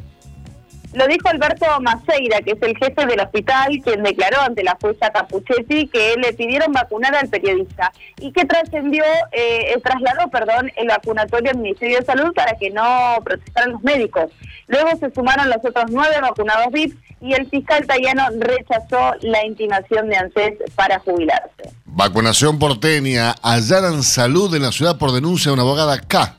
Lo 0.93 1.05
dijo 1.07 1.27
Alberto 1.27 1.65
Maceira, 1.81 2.41
que 2.41 2.51
es 2.51 2.61
el 2.61 2.77
jefe 2.77 3.05
del 3.05 3.19
hospital, 3.19 3.79
quien 3.83 4.03
declaró 4.03 4.41
ante 4.41 4.63
la 4.63 4.77
jueza 4.81 5.11
Capuchetti 5.11 5.87
que 5.87 6.15
le 6.17 6.33
pidieron 6.33 6.71
vacunar 6.71 7.15
al 7.15 7.27
periodista 7.27 7.91
y 8.19 8.31
que 8.31 8.45
trascendió, 8.45 9.03
eh, 9.31 9.73
eh, 9.73 9.81
trasladó, 9.83 10.29
perdón, 10.29 10.71
el 10.75 10.87
vacunatorio 10.87 11.51
al 11.51 11.57
Ministerio 11.57 11.99
de 11.99 12.05
Salud 12.05 12.33
para 12.33 12.57
que 12.57 12.69
no 12.69 13.17
protestaran 13.23 13.73
los 13.73 13.83
médicos. 13.83 14.31
Luego 14.67 14.89
se 14.97 15.13
sumaron 15.13 15.49
los 15.49 15.57
otros 15.57 15.85
nueve 15.89 16.15
vacunados 16.21 16.71
VIP 16.71 16.97
y 17.21 17.33
el 17.33 17.49
fiscal 17.49 17.85
Tayano 17.85 18.23
rechazó 18.39 19.13
la 19.21 19.45
intimación 19.45 20.09
de 20.09 20.17
ANSES 20.17 20.53
para 20.75 20.99
jubilarse. 20.99 21.71
Vacunación 21.85 22.59
porteña. 22.59 23.31
Allanan 23.41 24.03
salud 24.03 24.53
en 24.55 24.61
la 24.61 24.71
ciudad 24.71 24.97
por 24.97 25.11
denuncia 25.11 25.49
de 25.49 25.53
una 25.53 25.63
abogada 25.63 25.99
K. 25.99 26.37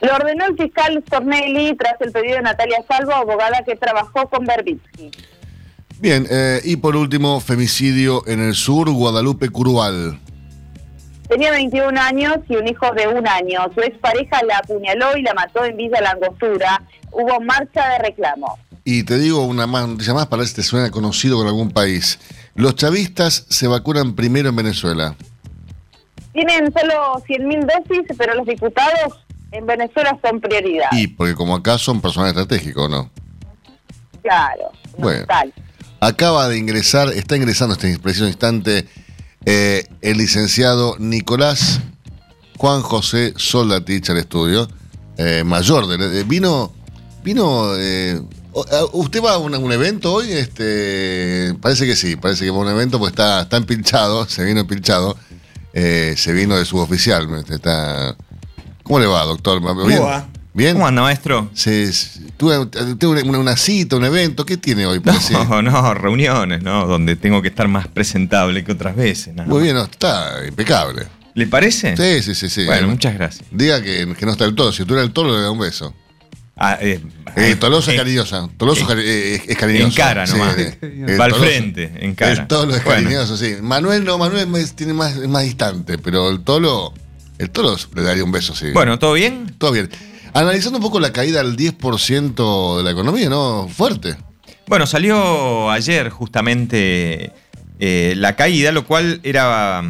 Lo 0.00 0.14
ordenó 0.14 0.46
el 0.46 0.56
fiscal 0.56 1.02
Stornelli 1.06 1.76
tras 1.76 2.00
el 2.00 2.10
pedido 2.12 2.36
de 2.36 2.42
Natalia 2.42 2.82
Salvo, 2.88 3.12
abogada 3.12 3.62
que 3.64 3.76
trabajó 3.76 4.28
con 4.28 4.46
Berbitsky. 4.46 5.10
Bien, 5.98 6.26
eh, 6.30 6.60
y 6.64 6.76
por 6.76 6.96
último, 6.96 7.40
femicidio 7.40 8.26
en 8.26 8.40
el 8.40 8.54
sur, 8.54 8.90
Guadalupe 8.90 9.50
Curual. 9.50 10.18
Tenía 11.28 11.50
21 11.52 12.00
años 12.00 12.38
y 12.48 12.56
un 12.56 12.66
hijo 12.66 12.90
de 12.92 13.06
un 13.06 13.28
año. 13.28 13.60
Su 13.74 13.80
expareja 13.82 14.42
la 14.48 14.58
apuñaló 14.58 15.16
y 15.16 15.22
la 15.22 15.34
mató 15.34 15.64
en 15.64 15.76
Villa 15.76 16.00
Langostura. 16.00 16.82
Hubo 17.12 17.40
marcha 17.40 17.86
de 17.90 17.98
reclamo. 17.98 18.58
Y 18.84 19.04
te 19.04 19.18
digo 19.18 19.44
una 19.44 19.66
más, 19.66 19.86
noticia 19.86 20.14
más 20.14 20.26
para 20.26 20.40
ver 20.40 20.48
si 20.48 20.56
te 20.56 20.62
suena 20.62 20.90
conocido 20.90 21.36
con 21.36 21.46
algún 21.46 21.70
país. 21.70 22.18
Los 22.54 22.74
chavistas 22.74 23.46
se 23.48 23.68
vacunan 23.68 24.16
primero 24.16 24.48
en 24.48 24.56
Venezuela. 24.56 25.14
Tienen 26.32 26.72
solo 26.72 27.22
100.000 27.28 27.60
dosis, 27.60 28.16
pero 28.16 28.34
los 28.34 28.46
diputados 28.46 29.20
en 29.52 29.66
Venezuela 29.66 30.18
son 30.24 30.40
prioridad. 30.40 30.88
Y 30.92 31.08
porque 31.08 31.34
como 31.34 31.54
acá 31.56 31.78
son 31.78 32.00
personal 32.00 32.28
estratégico, 32.30 32.88
¿no? 32.88 33.10
Claro. 34.22 34.70
no, 34.96 35.02
Bueno. 35.04 35.26
tal. 35.26 35.52
Acaba 36.00 36.48
de 36.48 36.56
ingresar, 36.58 37.08
está 37.12 37.36
ingresando 37.36 37.74
este 37.74 37.98
preciso 37.98 38.26
instante 38.26 38.86
eh, 39.44 39.84
el 40.00 40.18
licenciado 40.18 40.96
Nicolás 40.98 41.80
Juan 42.56 42.80
José 42.82 43.34
Soldatich 43.36 44.08
al 44.10 44.18
estudio, 44.18 44.68
eh, 45.18 45.42
mayor. 45.44 45.86
De, 45.86 45.96
de- 46.08 46.24
vino, 46.24 46.72
vino, 47.22 47.74
eh, 47.76 48.20
¿usted 48.92 49.22
va 49.22 49.32
a 49.34 49.38
un, 49.38 49.72
evento 49.72 50.12
hoy? 50.14 50.30
Este, 50.32 51.54
parece 51.60 51.86
que 51.86 51.96
sí, 51.96 52.16
parece 52.16 52.44
que 52.44 52.50
va 52.50 52.58
a 52.58 52.60
un 52.60 52.68
evento 52.68 52.98
porque 52.98 53.12
está, 53.12 53.42
está 53.42 53.56
empilchado, 53.58 54.24
se 54.28 54.44
vino 54.44 54.60
empilchado. 54.60 55.16
eh, 55.74 56.14
se 56.16 56.32
vino 56.32 56.56
de 56.56 56.64
suboficial. 56.64 57.28
Está... 57.48 58.16
¿Cómo 58.90 58.98
le 58.98 59.06
va, 59.06 59.22
doctor? 59.22 59.62
¿Bien? 59.86 60.02
¿Bien? 60.52 60.72
¿Cómo 60.72 60.84
anda, 60.84 61.02
maestro? 61.02 61.48
Sí, 61.54 61.88
tuve, 62.36 62.58
una, 63.22 63.56
cita, 63.56 63.94
un 63.94 64.04
evento. 64.04 64.44
¿Qué 64.44 64.56
tiene 64.56 64.84
hoy? 64.84 65.00
No, 65.30 65.62
no, 65.62 65.94
reuniones, 65.94 66.64
¿no? 66.64 66.88
Donde 66.88 67.14
tengo 67.14 67.40
que 67.40 67.46
estar 67.46 67.68
más 67.68 67.86
presentable 67.86 68.64
que 68.64 68.72
otras 68.72 68.96
veces. 68.96 69.32
Muy 69.46 69.62
bien, 69.62 69.76
está 69.76 70.40
impecable. 70.44 71.06
¿Le 71.34 71.46
parece? 71.46 71.96
Sí, 71.96 72.20
sí, 72.20 72.34
sí. 72.34 72.50
sí. 72.50 72.66
Bueno, 72.66 72.88
muchas 72.88 73.14
gracias. 73.14 73.48
Diga 73.52 73.80
que, 73.80 74.06
no 74.06 74.32
está 74.32 74.44
el 74.44 74.56
toro. 74.56 74.72
Si 74.72 74.84
tú 74.84 74.94
eres 74.94 75.06
el 75.06 75.12
toro, 75.12 75.36
le 75.36 75.40
da 75.40 75.52
un 75.52 75.60
beso. 75.60 75.94
Ah, 76.56 76.76
eh, 76.80 77.00
eh, 77.36 77.54
Toloso 77.60 77.92
es 77.92 77.94
eh, 77.94 77.98
cariñosa. 78.00 78.48
Toloso 78.56 78.92
eh, 78.98 79.40
es 79.46 79.56
cariñoso. 79.56 79.86
En 79.86 79.92
cara 79.92 80.26
nomás. 80.26 80.56
Va 81.16 81.26
al 81.26 81.34
frente, 81.36 81.92
en 82.00 82.16
cara. 82.16 82.32
El 82.32 82.48
tolo 82.48 82.74
es 82.74 82.82
cariñoso, 82.82 83.36
sí. 83.36 83.54
Manuel 83.62 84.04
no, 84.04 84.18
Manuel 84.18 84.48
tiene 84.74 84.94
más, 84.94 85.16
es 85.16 85.28
más 85.28 85.44
distante, 85.44 85.96
pero 85.96 86.28
el 86.28 86.40
tolo, 86.40 86.92
el 87.40 87.50
tolo 87.50 87.76
le 87.94 88.02
daría 88.02 88.22
un 88.22 88.32
beso, 88.32 88.54
sí. 88.54 88.70
Bueno, 88.72 88.98
¿todo 88.98 89.14
bien? 89.14 89.54
Todo 89.58 89.72
bien. 89.72 89.88
Analizando 90.34 90.78
un 90.78 90.82
poco 90.82 91.00
la 91.00 91.12
caída 91.12 91.42
del 91.42 91.56
10% 91.56 92.76
de 92.76 92.82
la 92.82 92.90
economía, 92.90 93.28
¿no? 93.28 93.68
Fuerte. 93.68 94.16
Bueno, 94.66 94.86
salió 94.86 95.70
ayer 95.70 96.10
justamente 96.10 97.32
la 97.80 98.36
caída, 98.36 98.72
lo 98.72 98.86
cual 98.86 99.20
era, 99.22 99.82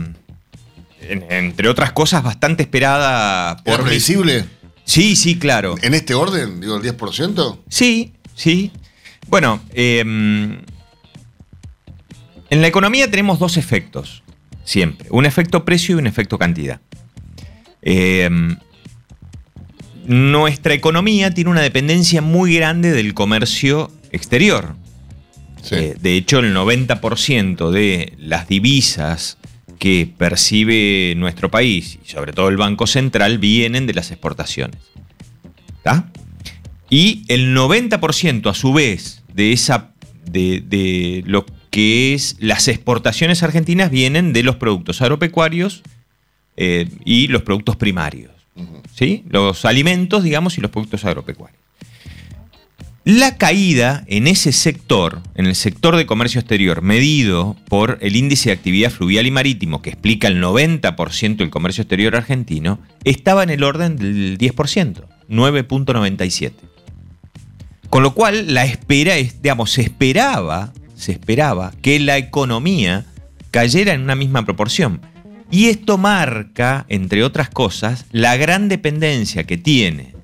entre 1.00 1.68
otras 1.68 1.92
cosas, 1.92 2.22
bastante 2.22 2.62
esperada 2.62 3.56
por... 3.58 3.74
¿Era 3.74 3.82
previsible? 3.82 4.46
Sí, 4.84 5.16
sí, 5.16 5.38
claro. 5.38 5.74
¿En 5.82 5.94
este 5.94 6.14
orden, 6.14 6.60
digo, 6.60 6.76
el 6.76 6.82
10%? 6.82 7.58
Sí, 7.68 8.14
sí. 8.34 8.72
Bueno, 9.28 9.60
em, 9.72 10.62
en 12.48 12.60
la 12.60 12.66
economía 12.66 13.10
tenemos 13.10 13.38
dos 13.38 13.56
efectos, 13.56 14.22
siempre. 14.64 15.08
Un 15.10 15.26
efecto 15.26 15.64
precio 15.64 15.96
y 15.96 15.98
un 15.98 16.06
efecto 16.06 16.38
cantidad. 16.38 16.80
Em, 17.82 18.56
nuestra 20.06 20.74
economía 20.74 21.32
tiene 21.32 21.50
una 21.50 21.62
dependencia 21.62 22.22
muy 22.22 22.54
grande 22.56 22.92
del 22.92 23.14
comercio 23.14 23.90
exterior. 24.12 24.74
Eh, 25.70 25.94
de 26.00 26.16
hecho, 26.16 26.38
el 26.38 26.54
90% 26.54 27.70
de 27.70 28.14
las 28.18 28.48
divisas 28.48 29.36
que 29.78 30.10
percibe 30.16 31.14
nuestro 31.16 31.50
país 31.50 31.98
y 32.04 32.10
sobre 32.10 32.32
todo 32.32 32.48
el 32.48 32.56
Banco 32.56 32.86
Central 32.86 33.38
vienen 33.38 33.86
de 33.86 33.94
las 33.94 34.10
exportaciones. 34.10 34.78
Y 36.88 37.22
el 37.28 37.54
90% 37.54 38.50
a 38.50 38.54
su 38.54 38.72
vez 38.72 39.22
de, 39.32 39.52
esa, 39.52 39.92
de, 40.24 41.22
lo 41.24 41.46
que 41.70 42.14
es 42.14 42.36
las 42.40 42.66
exportaciones 42.66 43.44
argentinas 43.44 43.92
vienen 43.92 44.32
de 44.32 44.42
los 44.42 44.56
productos 44.56 45.00
agropecuarios 45.00 45.82
eh, 46.56 46.88
y 47.04 47.28
los 47.28 47.42
productos 47.42 47.76
primarios. 47.76 48.32
¿sí? 48.94 49.24
Los 49.28 49.64
alimentos, 49.64 50.22
digamos, 50.22 50.58
y 50.58 50.60
los 50.60 50.70
productos 50.70 51.04
agropecuarios. 51.04 51.60
La 53.04 53.38
caída 53.38 54.04
en 54.08 54.26
ese 54.26 54.52
sector, 54.52 55.22
en 55.34 55.46
el 55.46 55.54
sector 55.54 55.96
de 55.96 56.04
comercio 56.04 56.38
exterior, 56.38 56.82
medido 56.82 57.56
por 57.68 57.96
el 58.02 58.14
índice 58.14 58.50
de 58.50 58.54
actividad 58.54 58.90
fluvial 58.90 59.26
y 59.26 59.30
marítimo, 59.30 59.80
que 59.80 59.88
explica 59.88 60.28
el 60.28 60.42
90% 60.42 61.36
del 61.36 61.48
comercio 61.48 61.82
exterior 61.82 62.14
argentino, 62.14 62.78
estaba 63.04 63.42
en 63.42 63.50
el 63.50 63.64
orden 63.64 63.96
del 63.96 64.36
10%, 64.36 65.06
9.97. 65.30 66.52
Con 67.88 68.02
lo 68.02 68.14
cual, 68.14 68.52
la 68.52 68.66
espera 68.66 69.16
es, 69.16 69.40
digamos, 69.40 69.72
se 69.72 69.80
esperaba, 69.80 70.72
se 70.94 71.12
esperaba 71.12 71.72
que 71.80 71.98
la 72.00 72.18
economía 72.18 73.06
cayera 73.50 73.94
en 73.94 74.02
una 74.02 74.14
misma 74.14 74.44
proporción. 74.44 75.00
Y 75.50 75.66
esto 75.66 75.98
marca, 75.98 76.86
entre 76.88 77.24
otras 77.24 77.50
cosas, 77.50 78.06
la 78.12 78.36
gran 78.36 78.68
dependencia 78.68 79.44
que 79.44 79.58
tiene 79.58 80.14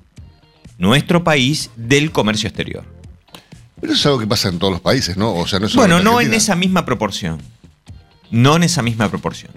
nuestro 0.77 1.23
país 1.23 1.69
del 1.75 2.11
comercio 2.11 2.47
exterior. 2.47 2.85
Pero 3.79 3.93
eso 3.93 3.99
es 3.99 4.05
algo 4.05 4.19
que 4.19 4.27
pasa 4.27 4.49
en 4.49 4.57
todos 4.57 4.71
los 4.71 4.81
países, 4.81 5.17
¿no? 5.17 5.33
O 5.35 5.47
sea, 5.47 5.59
no 5.59 5.67
bueno, 5.75 5.99
no 5.99 6.21
en 6.21 6.33
esa 6.33 6.55
misma 6.55 6.85
proporción. 6.85 7.41
No 8.31 8.55
en 8.55 8.63
esa 8.63 8.81
misma 8.81 9.09
proporción. 9.09 9.51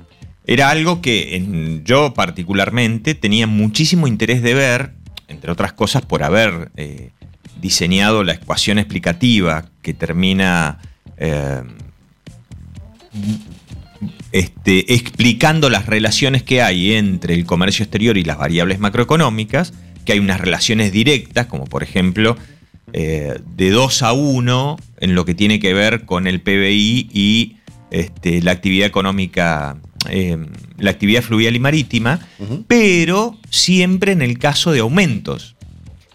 Era 0.47 0.71
algo 0.71 1.01
que 1.01 1.81
yo 1.85 2.15
particularmente 2.15 3.15
tenía 3.15 3.47
muchísimo 3.47 4.07
interés 4.07 4.43
de 4.43 4.55
ver, 4.55 4.95
entre 5.29 5.53
otras 5.53 5.73
cosas 5.73 6.03
por 6.03 6.23
haber 6.23 6.71
eh, 6.77 7.11
diseñado 7.61 8.25
la 8.25 8.33
ecuación 8.33 8.79
explicativa 8.79 9.67
que 9.83 9.95
termina 9.95 10.79
eh, 11.17 11.63
este, 14.33 14.95
explicando 14.95 15.71
las 15.71 15.87
relaciones 15.87 16.43
que 16.43 16.63
hay 16.63 16.95
entre 16.95 17.35
el 17.35 17.47
comercio 17.47 17.83
exterior 17.83 18.17
y 18.17 18.25
las 18.25 18.39
variables 18.39 18.79
macroeconómicas 18.79 19.73
que 20.05 20.13
hay 20.13 20.19
unas 20.19 20.41
relaciones 20.41 20.93
directas, 20.93 21.47
como 21.47 21.67
por 21.67 21.83
ejemplo 21.83 22.37
eh, 22.93 23.39
de 23.57 23.71
2 23.71 24.03
a 24.03 24.13
1 24.13 24.77
en 25.01 25.15
lo 25.15 25.25
que 25.25 25.35
tiene 25.35 25.61
que 25.61 25.75
ver 25.75 26.05
con 26.05 26.27
el 26.27 26.41
PBI 26.41 27.09
y 27.13 27.57
este, 27.91 28.43
la 28.43 28.53
actividad 28.53 28.87
económica, 28.87 29.77
eh, 30.09 30.39
la 30.79 30.91
actividad 30.91 31.23
fluvial 31.23 31.57
y 31.57 31.61
marítima, 31.61 32.21
pero 32.67 33.37
siempre 33.51 34.13
en 34.13 34.23
el 34.23 34.39
caso 34.39 34.73
de 34.73 34.81
aumentos. 34.81 35.57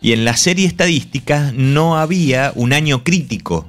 Y 0.02 0.14
en 0.14 0.24
la 0.24 0.38
serie 0.38 0.68
estadística 0.68 1.52
no 1.56 1.98
había 1.98 2.52
un 2.56 2.74
año 2.74 3.04
crítico, 3.04 3.68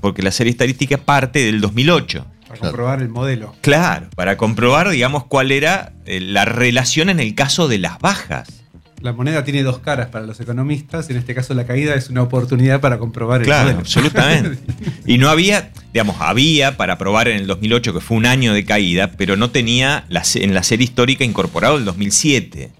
porque 0.00 0.22
la 0.22 0.30
serie 0.30 0.50
estadística 0.50 0.98
parte 0.98 1.44
del 1.44 1.60
2008. 1.60 2.26
Para 2.48 2.60
comprobar 2.60 3.02
el 3.02 3.08
modelo. 3.08 3.54
Claro, 3.60 4.08
para 4.16 4.36
comprobar, 4.36 4.88
digamos, 4.88 5.24
cuál 5.24 5.52
era 5.52 5.92
eh, 6.06 6.20
la 6.20 6.44
relación 6.44 7.10
en 7.10 7.20
el 7.20 7.34
caso 7.34 7.68
de 7.68 7.78
las 7.78 7.98
bajas 7.98 8.58
la 9.00 9.12
moneda 9.12 9.44
tiene 9.44 9.62
dos 9.62 9.78
caras 9.78 10.08
para 10.08 10.26
los 10.26 10.40
economistas, 10.40 11.08
en 11.10 11.16
este 11.16 11.34
caso 11.34 11.54
la 11.54 11.66
caída 11.66 11.94
es 11.94 12.10
una 12.10 12.22
oportunidad 12.22 12.80
para 12.80 12.98
comprobar 12.98 13.40
el 13.40 13.46
Claro, 13.46 13.78
absolutamente. 13.78 14.58
y 15.06 15.18
no 15.18 15.28
había, 15.28 15.70
digamos, 15.92 16.16
había 16.20 16.76
para 16.76 16.98
probar 16.98 17.28
en 17.28 17.36
el 17.36 17.46
2008, 17.46 17.94
que 17.94 18.00
fue 18.00 18.16
un 18.16 18.26
año 18.26 18.52
de 18.52 18.64
caída, 18.64 19.12
pero 19.12 19.36
no 19.36 19.50
tenía 19.50 20.04
en 20.34 20.54
la 20.54 20.62
serie 20.62 20.84
histórica 20.84 21.24
incorporado 21.24 21.76
el 21.76 21.84
2007. 21.84 22.72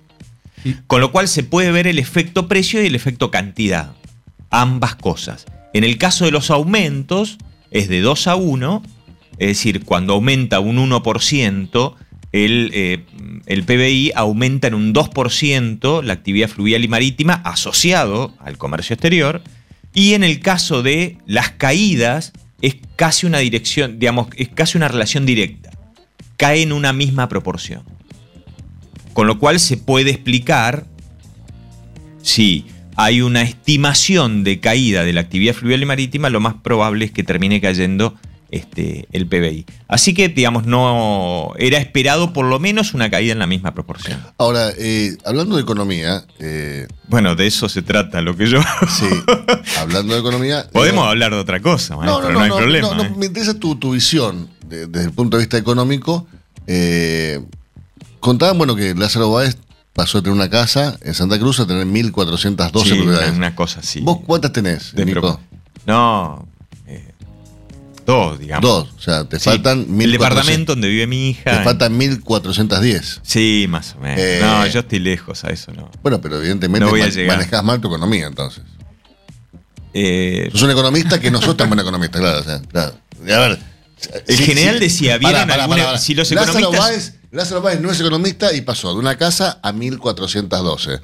Con 0.86 1.00
lo 1.00 1.12
cual 1.12 1.28
se 1.28 1.44
puede 1.44 1.70
ver 1.70 1.86
el 1.86 1.98
efecto 1.98 2.48
precio 2.48 2.82
y 2.82 2.86
el 2.86 2.94
efecto 2.94 3.30
cantidad. 3.30 3.92
Ambas 4.50 4.96
cosas. 4.96 5.46
En 5.72 5.84
el 5.84 5.98
caso 5.98 6.24
de 6.24 6.32
los 6.32 6.50
aumentos, 6.50 7.38
es 7.70 7.88
de 7.88 8.00
2 8.00 8.26
a 8.26 8.34
1, 8.34 8.82
es 9.38 9.48
decir, 9.48 9.84
cuando 9.84 10.14
aumenta 10.14 10.60
un 10.60 10.76
1%, 10.76 11.94
el, 12.32 12.70
eh, 12.74 13.04
el 13.46 13.64
PBI 13.64 14.12
aumenta 14.14 14.68
en 14.68 14.74
un 14.74 14.92
2% 14.92 16.02
la 16.02 16.12
actividad 16.12 16.48
fluvial 16.48 16.84
y 16.84 16.88
marítima 16.88 17.34
asociado 17.44 18.34
al 18.38 18.58
comercio 18.58 18.94
exterior. 18.94 19.42
Y 19.94 20.14
en 20.14 20.24
el 20.24 20.40
caso 20.40 20.82
de 20.82 21.18
las 21.26 21.50
caídas, 21.50 22.32
es 22.60 22.76
casi 22.96 23.26
una 23.26 23.38
dirección, 23.38 23.98
digamos, 23.98 24.28
es 24.36 24.48
casi 24.48 24.76
una 24.76 24.88
relación 24.88 25.24
directa. 25.24 25.70
Cae 26.36 26.62
en 26.62 26.72
una 26.72 26.92
misma 26.92 27.28
proporción. 27.28 27.82
Con 29.12 29.26
lo 29.26 29.38
cual 29.38 29.58
se 29.60 29.76
puede 29.76 30.10
explicar 30.10 30.86
si 32.22 32.66
hay 32.96 33.20
una 33.20 33.42
estimación 33.42 34.44
de 34.44 34.60
caída 34.60 35.04
de 35.04 35.12
la 35.12 35.20
actividad 35.20 35.54
fluvial 35.54 35.82
y 35.82 35.86
marítima, 35.86 36.30
lo 36.30 36.40
más 36.40 36.54
probable 36.54 37.04
es 37.04 37.12
que 37.12 37.22
termine 37.22 37.60
cayendo 37.60 38.14
este, 38.50 39.06
el 39.12 39.26
PBI. 39.26 39.66
Así 39.88 40.14
que, 40.14 40.28
digamos, 40.28 40.66
no 40.66 41.52
era 41.58 41.78
esperado 41.78 42.32
por 42.32 42.46
lo 42.46 42.58
menos 42.58 42.94
una 42.94 43.10
caída 43.10 43.32
en 43.32 43.38
la 43.38 43.46
misma 43.46 43.74
proporción. 43.74 44.20
Ahora, 44.38 44.70
eh, 44.78 45.16
hablando 45.24 45.56
de 45.56 45.62
economía. 45.62 46.24
Eh, 46.38 46.86
bueno, 47.08 47.34
de 47.34 47.46
eso 47.46 47.68
se 47.68 47.82
trata 47.82 48.20
lo 48.20 48.36
que 48.36 48.46
yo. 48.46 48.60
Sí, 48.88 49.06
hablando 49.78 50.14
de 50.14 50.20
economía. 50.20 50.66
Podemos 50.72 51.06
hablar 51.06 51.32
de 51.32 51.38
otra 51.38 51.60
cosa, 51.60 51.96
maestro, 51.96 52.22
no, 52.22 52.28
no, 52.28 52.34
no, 52.34 52.40
hay 52.40 52.50
problema. 52.50 52.94
No, 52.94 53.04
¿eh? 53.04 53.12
me 53.16 53.26
interesa 53.26 53.54
tu, 53.54 53.76
visión 53.92 54.48
desde 54.66 55.04
el 55.04 55.12
punto 55.12 55.36
de 55.36 55.42
vista 55.42 55.58
económico. 55.58 56.26
contaban, 58.20 58.58
bueno, 58.58 58.74
que 58.76 58.94
Lázaro 58.94 59.30
Báez 59.30 59.56
pasó 59.92 60.18
de 60.18 60.22
tener 60.22 60.36
una 60.36 60.48
casa 60.48 60.98
en 61.02 61.14
Santa 61.14 61.38
Cruz 61.38 61.60
a 61.60 61.66
tener 61.66 61.86
1.412 61.86 62.70
propiedades. 62.70 63.36
Una 63.36 63.54
cosa 63.54 63.80
así. 63.80 64.00
¿Vos 64.00 64.20
cuántas 64.24 64.52
tenés, 64.52 64.94
Nico? 64.94 65.40
No, 65.86 66.46
Dos, 68.08 68.38
digamos. 68.38 68.62
Dos, 68.62 68.88
o 68.96 69.00
sea, 69.02 69.24
te 69.24 69.38
faltan 69.38 69.84
mil. 69.94 70.06
El 70.06 70.12
departamento 70.12 70.72
donde 70.72 70.88
vive 70.88 71.06
mi 71.06 71.28
hija. 71.28 71.58
Te 71.58 71.62
faltan 71.62 71.94
1410. 71.94 73.20
Sí, 73.22 73.66
más 73.68 73.96
o 73.96 74.00
menos. 74.00 74.18
Eh, 74.18 74.38
no, 74.40 74.66
yo 74.66 74.80
estoy 74.80 74.98
lejos 74.98 75.44
a 75.44 75.50
eso, 75.50 75.72
¿no? 75.72 75.90
Bueno, 76.02 76.18
pero 76.18 76.38
evidentemente 76.38 76.86
no 76.86 77.26
manejás 77.26 77.62
mal 77.62 77.82
tu 77.82 77.88
economía, 77.88 78.26
entonces. 78.26 78.64
Eh, 79.92 80.48
sos 80.52 80.62
un 80.62 80.70
economista 80.70 81.20
que 81.20 81.30
no 81.30 81.42
sos 81.42 81.54
tan 81.54 81.68
buen 81.68 81.80
economista, 81.80 82.18
claro. 82.18 82.40
O 82.40 82.42
sea, 82.44 82.62
claro. 82.62 82.94
A 83.20 83.38
ver. 83.40 83.58
El 84.26 84.36
general 84.38 84.80
decía, 84.80 85.18
¿vieron 85.18 85.50
alguna, 85.50 85.98
si 85.98 86.14
los 86.14 86.32
economistas... 86.32 86.62
Lázaro 86.62 86.82
Báez, 86.82 87.14
Lázaro 87.30 87.60
Báez 87.60 87.80
no 87.82 87.90
es 87.90 88.00
economista 88.00 88.54
y 88.54 88.62
pasó 88.62 88.94
de 88.94 89.00
una 89.00 89.18
casa 89.18 89.60
a 89.62 89.70
1412. 89.72 91.00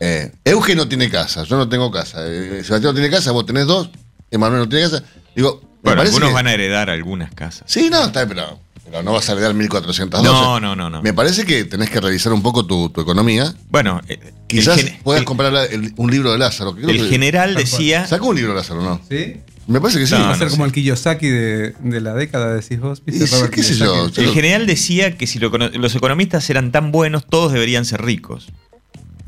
Eh, 0.00 0.32
Euge 0.44 0.74
no 0.74 0.86
tiene 0.86 1.08
casa, 1.08 1.44
yo 1.44 1.56
no 1.56 1.66
tengo 1.66 1.90
casa. 1.90 2.26
Eh, 2.26 2.62
Sebastián 2.62 2.82
no 2.82 2.92
tiene 2.92 3.08
casa, 3.08 3.30
vos 3.30 3.46
tenés 3.46 3.66
dos, 3.66 3.88
Emanuel 4.30 4.64
no 4.64 4.68
tiene 4.68 4.90
casa. 4.90 5.02
Digo, 5.34 5.65
bueno, 5.86 6.02
algunos 6.02 6.32
van 6.32 6.46
a 6.46 6.52
heredar 6.52 6.90
algunas 6.90 7.32
casas. 7.34 7.64
Sí, 7.66 7.88
no, 7.90 8.04
está, 8.06 8.26
pero 8.26 8.60
Pero 8.84 9.02
no 9.02 9.12
vas 9.12 9.28
a 9.28 9.32
heredar 9.32 9.54
1412. 9.54 10.24
No, 10.24 10.60
no, 10.60 10.76
no, 10.76 10.90
no. 10.90 11.02
Me 11.02 11.12
parece 11.12 11.44
que 11.44 11.64
tenés 11.64 11.90
que 11.90 12.00
revisar 12.00 12.32
un 12.32 12.42
poco 12.42 12.66
tu, 12.66 12.86
economía. 13.00 13.54
Bueno, 13.70 14.00
eh, 14.08 14.32
quizás 14.46 14.84
puedas 15.02 15.24
comprar 15.24 15.52
un 15.96 16.10
libro 16.10 16.32
de 16.32 16.38
Lázaro. 16.38 16.76
el 16.76 17.08
general 17.08 17.54
decía. 17.54 18.06
Sacó 18.06 18.28
un 18.28 18.36
libro 18.36 18.52
de 18.52 18.58
Lázaro, 18.58 18.82
¿no? 18.82 19.00
Sí. 19.08 19.36
Me 19.66 19.80
parece 19.80 19.98
que 19.98 20.06
sí. 20.06 20.14
va 20.14 20.30
a 20.30 20.36
ser 20.36 20.48
como 20.48 20.64
el 20.64 20.70
Kiyosaki 20.70 21.28
de, 21.28 21.74
la 22.00 22.14
década, 22.14 22.54
decís 22.54 22.78
vos. 22.78 23.02
¿Qué 23.04 23.62
sé 23.62 23.76
yo? 23.76 24.08
El 24.16 24.32
general 24.32 24.66
decía 24.66 25.16
que 25.16 25.26
si 25.26 25.38
los 25.38 25.94
economistas 25.94 26.48
eran 26.50 26.70
tan 26.70 26.92
buenos, 26.92 27.26
todos 27.26 27.52
deberían 27.52 27.84
ser 27.84 28.02
ricos. 28.02 28.48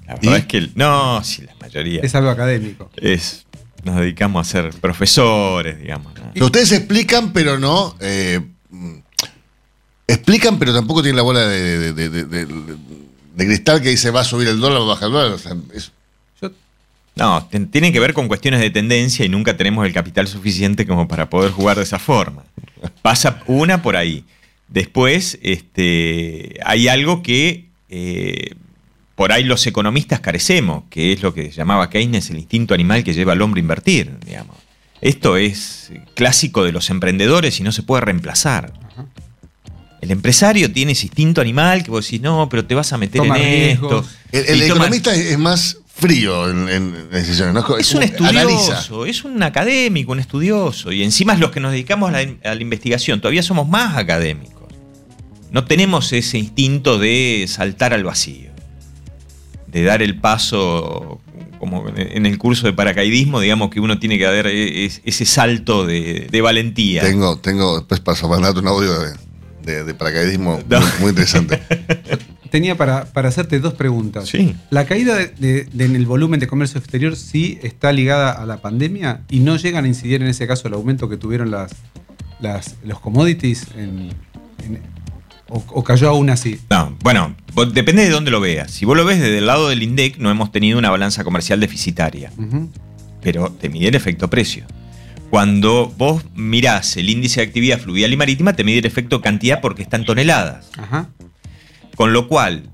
La 0.06 0.14
verdad 0.14 0.36
es 0.38 0.46
que. 0.46 0.70
No, 0.74 1.22
sí, 1.22 1.42
la 1.42 1.54
mayoría. 1.60 2.00
Es 2.02 2.14
algo 2.14 2.30
académico. 2.30 2.90
Es. 2.96 3.46
Nos 3.84 3.96
dedicamos 3.96 4.46
a 4.46 4.50
ser 4.50 4.70
profesores, 4.80 5.78
digamos. 5.78 6.12
Ustedes 6.40 6.72
explican, 6.72 7.32
pero 7.32 7.58
no. 7.58 7.94
Eh, 8.00 8.40
explican, 10.06 10.58
pero 10.58 10.74
tampoco 10.74 11.02
tienen 11.02 11.16
la 11.16 11.22
bola 11.22 11.46
de, 11.46 12.76
cristal 13.36 13.80
que 13.80 13.90
dice 13.90 14.10
va 14.10 14.20
a 14.20 14.24
subir 14.24 14.48
el 14.48 14.58
dólar 14.58 14.80
o 14.80 14.86
baja 14.86 15.06
el 15.06 15.12
dólar. 15.12 15.38
No, 17.14 17.48
tienen 17.72 17.92
que 17.92 17.98
ver 17.98 18.14
con 18.14 18.28
cuestiones 18.28 18.60
de 18.60 18.70
tendencia 18.70 19.24
y 19.24 19.28
nunca 19.28 19.56
tenemos 19.56 19.84
el 19.84 19.92
capital 19.92 20.28
suficiente 20.28 20.86
como 20.86 21.08
para 21.08 21.28
poder 21.28 21.50
jugar 21.50 21.76
de 21.76 21.82
esa 21.82 21.98
forma. 21.98 22.44
Pasa 23.02 23.42
una 23.46 23.82
por 23.82 23.96
ahí. 23.96 24.24
Después, 24.68 25.36
este, 25.42 26.60
hay 26.64 26.86
algo 26.86 27.22
que 27.22 27.66
eh, 27.88 28.54
por 29.18 29.32
ahí 29.32 29.42
los 29.42 29.66
economistas 29.66 30.20
carecemos, 30.20 30.84
que 30.90 31.12
es 31.12 31.22
lo 31.22 31.34
que 31.34 31.50
llamaba 31.50 31.90
Keynes 31.90 32.30
el 32.30 32.38
instinto 32.38 32.72
animal 32.72 33.02
que 33.02 33.12
lleva 33.12 33.32
al 33.32 33.42
hombre 33.42 33.58
a 33.58 33.62
invertir. 33.62 34.16
Digamos. 34.24 34.56
Esto 35.00 35.36
es 35.36 35.90
clásico 36.14 36.62
de 36.62 36.70
los 36.70 36.88
emprendedores 36.88 37.58
y 37.58 37.64
no 37.64 37.72
se 37.72 37.82
puede 37.82 38.02
reemplazar. 38.02 38.72
El 40.00 40.12
empresario 40.12 40.70
tiene 40.70 40.92
ese 40.92 41.06
instinto 41.06 41.40
animal 41.40 41.82
que 41.82 41.90
vos 41.90 42.04
decís, 42.04 42.20
no, 42.20 42.48
pero 42.48 42.64
te 42.64 42.76
vas 42.76 42.92
a 42.92 42.96
meter 42.96 43.20
en 43.24 43.34
esto. 43.34 44.06
El, 44.30 44.62
economista 44.62 45.12
es 45.12 45.36
más 45.36 45.78
frío 45.92 46.48
en, 46.48 47.10
decisiones. 47.10 47.54
¿no? 47.54 47.76
Es 47.76 47.92
un 47.94 48.04
estudioso, 48.04 49.04
es 49.04 49.24
un 49.24 49.42
académico, 49.42 50.12
un 50.12 50.20
estudioso. 50.20 50.92
Y 50.92 51.02
encima 51.02 51.32
es 51.32 51.40
los 51.40 51.50
que 51.50 51.58
nos 51.58 51.72
dedicamos 51.72 52.14
a 52.14 52.22
la, 52.54 52.62
investigación. 52.62 53.20
Todavía 53.20 53.42
somos 53.42 53.66
más 53.66 53.96
académicos. 53.96 54.68
No 55.50 55.64
tenemos 55.64 56.12
ese 56.12 56.38
instinto 56.38 57.00
de 57.00 57.46
saltar 57.48 57.92
al 57.92 58.04
vacío. 58.04 58.48
De 59.70 59.82
dar 59.82 60.02
el 60.02 60.18
paso, 60.18 61.20
como 61.58 61.86
en 61.88 62.24
el 62.26 62.38
curso 62.38 62.66
de 62.66 62.72
paracaidismo, 62.72 63.40
digamos 63.40 63.70
que 63.70 63.80
uno 63.80 63.98
tiene 63.98 64.18
que 64.18 64.24
dar 64.24 64.46
e, 64.46 64.86
ese 64.86 65.24
salto 65.24 65.86
de, 65.86 66.40
valentía. 66.42 67.02
Tengo, 67.02 67.38
tengo, 67.38 67.78
después 67.78 68.00
paso 68.00 68.26
a 68.26 68.30
mandarte 68.30 68.60
un 68.60 68.68
audio 68.68 68.92
de, 69.62 69.94
paracaidismo 69.94 70.60
muy 71.00 71.10
interesante. 71.10 71.60
tenía 72.50 72.76
para, 72.76 73.06
hacerte 73.14 73.60
dos 73.60 73.74
preguntas. 73.74 74.28
Sí. 74.28 74.54
¿La 74.70 74.86
caída 74.86 75.18
en 75.20 75.96
el 75.96 76.06
volumen 76.06 76.40
de 76.40 76.46
comercio 76.46 76.78
exterior 76.78 77.16
sí 77.16 77.58
está 77.62 77.92
ligada 77.92 78.32
a 78.32 78.46
la 78.46 78.58
pandemia 78.58 79.22
y 79.28 79.40
no 79.40 79.56
llegan 79.56 79.84
a 79.84 79.88
incidir 79.88 80.22
en 80.22 80.28
ese 80.28 80.46
caso 80.46 80.68
el 80.68 80.74
aumento 80.74 81.08
que 81.08 81.16
tuvieron 81.16 81.50
las, 81.50 81.72
los 82.84 83.00
commodities 83.00 83.66
o, 85.48 85.82
cayó 85.82 86.10
aún 86.10 86.30
así? 86.30 86.60
No, 86.70 86.96
bueno, 87.02 87.34
depende 87.72 88.04
de 88.04 88.10
dónde 88.10 88.30
lo 88.30 88.40
veas. 88.40 88.70
Si 88.70 88.84
vos 88.84 88.96
lo 88.96 89.04
ves 89.04 89.18
desde 89.18 89.38
el 89.38 89.46
lado 89.46 89.68
del 89.68 89.82
INDEC, 89.82 90.18
no 90.18 90.30
hemos 90.30 90.52
tenido 90.52 90.78
una 90.78 90.90
balanza 90.90 91.24
comercial 91.24 91.60
deficitaria. 91.60 92.30
Pero 93.22 93.50
te 93.50 93.68
mide 93.68 93.88
el 93.88 93.94
efecto 93.94 94.28
precio. 94.28 94.66
Cuando 95.30 95.92
vos 95.96 96.24
mirás 96.34 96.96
el 96.96 97.10
índice 97.10 97.40
de 97.40 97.46
actividad 97.46 97.78
fluvial 97.78 98.12
y 98.12 98.16
marítima, 98.16 98.54
te 98.54 98.64
mide 98.64 98.78
el 98.78 98.86
efecto 98.86 99.20
cantidad 99.20 99.60
porque 99.60 99.82
está 99.82 99.96
en 99.96 100.04
toneladas. 100.04 100.70
Ajá. 100.76 101.08
Con 101.96 102.12
lo 102.12 102.28
cual, 102.28 102.70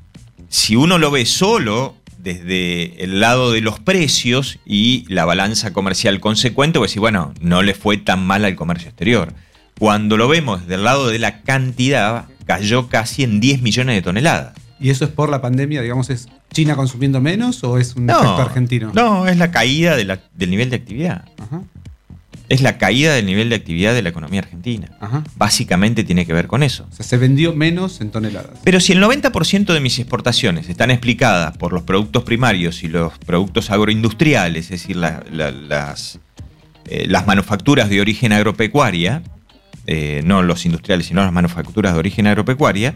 si 0.48 0.76
uno 0.76 0.98
lo 0.98 1.10
ve 1.10 1.26
solo 1.26 1.96
desde 2.18 3.02
el 3.02 3.20
lado 3.20 3.52
de 3.52 3.60
los 3.60 3.80
precios 3.80 4.58
y 4.64 5.04
la 5.08 5.24
balanza 5.24 5.72
comercial 5.72 6.20
consecuente, 6.20 6.78
pues 6.78 6.90
sí, 6.90 6.98
bueno, 6.98 7.34
no 7.40 7.62
le 7.62 7.74
fue 7.74 7.96
tan 7.96 8.24
mal 8.26 8.44
al 8.44 8.54
comercio 8.54 8.88
exterior. 8.88 9.34
Cuando 9.78 10.16
lo 10.16 10.28
vemos 10.28 10.60
desde 10.60 10.76
el 10.76 10.84
lado 10.84 11.08
de 11.08 11.18
la 11.18 11.42
cantidad, 11.42 12.26
cayó 12.46 12.88
casi 12.88 13.22
en 13.22 13.40
10 13.40 13.62
millones 13.62 13.96
de 13.96 14.02
toneladas. 14.02 14.54
¿Y 14.80 14.90
eso 14.90 15.04
es 15.04 15.10
por 15.10 15.30
la 15.30 15.40
pandemia? 15.40 15.82
Digamos, 15.82 16.10
¿es 16.10 16.28
China 16.52 16.76
consumiendo 16.76 17.20
menos 17.20 17.62
o 17.64 17.78
es 17.78 17.96
un 17.96 18.10
efecto 18.10 18.42
argentino? 18.42 18.92
No, 18.94 19.26
es 19.26 19.38
la 19.38 19.50
caída 19.50 19.96
del 19.96 20.50
nivel 20.50 20.70
de 20.70 20.76
actividad. 20.76 21.24
Ajá 21.38 21.62
es 22.48 22.60
la 22.60 22.78
caída 22.78 23.14
del 23.14 23.26
nivel 23.26 23.48
de 23.48 23.56
actividad 23.56 23.94
de 23.94 24.02
la 24.02 24.10
economía 24.10 24.40
argentina. 24.40 24.88
Básicamente 25.36 26.04
tiene 26.04 26.26
que 26.26 26.32
ver 26.32 26.46
con 26.46 26.62
eso. 26.62 26.86
O 26.90 26.94
sea, 26.94 27.04
se 27.04 27.16
vendió 27.16 27.54
menos 27.54 28.00
en 28.00 28.10
toneladas. 28.10 28.58
Pero 28.62 28.80
si 28.80 28.92
el 28.92 29.02
90% 29.02 29.72
de 29.72 29.80
mis 29.80 29.98
exportaciones 29.98 30.68
están 30.68 30.90
explicadas 30.90 31.56
por 31.56 31.72
los 31.72 31.82
productos 31.82 32.22
primarios 32.24 32.82
y 32.82 32.88
los 32.88 33.18
productos 33.18 33.70
agroindustriales, 33.70 34.66
es 34.66 34.82
decir, 34.82 34.96
las, 34.96 36.18
eh, 36.86 37.06
las 37.08 37.26
manufacturas 37.26 37.88
de 37.88 38.00
origen 38.00 38.32
agropecuaria, 38.32 39.22
eh, 39.86 40.22
no 40.24 40.42
los 40.42 40.66
industriales, 40.66 41.06
sino 41.06 41.22
las 41.22 41.32
manufacturas 41.32 41.92
de 41.92 41.98
origen 41.98 42.26
agropecuaria, 42.26 42.94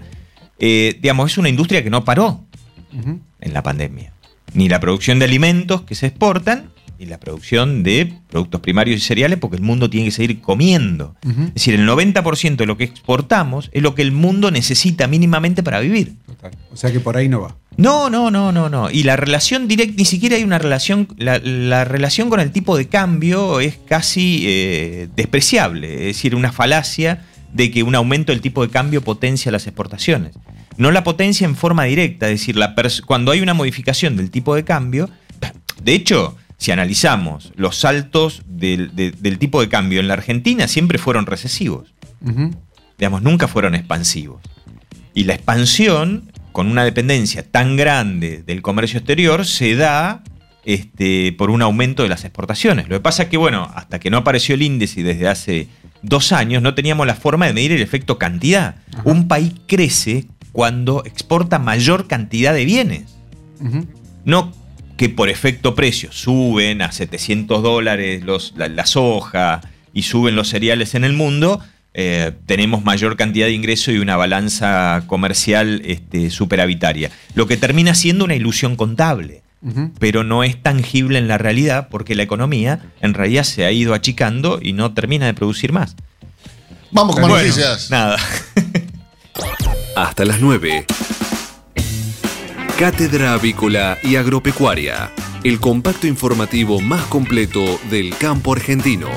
eh, 0.59 0.99
digamos, 1.01 1.33
es 1.33 1.39
una 1.39 1.49
industria 1.49 1.83
que 1.83 1.91
no 1.91 2.05
paró 2.05 2.45
en 2.93 3.55
la 3.55 3.63
pandemia. 3.63 4.13
Ni 4.55 4.69
la 4.69 4.81
producción 4.81 5.19
de 5.19 5.27
alimentos 5.27 5.83
que 5.83 5.95
se 5.95 6.07
exportan, 6.07 6.71
y 6.99 7.07
la 7.07 7.21
producción 7.21 7.85
de 7.85 8.13
productos 8.29 8.61
primarios 8.61 8.97
y 8.97 9.01
cereales 9.01 9.39
porque 9.39 9.57
el 9.57 9.63
mundo 9.63 9.89
tiene 9.89 10.07
que 10.07 10.11
seguir 10.11 10.41
comiendo. 10.41 11.15
Es 11.23 11.55
decir, 11.55 11.75
el 11.75 11.89
90% 11.89 12.57
de 12.57 12.67
lo 12.67 12.77
que 12.77 12.85
exportamos 12.85 13.71
es 13.73 13.83
lo 13.83 13.95
que 13.95 14.03
el 14.03 14.11
mundo 14.11 14.51
necesita 14.51 15.07
mínimamente 15.07 15.63
para 15.63 15.79
vivir. 15.79 16.17
Total. 16.27 16.51
O 16.73 16.77
sea 16.77 16.91
que 16.91 16.99
por 16.99 17.17
ahí 17.17 17.29
no 17.29 17.41
va. 17.41 17.57
No, 17.79 18.11
no, 18.11 18.31
no, 18.33 18.51
no, 18.51 18.69
no. 18.69 18.91
Y 18.91 19.05
la 19.05 19.15
relación 19.15 19.69
directa, 19.69 19.95
ni 19.97 20.05
siquiera 20.05 20.35
hay 20.35 20.43
una 20.43 20.59
relación, 20.59 21.07
la, 21.17 21.85
relación 21.85 22.29
con 22.29 22.41
el 22.41 22.51
tipo 22.51 22.77
de 22.77 22.89
cambio 22.89 23.61
es 23.61 23.79
casi 23.79 24.43
eh, 24.47 25.09
despreciable, 25.15 25.95
es 25.95 26.17
decir, 26.17 26.35
una 26.35 26.51
falacia 26.51 27.25
de 27.53 27.71
que 27.71 27.85
un 27.85 27.95
aumento 27.95 28.33
del 28.33 28.41
tipo 28.41 28.67
de 28.67 28.71
cambio 28.73 29.01
potencia 29.01 29.53
las 29.53 29.69
exportaciones. 29.69 30.35
No 30.77 30.91
la 30.91 31.05
potencia 31.05 31.45
en 31.45 31.55
forma 31.55 31.85
directa, 31.85 32.27
es 32.27 32.41
decir, 32.41 32.57
la 32.57 32.75
cuando 33.07 33.31
hay 33.31 33.41
una 33.41 33.55
modificación 33.55 34.17
del 34.17 34.33
tipo 34.33 34.57
de 34.57 34.65
cambio, 34.65 35.09
de 35.81 35.95
hecho, 35.95 36.37
si 36.57 36.73
analizamos 36.73 37.53
los 37.55 37.77
saltos 37.77 38.43
del, 38.47 38.91
tipo 39.39 39.61
de 39.61 39.69
cambio 39.69 40.01
en 40.01 40.09
la 40.09 40.15
Argentina, 40.15 40.67
siempre 40.67 40.99
fueron 40.99 41.27
recesivos. 41.27 41.95
Digamos, 42.99 43.23
nunca 43.23 43.47
fueron 43.47 43.77
expansivos. 43.77 44.43
Y 45.15 45.25
la 45.25 45.35
expansión, 45.35 46.33
con 46.53 46.69
una 46.69 46.85
dependencia 46.85 47.43
tan 47.43 47.77
grande 47.77 48.43
del 48.47 48.63
comercio 48.63 48.99
exterior, 48.99 49.47
se 49.47 49.75
da 49.75 50.23
este, 50.65 51.33
por 51.33 51.51
un 51.51 51.63
aumento 51.63 52.03
de 52.03 52.09
las 52.09 52.25
exportaciones. 52.25 52.89
Lo 52.89 52.97
que 52.97 53.01
pasa 53.01 53.25
es 53.25 53.29
que, 53.29 53.37
bueno, 53.37 53.71
hasta 53.75 53.99
que 53.99 54.11
no 54.11 54.19
apareció 54.19 54.55
el 54.55 54.63
índice 54.63 55.03
desde 55.03 55.29
hace 55.29 55.69
dos 56.03 56.33
años, 56.33 56.63
no 56.63 56.75
teníamos 56.75 57.07
la 57.07 57.15
forma 57.15 57.47
de 57.47 57.53
medir 57.53 57.73
el 57.73 57.83
efecto 57.83 58.19
cantidad. 58.19 58.77
Un 59.05 59.29
país 59.29 59.55
crece 59.67 60.27
cuando 60.53 61.05
exporta 61.05 61.59
mayor 61.59 62.07
cantidad 62.07 62.53
de 62.53 62.65
bienes. 62.65 63.17
No 64.25 64.53
que 64.99 65.09
por 65.09 65.31
efecto 65.31 65.77
precio 65.77 66.11
suben 66.13 66.83
a 66.83 66.91
700 66.91 67.63
dólares 67.63 68.25
los, 68.25 68.53
la, 68.57 68.85
soja 68.85 69.61
y 69.95 70.03
suben 70.03 70.35
los 70.35 70.49
cereales 70.49 70.97
en 70.97 71.05
el 71.05 71.13
mundo, 71.13 71.61
eh, 72.01 72.31
tenemos 72.47 72.85
mayor 72.85 73.17
cantidad 73.17 73.47
de 73.47 73.55
ingresos 73.55 73.93
y 73.93 73.99
una 73.99 74.17
balanza 74.17 75.03
comercial 75.09 75.83
este, 75.85 76.31
superavitaria. 76.31 77.11
Lo 77.35 77.49
que 77.49 77.57
termina 77.57 77.93
siendo 77.97 78.25
una 78.25 78.37
ilusión 78.37 78.77
contable, 78.77 79.43
pero 79.99 80.23
no 80.23 80.45
es 80.45 80.63
tangible 80.63 81.19
en 81.19 81.27
la 81.27 81.39
realidad 81.39 81.89
porque 81.91 82.15
la 82.15 82.23
economía 82.23 82.93
en 83.01 83.15
realidad 83.15 83.43
se 83.43 83.65
ha 83.65 83.73
ido 83.73 83.95
achicando 83.95 84.61
y 84.63 84.75
no 84.75 84.95
termina 84.95 85.27
de 85.27 85.35
producir 85.35 85.73
más. 85.73 85.97
Vamos 86.93 87.17
con 87.17 87.33
noticias. 87.33 87.91
Nada. 87.91 88.17
Hasta 89.97 90.25
las 90.25 90.41
9. 90.41 90.87
Cátedra 92.79 93.33
Avícola 93.33 93.99
y 94.05 94.15
Agropecuaria, 94.15 95.11
el 95.43 95.59
compacto 95.59 96.07
informativo 96.07 96.81
más 96.81 97.03
completo 97.07 97.81
del 97.91 98.17
campo 98.17 98.53
argentino. 98.53 99.09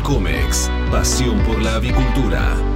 Comex, 0.00 0.70
pasión 0.90 1.38
por 1.40 1.60
la 1.62 1.76
avicultura. 1.76 2.75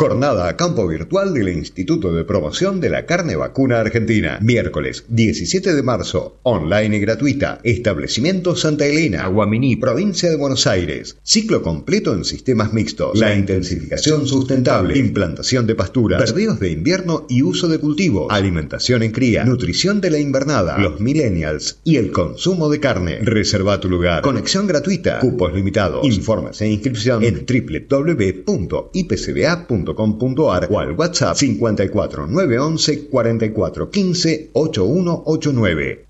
Jornada 0.00 0.48
a 0.48 0.56
campo 0.56 0.88
virtual 0.88 1.34
del 1.34 1.50
Instituto 1.50 2.14
de 2.14 2.24
Promoción 2.24 2.80
de 2.80 2.88
la 2.88 3.04
Carne 3.04 3.36
Vacuna 3.36 3.80
Argentina. 3.80 4.38
Miércoles 4.40 5.04
17 5.08 5.74
de 5.74 5.82
marzo, 5.82 6.38
online 6.42 6.96
y 6.96 7.00
gratuita. 7.00 7.60
Establecimiento 7.64 8.56
Santa 8.56 8.86
Elena, 8.86 9.24
Aguaminí, 9.24 9.76
provincia 9.76 10.30
de 10.30 10.36
Buenos 10.36 10.66
Aires. 10.66 11.18
Ciclo 11.22 11.60
completo 11.60 12.14
en 12.14 12.24
sistemas 12.24 12.72
mixtos. 12.72 13.18
La 13.18 13.34
intensificación 13.34 14.26
sustentable, 14.26 14.96
implantación 14.96 15.66
de 15.66 15.74
pastura, 15.74 16.16
perdidos 16.16 16.60
de 16.60 16.70
invierno 16.70 17.26
y 17.28 17.42
uso 17.42 17.68
de 17.68 17.76
cultivo, 17.76 18.32
alimentación 18.32 19.02
en 19.02 19.12
cría, 19.12 19.44
nutrición 19.44 20.00
de 20.00 20.12
la 20.12 20.18
invernada, 20.18 20.78
los 20.78 20.98
millennials 20.98 21.80
y 21.84 21.96
el 21.96 22.10
consumo 22.10 22.70
de 22.70 22.80
carne. 22.80 23.18
Reserva 23.20 23.78
tu 23.80 23.90
lugar. 23.90 24.22
Conexión 24.22 24.66
gratuita. 24.66 25.18
Cupos 25.18 25.52
limitados. 25.52 26.06
Informes 26.06 26.58
e 26.62 26.68
inscripción 26.68 27.22
en 27.22 27.44
www.ipcba.com 27.44 29.89
.com.ar 29.94 30.68
o 30.70 30.78
al 30.78 30.92
WhatsApp 30.92 31.36
54 31.36 32.26
911 32.26 33.08
44 33.08 33.90
15 33.90 34.50
8189. 34.52 36.06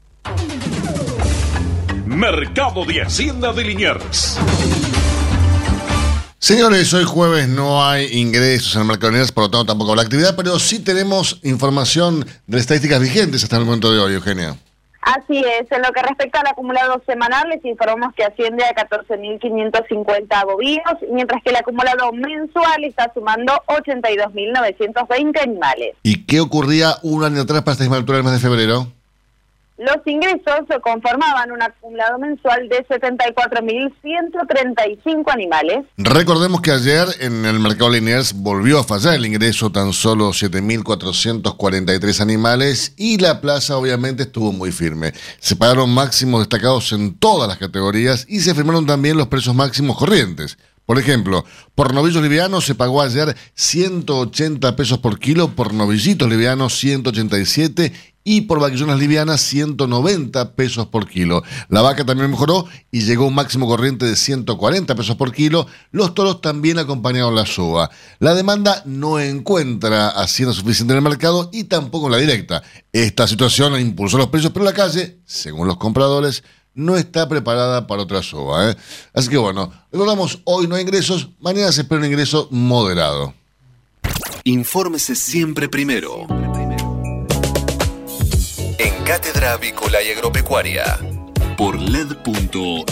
Mercado 2.07 2.85
de 2.85 3.03
Hacienda 3.03 3.53
de 3.53 3.65
Liniers. 3.65 4.39
Señores, 6.39 6.93
hoy 6.95 7.05
jueves 7.05 7.49
no 7.49 7.85
hay 7.85 8.19
ingresos 8.19 8.75
en 8.75 8.83
el 8.83 8.87
mercado 8.89 9.09
de 9.09 9.13
Liniers, 9.19 9.33
por 9.33 9.45
lo 9.45 9.51
tanto 9.51 9.67
tampoco 9.67 9.93
habrá 9.93 10.03
actividad, 10.03 10.35
pero 10.37 10.59
sí 10.59 10.81
tenemos 10.81 11.39
información 11.43 12.27
de 12.47 12.59
estadísticas 12.59 13.01
vigentes 13.01 13.45
hasta 13.45 13.59
el 13.59 13.65
momento 13.65 13.93
de 13.93 14.01
hoy, 14.01 14.15
Eugenia. 14.15 14.57
Así 15.03 15.39
es, 15.39 15.71
en 15.73 15.83
lo 15.83 15.93
que 15.93 16.03
respecta 16.03 16.41
al 16.41 16.49
acumulado 16.49 17.03
semanal, 17.07 17.49
les 17.49 17.65
informamos 17.65 18.15
que 18.15 18.25
asciende 18.25 18.65
a 18.65 18.75
14.550 18.75 20.45
bovinos, 20.45 20.95
mientras 21.11 21.43
que 21.43 21.51
el 21.51 21.57
acumulado 21.57 22.13
mensual 22.13 22.85
está 22.85 23.11
sumando 23.15 23.53
82.920 23.67 25.43
animales. 25.43 25.97
¿Y 26.03 26.27
qué 26.27 26.41
ocurría 26.41 26.97
un 27.03 27.25
año 27.25 27.43
atrás 27.43 27.63
para 27.63 27.73
esta 27.73 27.85
misma 27.85 27.97
altura 27.97 28.19
del 28.19 28.25
mes 28.25 28.35
de 28.35 28.41
febrero? 28.41 28.87
Los 29.81 29.97
ingresos 30.05 30.61
conformaban 30.83 31.51
un 31.53 31.63
acumulado 31.63 32.19
mensual 32.19 32.69
de 32.69 32.87
74.135 32.87 35.33
animales. 35.33 35.87
Recordemos 35.97 36.61
que 36.61 36.71
ayer 36.71 37.09
en 37.21 37.47
el 37.47 37.61
mercado 37.61 37.89
Liniers 37.89 38.35
volvió 38.35 38.79
a 38.79 38.85
fallar 38.85 39.15
el 39.15 39.25
ingreso 39.25 39.73
tan 39.73 39.95
solo 39.95 40.33
7.443 40.33 42.21
animales 42.21 42.93
y 42.99 43.17
la 43.17 43.41
plaza 43.41 43.79
obviamente 43.79 44.25
estuvo 44.25 44.53
muy 44.53 44.71
firme. 44.71 45.15
Se 45.39 45.57
pagaron 45.57 45.95
máximos 45.95 46.43
destacados 46.43 46.93
en 46.93 47.19
todas 47.19 47.49
las 47.49 47.57
categorías 47.57 48.27
y 48.29 48.41
se 48.41 48.55
firmaron 48.55 48.85
también 48.85 49.17
los 49.17 49.29
precios 49.29 49.55
máximos 49.55 49.97
corrientes. 49.97 50.59
Por 50.91 50.99
ejemplo, 50.99 51.45
por 51.77 51.95
novillos 51.95 52.21
livianos 52.21 52.65
se 52.67 52.75
pagó 52.75 53.01
ayer 53.01 53.37
180 53.55 54.75
pesos 54.75 54.99
por 54.99 55.21
kilo, 55.21 55.55
por 55.55 55.73
novillitos 55.73 56.29
livianos 56.29 56.77
187 56.81 57.93
y 58.25 58.41
por 58.41 58.59
vaquillonas 58.59 58.99
livianas 58.99 59.41
190 59.41 60.57
pesos 60.57 60.89
por 60.89 61.09
kilo. 61.09 61.45
La 61.69 61.81
vaca 61.81 62.05
también 62.05 62.29
mejoró 62.29 62.67
y 62.91 63.03
llegó 63.03 63.23
a 63.23 63.29
un 63.29 63.37
máximo 63.37 63.69
corriente 63.69 64.05
de 64.05 64.17
140 64.17 64.97
pesos 64.97 65.15
por 65.15 65.31
kilo. 65.31 65.69
Los 65.93 66.13
toros 66.13 66.41
también 66.41 66.81
acompañaron 66.81 67.37
la 67.37 67.47
suba. 67.47 67.89
La 68.19 68.35
demanda 68.35 68.83
no 68.85 69.21
encuentra 69.21 70.09
hacienda 70.09 70.53
suficiente 70.53 70.93
en 70.93 70.99
el 70.99 71.05
mercado 71.05 71.51
y 71.53 71.65
tampoco 71.65 72.07
en 72.07 72.13
la 72.13 72.19
directa. 72.19 72.65
Esta 72.93 73.29
situación 73.29 73.81
impulsó 73.81 74.19
los 74.19 74.27
precios, 74.27 74.53
pero 74.53 74.65
la 74.65 74.73
calle, 74.73 75.21
según 75.25 75.69
los 75.69 75.77
compradores, 75.77 76.43
no 76.75 76.97
está 76.97 77.29
preparada 77.29 77.87
para 77.87 78.03
otra 78.03 78.23
suba. 78.23 78.71
¿eh? 78.71 78.77
Así 79.13 79.29
que 79.29 79.37
bueno, 79.37 79.73
recordamos, 79.93 80.41
hoy 80.45 80.67
no 80.67 80.75
hay 80.75 80.83
ingresos, 80.83 81.29
mañana 81.41 81.73
se 81.73 81.83
espera 81.83 82.01
un 82.01 82.07
ingreso 82.07 82.49
moderado. 82.51 83.35
Infórmese 84.45 85.15
siempre 85.15 85.69
primero. 85.69 86.27
En 88.79 89.05
Cátedra 89.05 89.53
Avícola 89.53 90.03
y 90.03 90.11
Agropecuaria. 90.11 90.99
Por 91.57 91.79
LED.fm. 91.79 92.91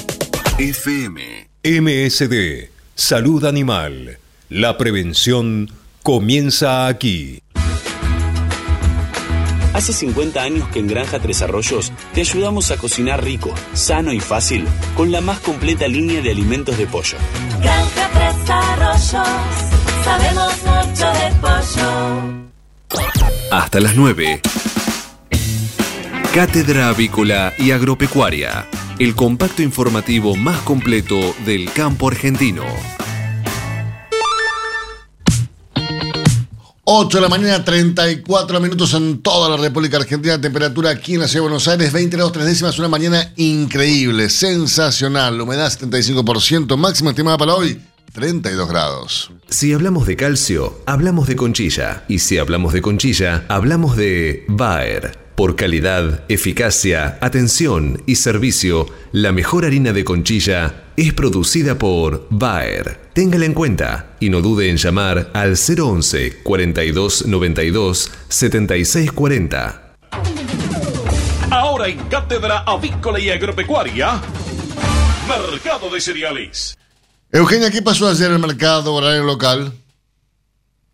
MSD. 1.64 2.70
Salud 2.94 3.44
Animal. 3.44 4.18
La 4.50 4.76
prevención 4.76 5.70
comienza 6.02 6.86
aquí. 6.86 7.42
Hace 9.78 9.92
50 9.92 10.42
años 10.42 10.68
que 10.70 10.80
en 10.80 10.88
Granja 10.88 11.20
Tres 11.20 11.40
Arroyos 11.40 11.92
te 12.12 12.22
ayudamos 12.22 12.72
a 12.72 12.78
cocinar 12.78 13.22
rico, 13.22 13.54
sano 13.74 14.12
y 14.12 14.18
fácil 14.18 14.66
con 14.96 15.12
la 15.12 15.20
más 15.20 15.38
completa 15.38 15.86
línea 15.86 16.20
de 16.20 16.32
alimentos 16.32 16.76
de 16.76 16.88
pollo. 16.88 17.16
Granja 17.62 18.10
Tres 18.12 18.50
Arroyos, 18.50 19.28
sabemos 20.04 20.52
mucho 20.64 21.06
de 21.12 21.30
pollo. 21.40 23.02
Hasta 23.52 23.78
las 23.78 23.94
9. 23.94 24.40
Cátedra 26.34 26.88
Avícola 26.88 27.52
y 27.56 27.70
Agropecuaria, 27.70 28.66
el 28.98 29.14
compacto 29.14 29.62
informativo 29.62 30.34
más 30.34 30.60
completo 30.62 31.36
del 31.46 31.72
campo 31.72 32.08
argentino. 32.08 32.64
8 36.90 37.18
de 37.18 37.20
la 37.20 37.28
mañana, 37.28 37.62
34 37.62 38.60
minutos 38.60 38.94
en 38.94 39.20
toda 39.20 39.50
la 39.50 39.58
República 39.58 39.98
Argentina. 39.98 40.40
Temperatura 40.40 40.88
aquí 40.88 41.16
en 41.16 41.20
la 41.20 41.28
ciudad 41.28 41.44
de 41.44 41.50
Buenos 41.50 41.68
Aires, 41.68 41.92
20 41.92 42.16
grados 42.16 42.32
3 42.32 42.46
décimas. 42.46 42.78
Una 42.78 42.88
mañana 42.88 43.30
increíble, 43.36 44.30
sensacional. 44.30 45.38
Humedad 45.38 45.70
75%, 45.70 46.78
máxima 46.78 47.10
estimada 47.10 47.36
para 47.36 47.56
hoy, 47.56 47.78
32 48.14 48.66
grados. 48.70 49.30
Si 49.50 49.74
hablamos 49.74 50.06
de 50.06 50.16
calcio, 50.16 50.80
hablamos 50.86 51.28
de 51.28 51.36
conchilla. 51.36 52.04
Y 52.08 52.20
si 52.20 52.38
hablamos 52.38 52.72
de 52.72 52.80
conchilla, 52.80 53.44
hablamos 53.48 53.94
de 53.94 54.46
Bayer. 54.48 55.27
Por 55.38 55.54
calidad, 55.54 56.24
eficacia, 56.28 57.16
atención 57.20 58.02
y 58.06 58.16
servicio, 58.16 58.88
la 59.12 59.30
mejor 59.30 59.64
harina 59.64 59.92
de 59.92 60.04
conchilla 60.04 60.86
es 60.96 61.14
producida 61.14 61.78
por 61.78 62.26
Bayer. 62.28 62.98
Téngala 63.12 63.44
en 63.46 63.54
cuenta 63.54 64.16
y 64.18 64.30
no 64.30 64.40
dude 64.40 64.68
en 64.68 64.78
llamar 64.78 65.30
al 65.34 65.54
011 65.54 66.42
42 66.42 67.26
92 67.26 68.10
76 68.28 69.12
40. 69.12 69.94
Ahora 71.52 71.86
en 71.86 71.98
Cátedra 72.08 72.64
Avícola 72.66 73.20
y 73.20 73.30
Agropecuaria, 73.30 74.20
Mercado 75.28 75.88
de 75.88 76.00
Cereales. 76.00 76.76
Eugenia, 77.30 77.70
¿qué 77.70 77.80
pasó 77.80 78.08
ayer 78.08 78.26
en 78.26 78.32
el 78.32 78.40
mercado 78.40 78.92
horario 78.92 79.22
local? 79.22 79.72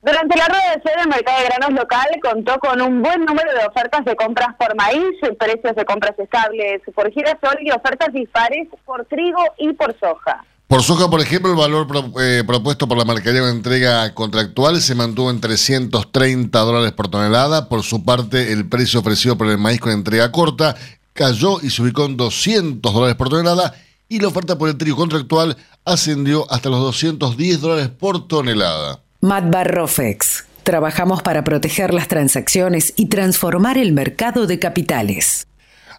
Durante 0.04 0.36
la 0.36 0.46
rueda 0.48 0.76
de 0.76 0.82
sede, 0.82 1.00
el 1.02 1.08
mercado 1.08 1.38
de 1.38 1.44
granos 1.46 1.80
local 1.80 2.06
contó 2.22 2.58
con 2.58 2.78
un 2.82 3.00
buen 3.00 3.24
número 3.24 3.50
de 3.54 3.64
ofertas 3.66 4.04
de 4.04 4.14
compras 4.14 4.54
por 4.58 4.76
maíz, 4.76 5.16
precios 5.38 5.74
de 5.74 5.84
compras 5.86 6.12
estables 6.18 6.82
por 6.94 7.10
girasol 7.10 7.56
y 7.62 7.70
ofertas 7.70 8.12
dispares 8.12 8.68
por 8.84 9.06
trigo 9.06 9.42
y 9.58 9.72
por 9.72 9.98
soja. 9.98 10.44
Por 10.66 10.82
soja, 10.82 11.08
por 11.08 11.22
ejemplo, 11.22 11.52
el 11.52 11.56
valor 11.56 11.86
eh, 12.20 12.42
propuesto 12.46 12.86
por 12.86 12.98
la 12.98 13.06
marcaría 13.06 13.40
de 13.40 13.50
entrega 13.50 14.12
contractual 14.12 14.82
se 14.82 14.94
mantuvo 14.94 15.30
en 15.30 15.40
330 15.40 16.58
dólares 16.58 16.92
por 16.92 17.08
tonelada. 17.08 17.70
Por 17.70 17.82
su 17.82 18.04
parte, 18.04 18.52
el 18.52 18.68
precio 18.68 19.00
ofrecido 19.00 19.38
por 19.38 19.46
el 19.46 19.56
maíz 19.56 19.80
con 19.80 19.92
entrega 19.92 20.30
corta 20.30 20.76
cayó 21.14 21.62
y 21.62 21.70
se 21.70 21.80
ubicó 21.80 22.04
en 22.04 22.18
200 22.18 22.92
dólares 22.92 23.16
por 23.16 23.30
tonelada 23.30 23.72
y 24.10 24.20
la 24.20 24.28
oferta 24.28 24.58
por 24.58 24.68
el 24.68 24.76
trigo 24.76 24.98
contractual 24.98 25.56
ascendió 25.86 26.44
hasta 26.52 26.68
los 26.68 26.80
210 26.80 27.60
dólares 27.62 27.88
por 27.88 28.28
tonelada. 28.28 29.03
Matbar 29.24 29.74
Rofex. 29.74 30.46
Trabajamos 30.64 31.22
para 31.22 31.44
proteger 31.44 31.94
las 31.94 32.08
transacciones 32.08 32.92
y 32.94 33.08
transformar 33.08 33.78
el 33.78 33.92
mercado 33.92 34.46
de 34.46 34.58
capitales. 34.58 35.48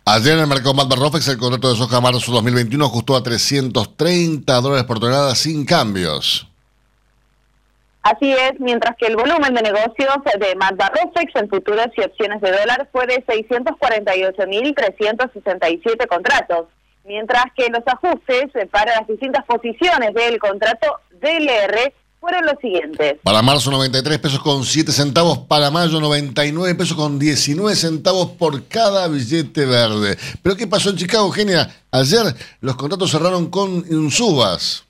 Ayer 0.06 0.34
en 0.34 0.42
el 0.42 0.48
mercado 0.48 0.76
Matbar 0.76 1.00
Rofex 1.00 1.30
el 1.30 1.40
contrato 1.40 1.72
de 1.72 1.76
soja 1.76 2.00
marzo 2.02 2.32
2021 2.32 2.86
ajustó 2.86 3.16
a 3.16 3.24
330 3.24 4.62
dólares 4.62 4.86
por 4.86 5.00
tonelada 5.00 5.34
sin 5.34 5.66
cambios. 5.66 6.48
Así 8.04 8.32
es, 8.32 8.60
mientras 8.60 8.96
que 8.96 9.08
el 9.08 9.16
volumen 9.16 9.56
de 9.56 9.64
negocios 9.64 10.14
de 10.40 10.54
Matbar 10.54 10.94
Rofex 10.94 11.36
en 11.36 11.50
futuros 11.50 11.88
y 11.98 12.02
opciones 12.02 12.42
de 12.42 12.52
dólar 12.52 12.88
fue 12.92 13.08
de 13.08 13.26
648.367 13.26 16.08
contratos, 16.08 16.68
mientras 17.04 17.46
que 17.58 17.70
los 17.70 17.82
ajustes 17.88 18.52
para 18.70 19.00
las 19.00 19.08
distintas 19.08 19.44
posiciones 19.46 20.14
del 20.14 20.38
contrato 20.38 21.00
DLR 21.20 21.92
fueron 22.20 22.46
los 22.46 22.56
siguientes. 22.60 23.18
Para 23.24 23.42
marzo 23.42 23.70
93 23.72 24.20
pesos 24.20 24.40
con 24.40 24.64
7 24.64 24.92
centavos, 24.92 25.40
para 25.40 25.70
mayo 25.70 26.00
99 26.00 26.76
pesos 26.76 26.98
con 26.98 27.20
19 27.20 27.76
centavos 27.76 28.32
por 28.32 28.68
cada 28.68 29.08
billete 29.08 29.66
verde. 29.66 30.18
Pero 30.42 30.56
¿qué 30.56 30.68
pasó 30.68 30.90
en 30.90 30.98
Chicago, 30.98 31.30
Genia? 31.32 31.70
Ayer 31.92 32.36
los 32.62 32.76
contratos 32.76 33.12
cerraron 33.12 33.50
con 33.50 33.86
subas. 34.12 34.86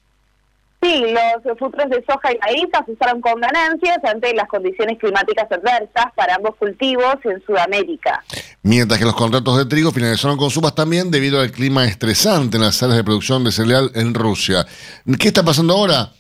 Sí, 0.82 1.04
los 1.44 1.58
futuros 1.58 1.90
de 1.90 2.04
soja 2.08 2.32
y 2.32 2.38
maíz 2.38 2.68
ajustaron 2.74 3.20
con 3.20 3.42
ganancias 3.42 3.98
ante 4.04 4.36
las 4.36 4.48
condiciones 4.48 5.00
climáticas 5.00 5.52
adversas 5.52 6.14
para 6.16 6.36
ambos 6.36 6.56
cultivos 6.58 7.16
en 7.24 7.44
Sudamérica. 7.44 8.24
Mientras 8.62 9.00
que 9.00 9.06
los 9.06 9.16
contratos 9.16 9.58
de 9.58 9.66
trigo 9.66 9.92
finalizaron 9.92 10.38
con 10.38 10.52
subas 10.52 10.76
también 10.76 11.10
debido 11.10 11.42
al 11.42 11.52
clima 11.52 11.86
estresante 11.86 12.58
en 12.58 12.64
las 12.64 12.76
salas 12.76 12.98
de 12.98 13.04
producción 13.04 13.44
de 13.44 13.52
cereal 13.52 13.90
en 13.96 14.14
Rusia. 14.14 14.68
¿Qué 15.20 15.30
está 15.30 15.44
pasando 15.44 15.74
ahora? 15.74 16.12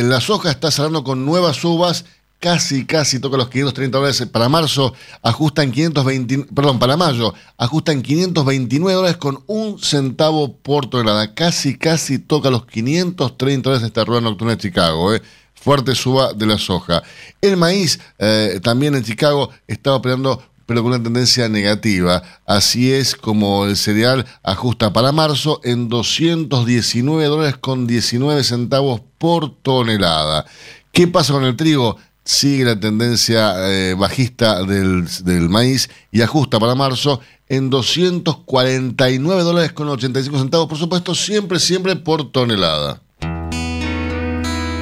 La 0.00 0.20
soja 0.20 0.50
está 0.50 0.70
cerrando 0.70 1.04
con 1.04 1.26
nuevas 1.26 1.56
subas, 1.56 2.04
casi, 2.42 2.84
casi 2.86 3.20
toca 3.20 3.36
los 3.36 3.48
530 3.48 3.98
dólares. 3.98 4.26
Para 4.30 4.48
marzo 4.48 4.94
ajustan 5.22 5.70
520, 5.70 6.52
perdón, 6.54 6.78
para 6.78 6.96
mayo 6.96 7.34
ajustan 7.58 8.02
529 8.02 8.94
dólares 8.94 9.16
con 9.16 9.42
un 9.46 9.78
centavo 9.78 10.56
por 10.56 10.88
tonelada. 10.88 11.34
Casi, 11.34 11.76
casi 11.76 12.18
toca 12.18 12.50
los 12.50 12.66
530 12.66 13.62
dólares 13.68 13.86
esta 13.86 14.04
rueda 14.04 14.20
nocturna 14.22 14.56
de 14.56 14.62
Chicago. 14.62 15.14
Eh. 15.14 15.22
Fuerte 15.54 15.94
suba 15.94 16.32
de 16.32 16.46
la 16.46 16.58
soja. 16.58 17.04
El 17.40 17.56
maíz 17.56 18.00
eh, 18.18 18.58
también 18.64 18.96
en 18.96 19.04
Chicago 19.04 19.50
está 19.68 19.94
operando 19.94 20.42
pero 20.72 20.84
con 20.84 20.94
una 20.94 21.02
tendencia 21.02 21.50
negativa. 21.50 22.22
Así 22.46 22.90
es 22.90 23.14
como 23.14 23.66
el 23.66 23.76
cereal 23.76 24.24
ajusta 24.42 24.90
para 24.90 25.12
marzo 25.12 25.60
en 25.64 25.90
219 25.90 27.26
dólares 27.26 27.58
con 27.58 27.86
19 27.86 28.42
centavos 28.42 29.02
por 29.18 29.54
tonelada. 29.56 30.46
¿Qué 30.90 31.06
pasa 31.06 31.34
con 31.34 31.44
el 31.44 31.56
trigo? 31.56 31.98
Sigue 32.24 32.64
la 32.64 32.80
tendencia 32.80 33.52
eh, 33.68 33.92
bajista 33.92 34.62
del, 34.64 35.06
del, 35.24 35.50
maíz 35.50 35.90
y 36.10 36.22
ajusta 36.22 36.58
para 36.58 36.74
marzo 36.74 37.20
en 37.50 37.68
249 37.68 39.42
dólares 39.42 39.72
con 39.72 39.90
85 39.90 40.38
centavos, 40.38 40.68
por 40.68 40.78
supuesto, 40.78 41.14
siempre, 41.14 41.60
siempre 41.60 41.96
por 41.96 42.32
tonelada. 42.32 43.02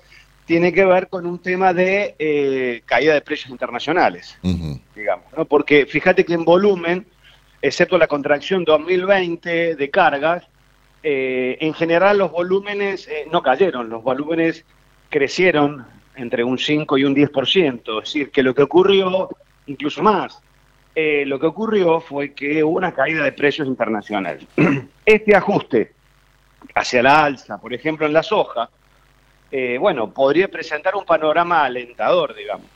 tiene 0.46 0.72
que 0.72 0.86
ver 0.86 1.08
con 1.08 1.26
un 1.26 1.38
tema 1.38 1.74
de 1.74 2.14
eh, 2.18 2.82
caída 2.86 3.12
de 3.12 3.20
precios 3.20 3.50
internacionales, 3.50 4.38
digamos, 4.94 5.26
¿no? 5.36 5.44
Porque 5.44 5.84
fíjate 5.84 6.24
que 6.24 6.32
en 6.32 6.46
volumen, 6.46 7.06
excepto 7.60 7.98
la 7.98 8.06
contracción 8.06 8.64
2020 8.64 9.76
de 9.76 9.90
cargas, 9.90 10.44
eh, 11.06 11.58
en 11.60 11.74
general 11.74 12.16
los 12.16 12.30
volúmenes 12.30 13.06
eh, 13.08 13.28
no 13.30 13.42
cayeron, 13.42 13.90
los 13.90 14.02
volúmenes 14.02 14.64
crecieron 15.10 15.84
entre 16.16 16.42
un 16.42 16.56
5 16.56 16.96
y 16.96 17.04
un 17.04 17.14
10%, 17.14 17.98
es 17.98 18.04
decir, 18.04 18.30
que 18.30 18.42
lo 18.42 18.54
que 18.54 18.62
ocurrió, 18.62 19.28
incluso 19.66 20.02
más, 20.02 20.40
eh, 20.94 21.24
lo 21.26 21.38
que 21.38 21.44
ocurrió 21.44 22.00
fue 22.00 22.32
que 22.32 22.64
hubo 22.64 22.78
una 22.78 22.94
caída 22.94 23.22
de 23.22 23.32
precios 23.32 23.68
internacionales. 23.68 24.46
Este 25.04 25.36
ajuste 25.36 25.92
hacia 26.74 27.02
la 27.02 27.22
alza, 27.22 27.58
por 27.58 27.74
ejemplo 27.74 28.06
en 28.06 28.14
la 28.14 28.22
soja, 28.22 28.70
bueno, 29.78 30.12
podría 30.12 30.48
presentar 30.48 30.96
un 30.96 31.04
panorama 31.04 31.64
alentador, 31.64 32.34
digamos. 32.34 32.66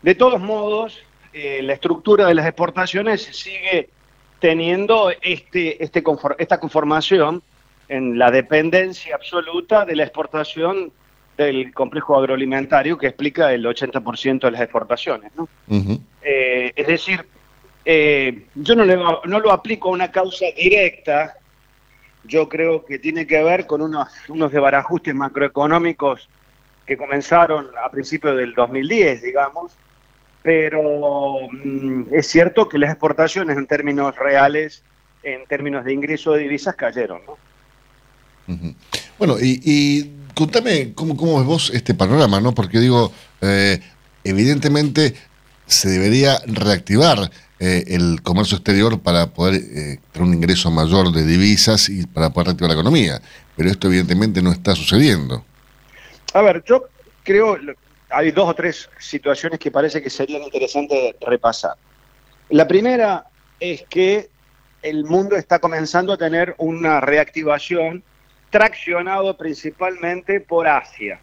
De 0.00 0.14
todos 0.14 0.40
modos, 0.40 0.98
la 1.34 1.74
estructura 1.74 2.26
de 2.26 2.34
las 2.34 2.46
exportaciones 2.46 3.22
sigue 3.22 3.90
teniendo 4.42 5.12
este, 5.22 5.82
este 5.82 6.02
esta 6.38 6.58
conformación 6.58 7.44
en 7.88 8.18
la 8.18 8.32
dependencia 8.32 9.14
absoluta 9.14 9.84
de 9.84 9.94
la 9.94 10.02
exportación 10.02 10.90
del 11.36 11.72
complejo 11.72 12.16
agroalimentario 12.16 12.98
que 12.98 13.06
explica 13.06 13.52
el 13.52 13.64
80% 13.64 14.40
de 14.40 14.50
las 14.50 14.60
exportaciones. 14.60 15.30
Eh, 16.22 16.72
es 16.74 16.86
decir, 16.88 17.24
eh, 17.84 18.46
yo 18.56 18.74
no, 18.74 18.84
no 19.24 19.38
lo 19.38 19.52
aplico 19.52 19.90
a 19.90 19.92
una 19.92 20.10
causa 20.10 20.46
directa, 20.56 21.36
yo 22.24 22.48
creo 22.48 22.84
que 22.84 22.98
tiene 22.98 23.28
que 23.28 23.44
ver 23.44 23.64
con 23.68 23.80
unos, 23.80 24.08
unos 24.28 24.50
debarajustes 24.50 25.14
macroeconómicos 25.14 26.28
que 26.84 26.96
comenzaron 26.96 27.70
a 27.80 27.88
principios 27.92 28.36
del 28.36 28.54
2010, 28.54 29.22
digamos, 29.22 29.78
pero 30.42 31.48
mm, 31.50 32.06
es 32.12 32.26
cierto 32.26 32.68
que 32.68 32.78
las 32.78 32.90
exportaciones 32.90 33.56
en 33.56 33.66
términos 33.66 34.16
reales, 34.16 34.82
en 35.22 35.46
términos 35.46 35.84
de 35.84 35.92
ingreso 35.92 36.32
de 36.32 36.40
divisas, 36.40 36.74
cayeron. 36.74 37.22
¿no? 37.26 37.38
Bueno, 39.18 39.36
y, 39.40 39.60
y 39.64 40.12
contame 40.34 40.92
cómo, 40.94 41.16
cómo, 41.16 41.38
ves 41.38 41.46
vos 41.46 41.70
este 41.72 41.94
panorama, 41.94 42.40
¿no? 42.40 42.52
Porque 42.54 42.80
digo, 42.80 43.12
eh, 43.40 43.80
evidentemente 44.24 45.14
se 45.66 45.88
debería 45.88 46.40
reactivar 46.46 47.30
eh, 47.60 47.84
el 47.86 48.22
comercio 48.22 48.56
exterior 48.56 49.00
para 49.00 49.28
poder 49.28 49.54
eh, 49.54 49.98
tener 50.10 50.28
un 50.28 50.34
ingreso 50.34 50.70
mayor 50.70 51.12
de 51.12 51.24
divisas 51.24 51.88
y 51.88 52.06
para 52.06 52.30
poder 52.30 52.48
reactivar 52.48 52.70
la 52.70 52.74
economía. 52.74 53.22
Pero 53.56 53.70
esto 53.70 53.86
evidentemente 53.86 54.42
no 54.42 54.50
está 54.50 54.74
sucediendo. 54.74 55.44
A 56.34 56.42
ver, 56.42 56.64
yo 56.66 56.88
creo, 57.22 57.56
hay 58.12 58.30
dos 58.30 58.48
o 58.48 58.54
tres 58.54 58.90
situaciones 58.98 59.58
que 59.58 59.70
parece 59.70 60.02
que 60.02 60.10
serían 60.10 60.42
interesantes 60.42 61.14
repasar. 61.20 61.76
La 62.50 62.66
primera 62.68 63.26
es 63.58 63.82
que 63.88 64.28
el 64.82 65.04
mundo 65.04 65.36
está 65.36 65.58
comenzando 65.58 66.12
a 66.12 66.18
tener 66.18 66.54
una 66.58 67.00
reactivación 67.00 68.02
traccionado 68.50 69.36
principalmente 69.36 70.40
por 70.40 70.66
Asia, 70.68 71.18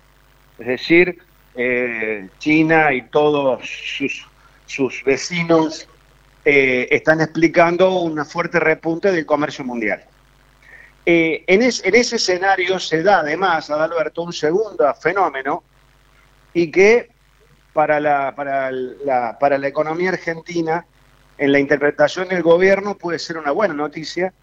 es 0.57 0.65
decir, 0.65 1.19
eh, 1.55 2.29
China 2.39 2.93
y 2.93 3.03
todos 3.03 3.69
sus, 4.65 5.03
vecinos 5.03 5.87
eh, 6.45 6.87
están 6.89 7.21
explicando 7.21 7.99
una 7.99 8.23
fuerte 8.23 8.59
repunte 8.59 9.11
del 9.11 9.25
comercio 9.25 9.65
mundial. 9.65 10.03
Eh, 11.05 11.43
en, 11.47 11.61
en, 11.61 11.95
ese 11.95 12.15
escenario 12.15 12.79
se 12.79 13.03
da 13.03 13.19
además, 13.19 13.69
Adalberto, 13.69 14.23
un 14.23 14.33
segundo 14.33 14.91
fenómeno 14.95 15.63
y 16.53 16.71
que 16.71 17.09
para 17.73 17.99
la, 17.99 18.33
para, 18.35 18.71
la, 18.71 19.37
para 19.39 19.57
la 19.57 19.67
economía 19.67 20.09
argentina, 20.09 20.85
en 21.37 21.51
la 21.51 21.59
interpretación 21.59 22.27
del 22.27 22.43
gobierno, 22.43 22.97
puede 22.97 23.19
ser 23.19 23.37
una 23.37 23.51
buena 23.51 23.73
noticia, 23.73 24.33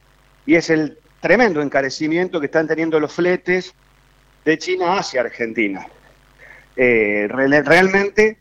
y 0.46 0.54
es 0.54 0.70
el 0.70 0.98
tremendo 1.20 1.61
encarecimiento 1.61 2.40
que 2.40 2.46
están 2.46 2.66
teniendo 2.66 3.00
los 3.00 3.12
fletes 3.12 3.74
de 4.44 4.59
China 4.59 4.98
hacia 4.98 5.22
Argentina. 5.22 5.86
Eh, 6.76 7.26
realmente 7.28 8.38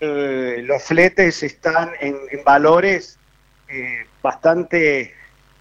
eh, 0.00 0.62
los 0.64 0.82
fletes 0.82 1.42
están 1.42 1.90
en, 2.00 2.16
valores 2.44 3.18
eh, 3.68 4.04
bastante, 4.22 5.14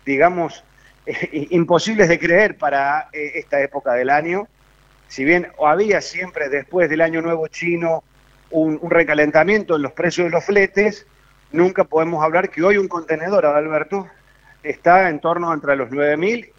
digamos, 0.05 0.63
imposibles 1.31 2.09
de 2.09 2.19
creer 2.19 2.57
para 2.57 3.09
esta 3.13 3.61
época 3.61 3.93
del 3.93 4.09
año. 4.09 4.47
Si 5.13 5.23
bien 5.23 5.51
había 5.63 6.01
siempre 6.01 6.49
después 6.49 6.89
del 6.89 6.99
Año 6.99 7.21
Nuevo 7.21 7.47
chino 7.47 8.03
un, 8.49 8.79
recalentamiento 8.89 9.75
en 9.75 9.83
los 9.83 9.91
precios 9.91 10.25
de 10.25 10.31
los 10.31 10.43
fletes, 10.43 11.05
nunca 11.51 11.83
podemos 11.83 12.23
hablar 12.23 12.49
que 12.49 12.63
hoy 12.63 12.77
un 12.77 12.87
contenedor, 12.87 13.45
Adalberto, 13.45 14.07
está 14.63 15.09
en 15.09 15.19
torno 15.19 15.53
entre 15.53 15.75
los 15.75 15.91
9 15.91 16.17
mil, 16.17 16.49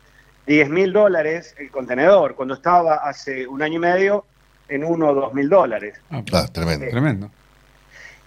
10 0.47 0.69
mil 0.69 0.93
dólares 0.93 1.57
el 1.59 1.69
contenedor, 1.73 2.37
cuando 2.37 2.55
estaba 2.55 2.95
hace 2.95 3.45
un 3.49 3.61
año 3.61 3.75
y 3.75 3.81
medio 3.81 4.25
en 4.69 4.85
1 4.85 5.05
o 5.05 5.15
2 5.15 5.35
mil 5.35 5.49
dólares. 5.49 6.01
Ah, 6.13 6.23
ah 6.33 6.47
tremendo. 6.53 6.87
tremendo. 6.89 7.31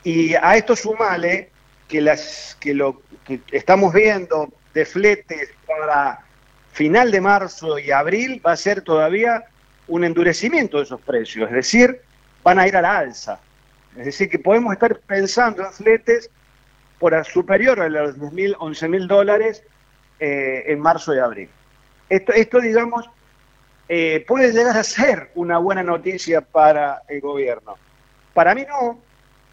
Y 0.04 0.34
a 0.34 0.58
esto 0.58 0.76
sumale 0.76 1.52
que, 1.88 2.02
las, 2.02 2.58
que 2.60 2.74
lo 2.74 3.02
que 3.26 3.40
estamos 3.54 3.94
viendo 3.94 4.50
de 4.74 4.84
fletes 4.84 5.52
para 5.66 6.20
final 6.74 7.12
de 7.12 7.22
marzo 7.22 7.80
y 7.80 7.92
abril 7.92 8.42
va 8.46 8.52
a 8.52 8.58
ser 8.58 8.82
todavía 8.82 9.46
un 9.88 10.04
endurecimiento 10.04 10.78
de 10.78 10.84
esos 10.84 11.02
precios, 11.02 11.50
es 11.50 11.56
decir, 11.56 12.02
van 12.44 12.60
a 12.60 12.68
ir 12.68 12.76
a 12.76 12.82
la 12.82 12.98
alza. 12.98 13.40
Es 13.98 14.06
decir, 14.06 14.30
que 14.30 14.40
podemos 14.40 14.74
estar 14.74 15.00
pensando 15.00 15.66
en 15.66 15.72
fletes 15.72 16.30
por 17.00 17.24
superior 17.26 17.80
a 17.80 17.90
los 17.90 18.18
10.000, 18.18 18.56
11.000 18.58 19.08
dólares 19.08 19.64
eh, 20.20 20.64
en 20.68 20.80
marzo 20.80 21.16
y 21.16 21.20
abril. 21.20 21.50
Esto, 22.10 22.34
esto 22.34 22.60
digamos, 22.60 23.10
eh, 23.90 24.24
puede 24.28 24.52
llegar 24.52 24.78
a 24.78 24.84
ser 24.84 25.32
una 25.36 25.58
buena 25.58 25.84
noticia 25.84 26.42
para 26.42 27.04
el 27.08 27.22
gobierno. 27.22 27.76
Para 28.34 28.54
mí 28.54 28.66
no, 28.68 29.00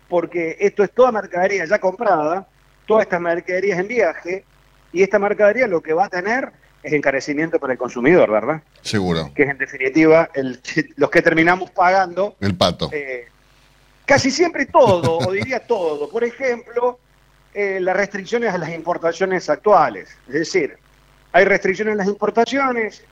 porque 0.08 0.56
esto 0.60 0.82
es 0.82 0.92
toda 0.92 1.12
mercadería 1.12 1.64
ya 1.64 1.78
comprada, 1.78 2.46
todas 2.86 3.04
estas 3.04 3.20
mercaderías 3.20 3.78
en 3.78 3.88
viaje, 3.88 4.44
y 4.92 5.02
esta 5.02 5.18
mercadería 5.18 5.66
lo 5.66 5.82
que 5.82 5.92
va 5.92 6.06
a 6.06 6.08
tener 6.08 6.52
es 6.84 6.92
encarecimiento 6.92 7.58
para 7.58 7.72
el 7.72 7.78
consumidor, 7.78 8.30
¿verdad? 8.30 8.62
Seguro. 8.82 9.32
Que 9.34 9.44
es 9.44 9.48
en 9.48 9.56
definitiva 9.56 10.28
el, 10.34 10.60
los 10.96 11.10
que 11.10 11.22
terminamos 11.22 11.70
pagando. 11.70 12.36
El 12.40 12.54
pato. 12.56 12.90
Eh, 12.92 13.26
casi 14.04 14.30
siempre 14.30 14.66
todo, 14.66 15.16
o 15.16 15.32
diría 15.32 15.66
todo. 15.66 16.10
Por 16.10 16.24
ejemplo, 16.24 16.98
eh, 17.54 17.78
las 17.80 17.96
restricciones 17.96 18.52
a 18.52 18.58
las 18.58 18.68
importaciones 18.68 19.48
actuales. 19.48 20.10
Es 20.28 20.34
decir, 20.34 20.76
hay 21.32 21.46
restricciones 21.46 21.92
en 21.92 21.98
las 21.98 22.06
importaciones, 22.06 23.02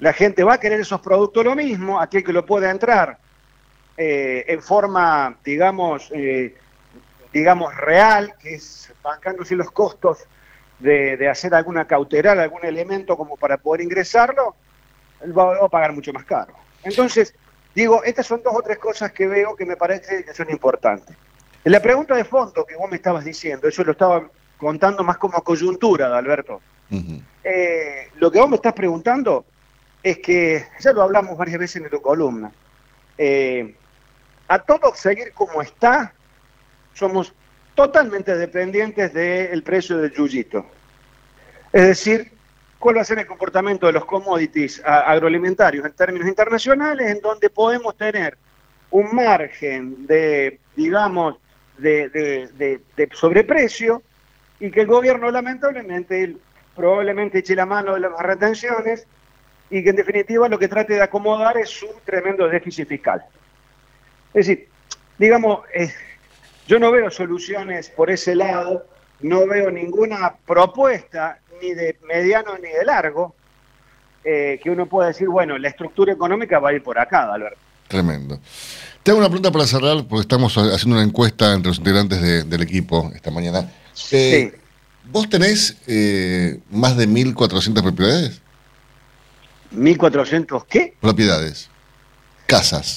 la 0.00 0.12
gente 0.12 0.42
va 0.42 0.54
a 0.54 0.58
querer 0.58 0.80
esos 0.80 1.00
productos 1.00 1.44
lo 1.44 1.54
mismo, 1.54 2.00
aquel 2.00 2.24
que 2.24 2.32
lo 2.32 2.44
pueda 2.44 2.68
entrar 2.68 3.18
eh, 3.96 4.44
en 4.48 4.60
forma, 4.60 5.38
digamos, 5.44 6.10
digamos, 7.32 7.76
real, 7.76 8.34
que 8.40 8.56
es 8.56 8.92
bancándose 9.04 9.54
los 9.54 9.70
costos 9.70 10.26
de, 10.78 11.16
de, 11.16 11.28
hacer 11.28 11.54
alguna 11.54 11.86
cautelar, 11.86 12.38
algún 12.38 12.64
elemento 12.64 13.16
como 13.16 13.36
para 13.36 13.56
poder 13.56 13.82
ingresarlo, 13.82 14.54
va, 15.36 15.56
a 15.64 15.68
pagar 15.68 15.92
mucho 15.92 16.12
más 16.12 16.24
caro. 16.24 16.52
Entonces, 16.82 17.34
Digo, 17.74 18.04
estas 18.04 18.26
son 18.26 18.40
dos 18.42 18.54
o 18.54 18.62
tres 18.62 18.78
cosas 18.78 19.12
que 19.12 19.26
veo 19.26 19.56
que 19.56 19.66
me 19.66 19.76
parece 19.76 20.24
que 20.24 20.32
son 20.32 20.48
importantes. 20.50 21.16
En 21.64 21.72
la 21.72 21.80
pregunta 21.80 22.14
de 22.14 22.24
fondo 22.24 22.64
que 22.64 22.76
vos 22.76 22.88
me 22.88 22.96
estabas 22.96 23.24
diciendo, 23.24 23.66
eso 23.66 23.82
lo 23.82 23.92
estaba 23.92 24.30
contando 24.58 25.02
más 25.02 25.16
como 25.16 25.42
coyuntura, 25.42 26.16
Alberto. 26.16 26.60
Eh, 27.42 28.10
lo 28.16 28.30
que 28.30 28.38
vos 28.38 28.48
me 28.48 28.56
estás 28.56 28.74
preguntando 28.74 29.44
es 30.02 30.18
que, 30.18 30.66
ya 30.78 30.92
lo 30.92 31.02
hablamos 31.02 31.36
varias 31.36 31.58
veces 31.58 31.82
en 31.82 31.90
tu 31.90 32.00
columna, 32.00 32.52
eh, 33.18 33.74
a 34.46 34.58
todo 34.60 34.94
seguir 34.94 35.32
como 35.32 35.60
está, 35.60 36.14
somos 36.92 37.34
totalmente 37.74 38.36
dependientes 38.36 39.12
del 39.12 39.62
precio 39.62 39.98
del 39.98 40.12
yuyito. 40.12 40.66
Es 41.72 41.86
decir, 41.86 42.30
cuál 42.78 42.96
va 42.96 43.00
a 43.00 43.04
ser 43.04 43.18
el 43.18 43.26
comportamiento 43.26 43.86
de 43.86 43.92
los 43.92 44.04
commodities 44.04 44.80
agroalimentarios 44.84 45.84
en 45.84 45.92
términos 45.92 46.28
internacionales, 46.28 47.10
en 47.10 47.20
donde 47.20 47.50
podemos 47.50 47.96
tener 47.96 48.36
un 48.90 49.14
margen 49.14 50.06
de, 50.06 50.60
digamos, 50.76 51.36
de, 51.78 52.80
sobreprecio 53.12 54.02
y 54.60 54.70
que 54.70 54.82
el 54.82 54.86
gobierno 54.86 55.30
lamentablemente 55.30 56.36
probablemente 56.76 57.38
eche 57.38 57.56
la 57.56 57.66
mano 57.66 57.94
de 57.94 58.00
las 58.00 58.12
retenciones 58.20 59.06
y 59.70 59.82
que 59.82 59.90
en 59.90 59.96
definitiva 59.96 60.48
lo 60.48 60.58
que 60.58 60.68
trate 60.68 60.94
de 60.94 61.02
acomodar 61.02 61.56
es 61.56 61.82
un 61.82 61.94
tremendo 62.04 62.46
déficit 62.48 62.88
fiscal. 62.88 63.24
Es 64.32 64.46
decir, 64.46 64.68
digamos, 65.18 65.60
eh, 65.74 65.92
yo 66.66 66.78
no 66.78 66.90
veo 66.90 67.10
soluciones 67.10 67.90
por 67.90 68.10
ese 68.10 68.34
lado, 68.34 68.86
no 69.20 69.46
veo 69.46 69.70
ninguna 69.70 70.34
propuesta 70.46 71.38
ni 71.60 71.74
de 71.74 71.96
mediano 72.06 72.56
ni 72.58 72.68
de 72.68 72.84
largo, 72.84 73.34
eh, 74.24 74.58
que 74.62 74.70
uno 74.70 74.86
pueda 74.86 75.08
decir, 75.08 75.28
bueno, 75.28 75.58
la 75.58 75.68
estructura 75.68 76.12
económica 76.12 76.58
va 76.58 76.70
a 76.70 76.72
ir 76.72 76.82
por 76.82 76.98
acá, 76.98 77.32
Alberto. 77.32 77.58
Tremendo. 77.88 78.40
Tengo 79.02 79.18
una 79.18 79.28
pregunta 79.28 79.52
para 79.52 79.66
cerrar, 79.66 80.06
porque 80.08 80.22
estamos 80.22 80.56
haciendo 80.56 80.96
una 80.96 81.02
encuesta 81.02 81.52
entre 81.52 81.68
los 81.68 81.78
integrantes 81.78 82.48
del 82.48 82.62
equipo 82.62 83.12
esta 83.14 83.30
mañana. 83.30 83.70
Eh, 84.10 84.50
sí. 84.50 84.58
¿Vos 85.10 85.28
tenés 85.28 85.76
eh, 85.86 86.60
más 86.70 86.96
de 86.96 87.06
1.400 87.06 87.82
propiedades? 87.82 88.40
¿1.400 89.74 90.64
qué? 90.66 90.94
Propiedades. 91.00 91.68
Casas. 92.46 92.96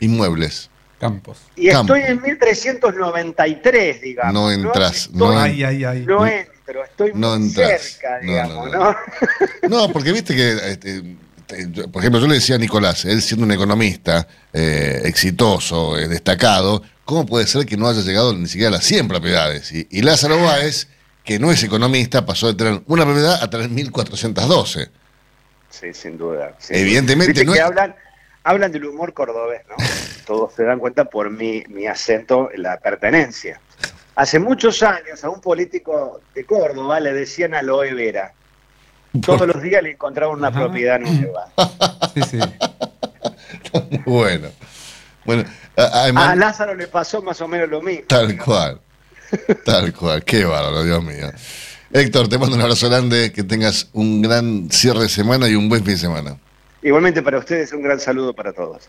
inmuebles. 0.00 0.68
Campos. 0.98 1.38
Y 1.56 1.68
estoy 1.68 2.02
en 2.02 2.22
1393, 2.22 4.00
digamos. 4.00 4.32
No 4.32 4.50
entras. 4.50 5.10
No, 5.12 5.32
no, 5.32 5.38
ay, 5.38 5.62
ay, 5.62 5.84
ay. 5.84 6.04
no 6.06 6.26
entro, 6.26 6.84
estoy 6.84 7.12
muy 7.12 7.50
cerca, 7.50 8.18
digamos, 8.20 8.72
¿no? 8.72 8.96
No, 9.68 9.92
porque 9.92 10.12
viste 10.12 10.34
que, 10.34 10.52
este, 10.52 11.02
por 11.92 12.00
ejemplo, 12.00 12.20
yo 12.20 12.26
le 12.26 12.36
decía 12.36 12.56
a 12.56 12.58
Nicolás, 12.58 13.04
él 13.04 13.20
siendo 13.20 13.44
un 13.44 13.52
economista 13.52 14.26
eh, 14.52 15.02
exitoso, 15.04 15.98
eh, 15.98 16.08
destacado, 16.08 16.82
¿cómo 17.04 17.26
puede 17.26 17.46
ser 17.46 17.66
que 17.66 17.76
no 17.76 17.88
haya 17.88 18.00
llegado 18.00 18.32
ni 18.32 18.46
siquiera 18.46 18.68
a 18.68 18.72
las 18.72 18.84
100 18.84 19.08
propiedades? 19.08 19.72
Y, 19.72 20.00
Lázaro 20.00 20.42
Báez, 20.42 20.88
que 21.24 21.38
no 21.38 21.52
es 21.52 21.62
economista, 21.62 22.24
pasó 22.24 22.46
de 22.46 22.54
tener 22.54 22.82
una 22.86 23.04
propiedad 23.04 23.42
a 23.42 23.50
tener 23.50 23.68
1412. 23.68 24.88
Sí, 25.68 25.92
sin 25.92 26.16
duda. 26.16 26.56
Evidentemente 26.70 27.44
no 27.44 27.52
que 27.52 27.60
hablan 27.60 27.94
hablan 28.46 28.70
del 28.72 28.84
humor 28.84 29.12
cordobés, 29.12 29.62
¿no? 29.68 29.74
Todos 30.26 30.52
se 30.54 30.64
dan 30.64 30.80
cuenta 30.80 31.04
por 31.04 31.30
mi, 31.30 31.62
mi 31.68 31.86
acento, 31.86 32.50
la 32.56 32.78
pertenencia. 32.78 33.60
Hace 34.16 34.40
muchos 34.40 34.82
años 34.82 35.22
a 35.22 35.30
un 35.30 35.40
político 35.40 36.20
de 36.34 36.44
Córdoba 36.44 36.98
le 36.98 37.12
decían 37.12 37.54
a 37.54 37.62
Loe 37.62 37.94
Vera. 37.94 38.32
Todos 39.24 39.46
los 39.46 39.62
días 39.62 39.82
le 39.82 39.92
encontraban 39.92 40.36
una 40.36 40.50
propiedad 40.50 40.98
nueva. 40.98 41.46
Sí, 42.12 42.22
sí. 42.22 42.38
bueno. 44.04 44.48
Bueno, 45.24 45.44
a 45.76 46.34
Lázaro 46.34 46.74
le 46.74 46.88
pasó 46.88 47.22
más 47.22 47.40
o 47.40 47.46
menos 47.46 47.68
lo 47.68 47.80
mismo. 47.80 48.06
Tal 48.08 48.36
cual. 48.36 48.80
Tal 49.64 49.92
cual. 49.92 50.24
Qué 50.24 50.44
bárbaro, 50.44 50.82
Dios 50.82 51.04
mío. 51.04 51.30
Héctor, 51.92 52.28
te 52.28 52.36
mando 52.36 52.56
un 52.56 52.62
abrazo 52.62 52.88
grande, 52.88 53.32
que 53.32 53.44
tengas 53.44 53.90
un 53.92 54.22
gran 54.22 54.70
cierre 54.70 55.02
de 55.02 55.08
semana 55.08 55.48
y 55.48 55.54
un 55.54 55.68
buen 55.68 55.84
fin 55.84 55.94
de 55.94 56.00
semana. 56.00 56.36
Igualmente 56.82 57.22
para 57.22 57.38
ustedes 57.38 57.72
un 57.72 57.82
gran 57.82 58.00
saludo 58.00 58.34
para 58.34 58.52
todos. 58.52 58.88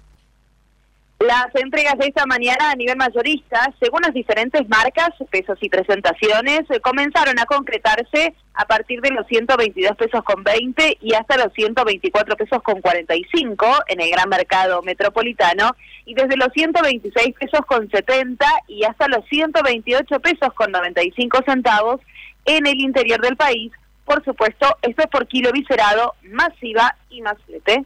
Las 1.21 1.53
entregas 1.53 1.99
de 1.99 2.07
esta 2.07 2.25
mañana 2.25 2.71
a 2.71 2.75
nivel 2.75 2.97
mayorista, 2.97 3.71
según 3.79 4.01
las 4.01 4.11
diferentes 4.11 4.67
marcas, 4.67 5.11
pesos 5.29 5.55
y 5.61 5.69
presentaciones, 5.69 6.61
eh, 6.71 6.79
comenzaron 6.79 7.37
a 7.37 7.45
concretarse 7.45 8.33
a 8.55 8.65
partir 8.65 9.01
de 9.01 9.11
los 9.11 9.27
122 9.27 9.95
pesos 9.97 10.23
con 10.23 10.43
20 10.43 10.97
y 10.99 11.13
hasta 11.13 11.37
los 11.37 11.53
124 11.53 12.35
pesos 12.35 12.63
con 12.63 12.81
45 12.81 13.67
en 13.87 14.01
el 14.01 14.09
gran 14.09 14.29
mercado 14.29 14.81
metropolitano 14.81 15.75
y 16.05 16.15
desde 16.15 16.37
los 16.37 16.47
126 16.55 17.35
pesos 17.39 17.61
con 17.67 17.87
70 17.87 18.43
y 18.67 18.83
hasta 18.83 19.07
los 19.07 19.23
128 19.29 20.19
pesos 20.21 20.53
con 20.55 20.71
95 20.71 21.43
centavos 21.45 22.01
en 22.45 22.65
el 22.65 22.79
interior 22.79 23.21
del 23.21 23.37
país. 23.37 23.71
Por 24.05 24.25
supuesto, 24.25 24.75
esto 24.81 25.03
es 25.03 25.07
por 25.07 25.27
kilo 25.27 25.51
viscerado, 25.51 26.15
masiva 26.23 26.95
y 27.11 27.21
más 27.21 27.35
flete. 27.45 27.85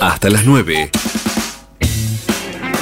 Hasta 0.00 0.30
las 0.30 0.44
9. 0.44 0.90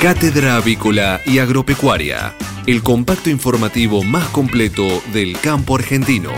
Cátedra 0.00 0.56
Avícola 0.56 1.20
y 1.26 1.38
Agropecuaria, 1.38 2.34
el 2.66 2.82
compacto 2.82 3.28
informativo 3.28 4.02
más 4.02 4.28
completo 4.28 5.02
del 5.12 5.38
campo 5.38 5.76
argentino. 5.76 6.32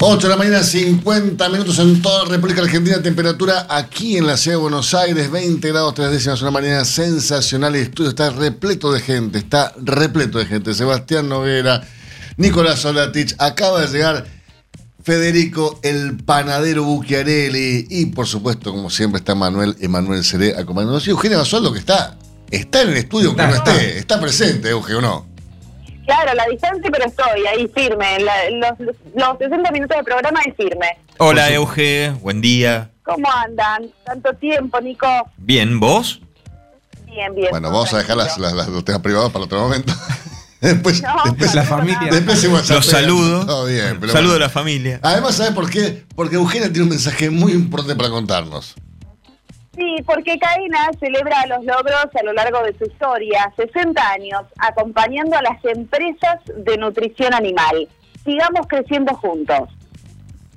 8 0.00 0.26
de 0.26 0.28
la 0.28 0.36
mañana, 0.36 0.62
50 0.62 1.48
minutos 1.48 1.78
en 1.78 2.02
toda 2.02 2.24
la 2.24 2.30
República 2.30 2.60
Argentina. 2.60 3.00
Temperatura 3.00 3.66
aquí 3.70 4.18
en 4.18 4.26
la 4.26 4.36
ciudad 4.36 4.58
de 4.58 4.62
Buenos 4.62 4.92
Aires, 4.92 5.30
20 5.30 5.66
grados 5.68 5.94
3 5.94 6.10
décimas. 6.10 6.42
Una 6.42 6.50
mañana 6.50 6.84
sensacional. 6.84 7.74
El 7.74 7.84
estudio 7.84 8.10
está 8.10 8.28
repleto 8.28 8.92
de 8.92 9.00
gente, 9.00 9.38
está 9.38 9.72
repleto 9.82 10.38
de 10.38 10.46
gente. 10.46 10.74
Sebastián 10.74 11.28
Noguera, 11.28 11.82
Nicolás 12.36 12.80
Solatich, 12.80 13.34
acaba 13.38 13.80
de 13.80 13.88
llegar 13.92 14.26
Federico 15.04 15.78
el 15.82 16.16
panadero 16.16 16.82
Bucchiarelli 16.84 17.86
y 17.90 18.06
por 18.06 18.26
supuesto, 18.26 18.72
como 18.72 18.88
siempre, 18.88 19.18
está 19.18 19.34
Manuel 19.34 19.76
Emanuel 19.80 20.24
Seré 20.24 20.56
acompañándonos. 20.56 21.06
Y 21.06 21.10
Eugenia 21.10 21.36
Basualdo 21.36 21.74
que 21.74 21.78
está, 21.78 22.16
está 22.50 22.80
en 22.80 22.88
el 22.88 22.96
estudio, 22.96 23.28
aunque 23.28 23.46
no 23.46 23.54
esté, 23.54 23.98
está 23.98 24.18
presente, 24.18 24.70
Eugenio, 24.70 25.02
no? 25.02 25.26
Claro, 26.06 26.30
a 26.30 26.34
la 26.34 26.46
distancia, 26.46 26.90
pero 26.90 27.04
estoy 27.04 27.46
ahí 27.46 27.70
firme. 27.74 28.18
los, 28.52 28.94
los 29.14 29.38
60 29.38 29.70
minutos 29.72 29.96
de 29.98 30.04
programa 30.04 30.40
es 30.46 30.56
firme. 30.56 30.86
Hola, 31.18 31.50
Euge, 31.52 32.10
buen 32.22 32.40
día. 32.40 32.90
¿Cómo 33.02 33.30
andan? 33.30 33.90
Tanto 34.06 34.32
tiempo, 34.34 34.80
Nico. 34.80 35.06
Bien, 35.36 35.78
¿vos? 35.80 36.22
Bien, 37.04 37.34
bien. 37.34 37.48
Bueno, 37.50 37.70
vamos 37.70 37.92
a 37.92 37.98
dejar 37.98 38.16
las, 38.16 38.38
los 38.38 38.84
temas 38.84 39.02
privados 39.02 39.30
para 39.32 39.44
otro 39.44 39.60
momento. 39.60 39.92
después, 40.64 41.02
después 41.24 41.54
la 41.54 41.62
familia. 41.62 42.08
Después 42.10 42.44
los 42.44 42.86
saludo. 42.86 43.46
Todo 43.46 43.66
bien, 43.66 44.00
Saludo 44.10 44.36
a 44.36 44.38
la 44.38 44.50
familia. 44.50 45.00
Además, 45.02 45.36
¿sabes 45.36 45.52
por 45.52 45.70
qué? 45.70 46.04
Porque 46.14 46.36
Eugenia 46.36 46.68
tiene 46.68 46.84
un 46.84 46.90
mensaje 46.90 47.30
muy 47.30 47.52
importante 47.52 47.96
para 47.96 48.10
contarnos. 48.10 48.74
Sí, 49.76 49.96
porque 50.06 50.38
Cadena 50.38 50.90
celebra 51.00 51.46
los 51.46 51.64
logros 51.64 52.06
a 52.14 52.22
lo 52.22 52.32
largo 52.32 52.62
de 52.62 52.78
su 52.78 52.84
historia, 52.84 53.52
60 53.56 54.00
años, 54.12 54.42
acompañando 54.58 55.36
a 55.36 55.42
las 55.42 55.64
empresas 55.64 56.38
de 56.56 56.78
nutrición 56.78 57.34
animal. 57.34 57.88
Sigamos 58.24 58.66
creciendo 58.68 59.14
juntos. 59.14 59.68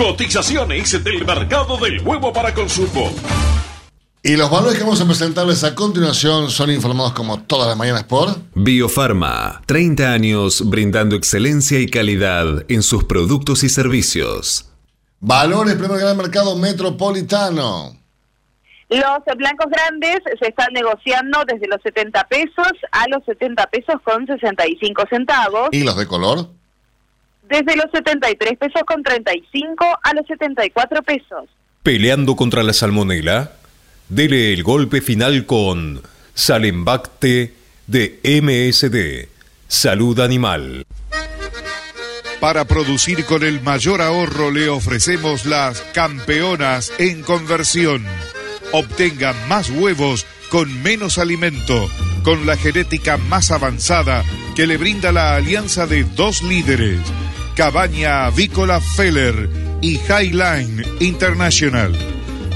Cotizaciones 0.00 1.04
del 1.04 1.26
mercado 1.26 1.76
del 1.76 2.00
huevo 2.00 2.32
para 2.32 2.54
consumo. 2.54 3.12
Y 4.22 4.34
los 4.34 4.50
valores 4.50 4.78
que 4.78 4.82
vamos 4.82 4.98
a 5.02 5.04
presentarles 5.04 5.62
a 5.62 5.74
continuación 5.74 6.48
son 6.48 6.70
informados 6.70 7.12
como 7.12 7.42
todas 7.42 7.68
las 7.68 7.76
mañanas 7.76 8.04
por 8.04 8.34
Biofarma, 8.54 9.60
30 9.66 10.10
años 10.10 10.70
brindando 10.70 11.16
excelencia 11.16 11.80
y 11.80 11.86
calidad 11.86 12.64
en 12.70 12.82
sus 12.82 13.04
productos 13.04 13.62
y 13.62 13.68
servicios. 13.68 14.70
Valores 15.18 15.74
primer 15.74 15.98
gran 15.98 16.16
mercado 16.16 16.56
metropolitano. 16.56 17.94
Los 18.88 19.36
blancos 19.36 19.66
grandes 19.70 20.20
se 20.40 20.48
están 20.48 20.72
negociando 20.72 21.44
desde 21.46 21.68
los 21.68 21.82
70 21.82 22.26
pesos 22.28 22.72
a 22.90 23.06
los 23.08 23.22
70 23.26 23.66
pesos 23.66 23.96
con 24.02 24.26
65 24.26 25.02
centavos. 25.10 25.68
¿Y 25.72 25.84
los 25.84 25.98
de 25.98 26.06
color? 26.06 26.59
Desde 27.50 27.76
los 27.76 27.86
73 27.92 28.58
pesos 28.58 28.82
con 28.86 29.02
35 29.02 29.84
a 30.02 30.14
los 30.14 30.24
74 30.26 31.02
pesos. 31.02 31.50
Peleando 31.82 32.36
contra 32.36 32.62
la 32.62 32.72
salmonela, 32.72 33.52
dele 34.08 34.52
el 34.52 34.62
golpe 34.62 35.00
final 35.00 35.46
con 35.46 36.00
Salembacte 36.32 37.52
de 37.88 38.20
MSD, 38.22 39.28
Salud 39.66 40.20
Animal. 40.20 40.86
Para 42.38 42.64
producir 42.64 43.24
con 43.24 43.42
el 43.42 43.60
mayor 43.60 44.00
ahorro 44.00 44.52
le 44.52 44.68
ofrecemos 44.68 45.44
las 45.44 45.82
campeonas 45.92 46.92
en 46.98 47.22
conversión. 47.22 48.06
Obtenga 48.72 49.34
más 49.48 49.70
huevos 49.70 50.24
con 50.50 50.82
menos 50.82 51.18
alimento, 51.18 51.90
con 52.22 52.46
la 52.46 52.56
genética 52.56 53.16
más 53.16 53.50
avanzada 53.50 54.24
que 54.54 54.66
le 54.66 54.76
brinda 54.76 55.12
la 55.12 55.36
alianza 55.36 55.86
de 55.86 56.04
dos 56.04 56.42
líderes, 56.42 57.00
Cabaña 57.60 58.24
Avícola 58.24 58.80
Feller 58.80 59.50
y 59.82 59.98
Highline 59.98 60.82
International. 60.98 61.92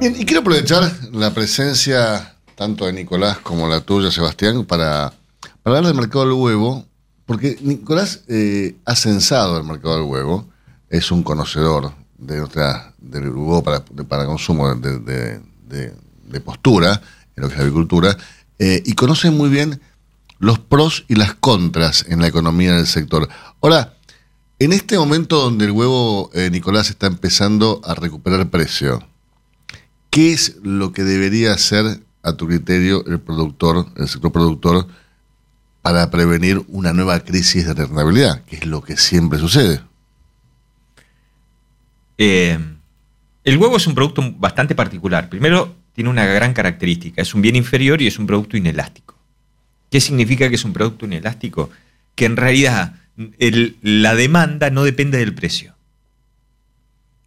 Y 0.00 0.24
quiero 0.24 0.40
aprovechar 0.40 0.90
la 1.12 1.32
presencia 1.32 2.37
tanto 2.58 2.86
de 2.86 2.92
Nicolás 2.92 3.38
como 3.38 3.68
la 3.68 3.80
tuya, 3.80 4.10
Sebastián, 4.10 4.64
para, 4.64 5.14
para 5.62 5.78
hablar 5.78 5.86
del 5.86 5.94
mercado 5.94 6.24
del 6.24 6.34
huevo 6.34 6.88
porque 7.28 7.58
Nicolás 7.60 8.22
eh, 8.26 8.76
ha 8.86 8.96
censado 8.96 9.58
el 9.58 9.64
mercado 9.64 9.96
del 9.98 10.06
huevo, 10.06 10.48
es 10.88 11.12
un 11.12 11.22
conocedor 11.22 11.92
de 12.16 12.38
nuestra, 12.38 12.94
del 12.96 13.28
huevo 13.28 13.62
para, 13.62 13.84
para 13.84 14.24
consumo 14.24 14.74
de, 14.74 15.42
postura 16.42 17.02
en 17.36 17.42
lo 17.42 17.48
que 17.48 17.54
es 17.54 17.60
agricultura, 17.60 18.16
eh, 18.58 18.82
y 18.86 18.94
conoce 18.94 19.30
muy 19.30 19.50
bien 19.50 19.78
los 20.38 20.58
pros 20.58 21.04
y 21.06 21.16
las 21.16 21.34
contras 21.34 22.06
en 22.08 22.22
la 22.22 22.28
economía 22.28 22.76
del 22.76 22.86
sector. 22.86 23.28
Ahora, 23.60 23.94
en 24.58 24.72
este 24.72 24.96
momento 24.96 25.36
donde 25.36 25.66
el 25.66 25.72
huevo, 25.72 26.30
eh, 26.32 26.48
Nicolás, 26.50 26.88
está 26.88 27.08
empezando 27.08 27.82
a 27.84 27.92
recuperar 27.92 28.48
precio, 28.48 29.06
¿qué 30.08 30.32
es 30.32 30.56
lo 30.62 30.92
que 30.92 31.04
debería 31.04 31.52
hacer 31.52 32.07
a 32.28 32.36
tu 32.36 32.46
criterio 32.46 33.04
el 33.06 33.20
productor, 33.20 33.86
el 33.96 34.08
sector 34.08 34.32
productor, 34.32 34.86
para 35.82 36.10
prevenir 36.10 36.62
una 36.68 36.92
nueva 36.92 37.20
crisis 37.20 37.66
de 37.66 37.74
rentabilidad, 37.74 38.44
que 38.44 38.56
es 38.56 38.66
lo 38.66 38.82
que 38.82 38.96
siempre 38.96 39.38
sucede. 39.38 39.80
Eh, 42.18 42.58
el 43.44 43.56
huevo 43.56 43.76
es 43.76 43.86
un 43.86 43.94
producto 43.94 44.22
bastante 44.36 44.74
particular. 44.74 45.28
Primero, 45.28 45.74
tiene 45.94 46.10
una 46.10 46.26
gran 46.26 46.52
característica, 46.52 47.22
es 47.22 47.34
un 47.34 47.42
bien 47.42 47.56
inferior 47.56 48.02
y 48.02 48.06
es 48.06 48.18
un 48.18 48.26
producto 48.26 48.56
inelástico. 48.56 49.16
¿Qué 49.90 50.00
significa 50.00 50.48
que 50.48 50.56
es 50.56 50.64
un 50.64 50.72
producto 50.72 51.06
inelástico? 51.06 51.70
Que 52.14 52.26
en 52.26 52.36
realidad 52.36 52.94
la 53.82 54.14
demanda 54.14 54.70
no 54.70 54.84
depende 54.84 55.18
del 55.18 55.34
precio. 55.34 55.74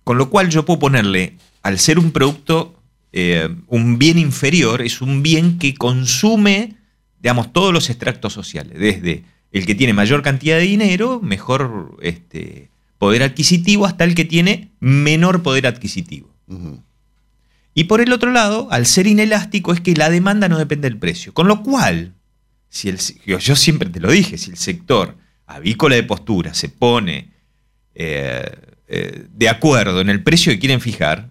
Con 0.03 0.17
lo 0.17 0.29
cual 0.29 0.49
yo 0.49 0.65
puedo 0.65 0.79
ponerle, 0.79 1.37
al 1.63 1.79
ser 1.79 1.99
un 1.99 2.11
producto, 2.11 2.80
eh, 3.13 3.49
un 3.67 3.97
bien 3.97 4.17
inferior, 4.17 4.81
es 4.81 5.01
un 5.01 5.23
bien 5.23 5.57
que 5.59 5.73
consume 5.73 6.75
digamos, 7.21 7.53
todos 7.53 7.71
los 7.73 7.89
extractos 7.89 8.33
sociales, 8.33 8.79
desde 8.79 9.23
el 9.51 9.65
que 9.65 9.75
tiene 9.75 9.93
mayor 9.93 10.23
cantidad 10.23 10.57
de 10.57 10.63
dinero, 10.63 11.19
mejor 11.21 11.97
este, 12.01 12.69
poder 12.97 13.23
adquisitivo, 13.23 13.85
hasta 13.85 14.03
el 14.03 14.15
que 14.15 14.25
tiene 14.25 14.71
menor 14.79 15.43
poder 15.43 15.67
adquisitivo. 15.67 16.29
Y 17.73 17.85
por 17.85 18.01
el 18.01 18.11
otro 18.11 18.31
lado, 18.31 18.67
al 18.71 18.85
ser 18.85 19.07
inelástico, 19.07 19.71
es 19.71 19.81
que 19.81 19.93
la 19.93 20.09
demanda 20.09 20.49
no 20.49 20.57
depende 20.57 20.89
del 20.89 20.97
precio. 20.97 21.33
Con 21.33 21.47
lo 21.47 21.63
cual, 21.63 22.13
si 22.69 22.89
el, 22.89 22.97
yo 23.25 23.55
siempre 23.55 23.89
te 23.89 23.99
lo 23.99 24.11
dije, 24.11 24.37
si 24.37 24.51
el 24.51 24.57
sector 24.57 25.15
avícola 25.45 25.95
de 25.95 26.03
postura 26.03 26.53
se 26.53 26.69
pone 26.69 27.29
eh, 27.93 28.51
eh, 28.87 29.25
de 29.31 29.49
acuerdo 29.49 30.01
en 30.01 30.09
el 30.09 30.23
precio 30.23 30.51
que 30.51 30.59
quieren 30.59 30.81
fijar, 30.81 31.30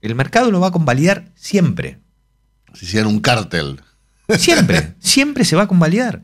el 0.00 0.14
mercado 0.14 0.50
lo 0.50 0.60
va 0.60 0.68
a 0.68 0.72
convalidar 0.72 1.30
siempre. 1.34 1.98
Si 2.74 2.86
hicieran 2.86 3.08
un 3.08 3.20
cártel. 3.20 3.80
Siempre, 4.36 4.94
siempre 5.00 5.44
se 5.44 5.56
va 5.56 5.62
a 5.62 5.68
convalidar. 5.68 6.22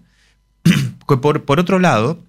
Por, 1.07 1.45
por 1.45 1.61
otro 1.61 1.79
lado, 1.79 2.25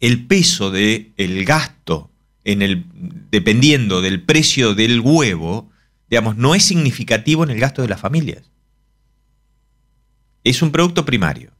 el 0.00 0.26
peso 0.26 0.70
del 0.70 1.12
el 1.16 1.44
gasto 1.44 2.10
en 2.44 2.62
el, 2.62 2.84
dependiendo 3.30 4.02
del 4.02 4.22
precio 4.22 4.74
del 4.74 5.00
huevo, 5.00 5.70
digamos, 6.08 6.36
no 6.36 6.54
es 6.54 6.62
significativo 6.62 7.42
en 7.42 7.50
el 7.50 7.58
gasto 7.58 7.82
de 7.82 7.88
las 7.88 8.00
familias. 8.00 8.50
Es 10.44 10.62
un 10.62 10.70
producto 10.70 11.04
primario, 11.04 11.50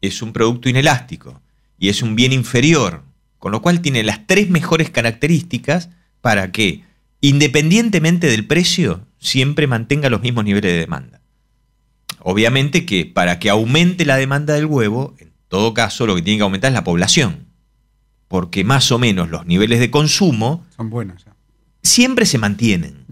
es 0.00 0.20
un 0.20 0.32
producto 0.32 0.68
inelástico 0.68 1.40
y 1.78 1.90
es 1.90 2.02
un 2.02 2.16
bien 2.16 2.32
inferior, 2.32 3.04
con 3.38 3.52
lo 3.52 3.62
cual 3.62 3.80
tiene 3.80 4.02
las 4.02 4.26
tres 4.26 4.50
mejores 4.50 4.90
características 4.90 5.90
para 6.20 6.50
que, 6.50 6.84
independientemente 7.20 8.26
del 8.28 8.46
precio, 8.46 9.06
siempre 9.18 9.66
mantenga 9.66 10.10
los 10.10 10.22
mismos 10.22 10.44
niveles 10.44 10.72
de 10.72 10.78
demanda. 10.78 11.20
Obviamente 12.20 12.84
que 12.86 13.06
para 13.06 13.38
que 13.38 13.50
aumente 13.50 14.04
la 14.04 14.16
demanda 14.16 14.54
del 14.54 14.66
huevo, 14.66 15.14
en 15.18 15.32
todo 15.48 15.74
caso 15.74 16.06
lo 16.06 16.14
que 16.14 16.22
tiene 16.22 16.38
que 16.38 16.44
aumentar 16.44 16.70
es 16.70 16.74
la 16.74 16.84
población, 16.84 17.46
porque 18.28 18.64
más 18.64 18.92
o 18.92 18.98
menos 18.98 19.30
los 19.30 19.46
niveles 19.46 19.80
de 19.80 19.90
consumo 19.90 20.64
son 20.76 20.90
buenos. 20.90 21.24
Siempre 21.82 22.26
se 22.26 22.38
mantienen 22.38 23.06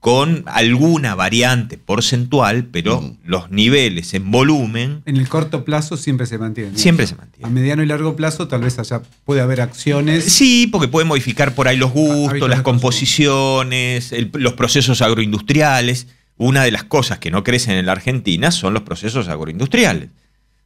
con 0.00 0.44
alguna 0.46 1.14
variante 1.14 1.76
porcentual, 1.76 2.64
pero 2.64 3.02
Mm. 3.02 3.16
los 3.26 3.50
niveles 3.50 4.14
en 4.14 4.30
volumen 4.30 5.02
En 5.04 5.18
el 5.18 5.28
corto 5.28 5.62
plazo 5.64 5.98
siempre 5.98 6.24
se 6.26 6.38
mantiene. 6.38 6.76
siempre 6.78 7.06
se 7.06 7.16
mantienen. 7.16 7.46
A 7.46 7.54
mediano 7.54 7.82
y 7.82 7.86
largo 7.86 8.16
plazo 8.16 8.48
tal 8.48 8.62
vez 8.62 8.78
allá 8.78 9.02
puede 9.26 9.42
haber 9.42 9.60
acciones. 9.60 10.24
Sí, 10.24 10.66
porque 10.72 10.88
puede 10.88 11.04
modificar 11.06 11.54
por 11.54 11.68
ahí 11.68 11.76
los 11.76 11.92
gustos, 11.92 12.48
las 12.48 12.62
composiciones, 12.62 14.12
el- 14.12 14.30
los 14.34 14.54
procesos 14.54 15.02
agroindustriales. 15.02 16.06
Una 16.36 16.62
de 16.64 16.70
las 16.70 16.84
cosas 16.84 17.18
que 17.18 17.30
no 17.30 17.44
crecen 17.44 17.76
en 17.76 17.84
la 17.86 17.92
Argentina 17.92 18.50
son 18.50 18.72
los 18.72 18.82
procesos 18.84 19.28
agroindustriales. 19.28 20.08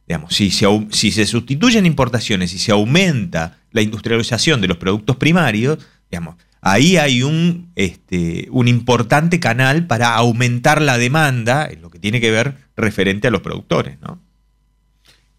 Digamos, 0.07 0.33
si 0.33 0.51
se, 0.51 0.65
si 0.91 1.11
se 1.11 1.25
sustituyen 1.25 1.85
importaciones 1.85 2.53
y 2.53 2.59
se 2.59 2.71
aumenta 2.71 3.57
la 3.71 3.81
industrialización 3.81 4.61
de 4.61 4.67
los 4.69 4.77
productos 4.77 5.17
primarios, 5.17 5.79
digamos, 6.09 6.35
ahí 6.65 6.97
hay 6.97 7.21
un, 7.21 7.69
este, 7.75 8.47
un 8.51 8.67
importante 8.67 9.39
canal 9.39 9.85
para 9.85 10.15
aumentar 10.15 10.81
la 10.81 10.97
demanda 10.97 11.67
en 11.67 11.81
lo 11.83 11.91
que 11.91 11.99
tiene 11.99 12.19
que 12.19 12.31
ver 12.31 12.55
referente 12.75 13.27
a 13.27 13.31
los 13.31 13.41
productores. 13.41 13.99
¿no? 14.01 14.19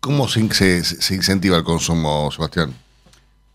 ¿Cómo 0.00 0.28
se, 0.28 0.48
se- 0.54 0.84
se 0.84 1.14
incentiva 1.14 1.56
el 1.56 1.64
consumo, 1.64 2.30
Sebastián? 2.30 2.72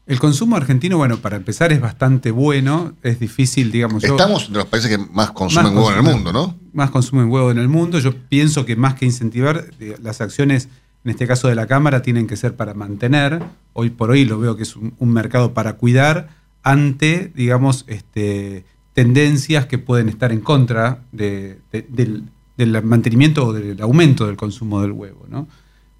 El 0.06 0.20
consumo 0.20 0.58
argentino, 0.58 0.98
bueno, 0.98 1.18
para 1.20 1.38
empezar 1.38 1.72
es 1.72 1.80
bastante 1.80 2.32
bueno. 2.32 2.94
Es 3.04 3.20
difícil, 3.20 3.72
digamos. 3.72 4.04
yo- 4.04 4.10
Estamos 4.10 4.44
entre 4.48 4.58
los 4.58 4.66
países 4.68 4.90
que 4.90 4.98
más 4.98 5.32
consumen 5.32 5.74
Más 5.74 5.74
huevo 5.74 5.92
en 5.92 5.98
el 6.06 6.14
mundo, 6.14 6.34
¿no? 6.34 6.58
Más 6.74 6.90
consumen 6.92 7.30
huevo 7.32 7.52
en 7.52 7.58
el 7.60 7.70
mundo. 7.70 8.00
Yo 8.00 8.14
pienso 8.28 8.66
que 8.66 8.76
más 8.76 8.96
que 8.96 9.06
incentivar, 9.06 9.68
eh, 9.80 9.96
las 10.02 10.20
acciones, 10.20 10.68
en 11.06 11.12
este 11.12 11.26
caso 11.26 11.48
de 11.48 11.56
la 11.56 11.68
Cámara, 11.68 12.02
tienen 12.02 12.28
que 12.28 12.36
ser 12.36 12.56
para 12.58 12.74
mantener. 12.74 13.42
Hoy 13.72 13.92
por 13.92 14.10
hoy 14.12 14.26
lo 14.26 14.38
veo 14.40 14.58
que 14.58 14.64
es 14.64 14.76
un, 14.76 14.94
un 14.98 15.14
mercado 15.14 15.54
para 15.54 15.74
cuidar 15.74 16.41
ante, 16.64 17.32
digamos, 17.36 17.86
este, 17.88 18.66
tendencias 18.93 19.66
que 19.66 19.78
pueden 19.78 20.09
estar 20.09 20.32
en 20.32 20.41
contra 20.41 21.03
de- 21.12 21.59
de- 21.72 21.86
del, 21.89 22.84
mantenimiento 22.84 23.47
o 23.47 23.53
del 23.53 23.82
aumento 23.82 24.28
del 24.28 24.38
consumo 24.38 24.82
del 24.82 24.91
huevo. 24.91 25.26
¿no? 25.30 25.47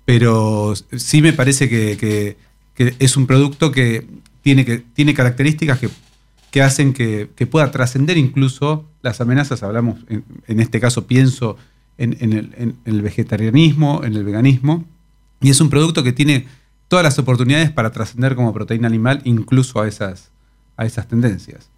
Pero 0.06 0.74
sí 0.96 1.22
me 1.22 1.34
parece 1.34 1.70
que, 1.70 2.38
es 2.78 3.18
un 3.18 3.28
producto 3.28 3.72
que 3.72 4.08
tiene, 4.42 4.66
que, 4.66 4.80
tiene 4.80 5.14
características 5.14 5.80
que 5.80 5.90
que 6.52 6.62
hacen 6.62 6.94
que, 6.94 7.28
pueda 7.50 7.72
trascender 7.72 8.18
incluso 8.18 8.86
las 9.02 9.22
amenazas. 9.22 9.64
Hablamos, 9.64 10.06
en, 10.10 10.60
este 10.60 10.80
caso 10.80 11.08
pienso 11.08 11.58
en, 11.98 12.18
en 12.20 12.34
el, 12.34 12.54
en 12.58 12.76
el 12.86 13.02
vegetarianismo, 13.02 14.04
en 14.04 14.16
el 14.16 14.26
veganismo, 14.26 14.86
y 15.40 15.50
es 15.50 15.62
un 15.62 15.70
producto 15.70 16.04
que 16.04 16.12
tiene 16.12 16.46
todas 16.90 17.04
las 17.04 17.18
oportunidades 17.18 17.72
para 17.72 17.92
trascender 17.92 18.36
como 18.36 18.54
proteína 18.54 18.88
animal 18.88 19.22
incluso 19.24 19.82
a 19.82 19.88
esas, 19.88 20.31
a 20.82 20.86
esas 20.86 21.08
tendencias. 21.08 21.70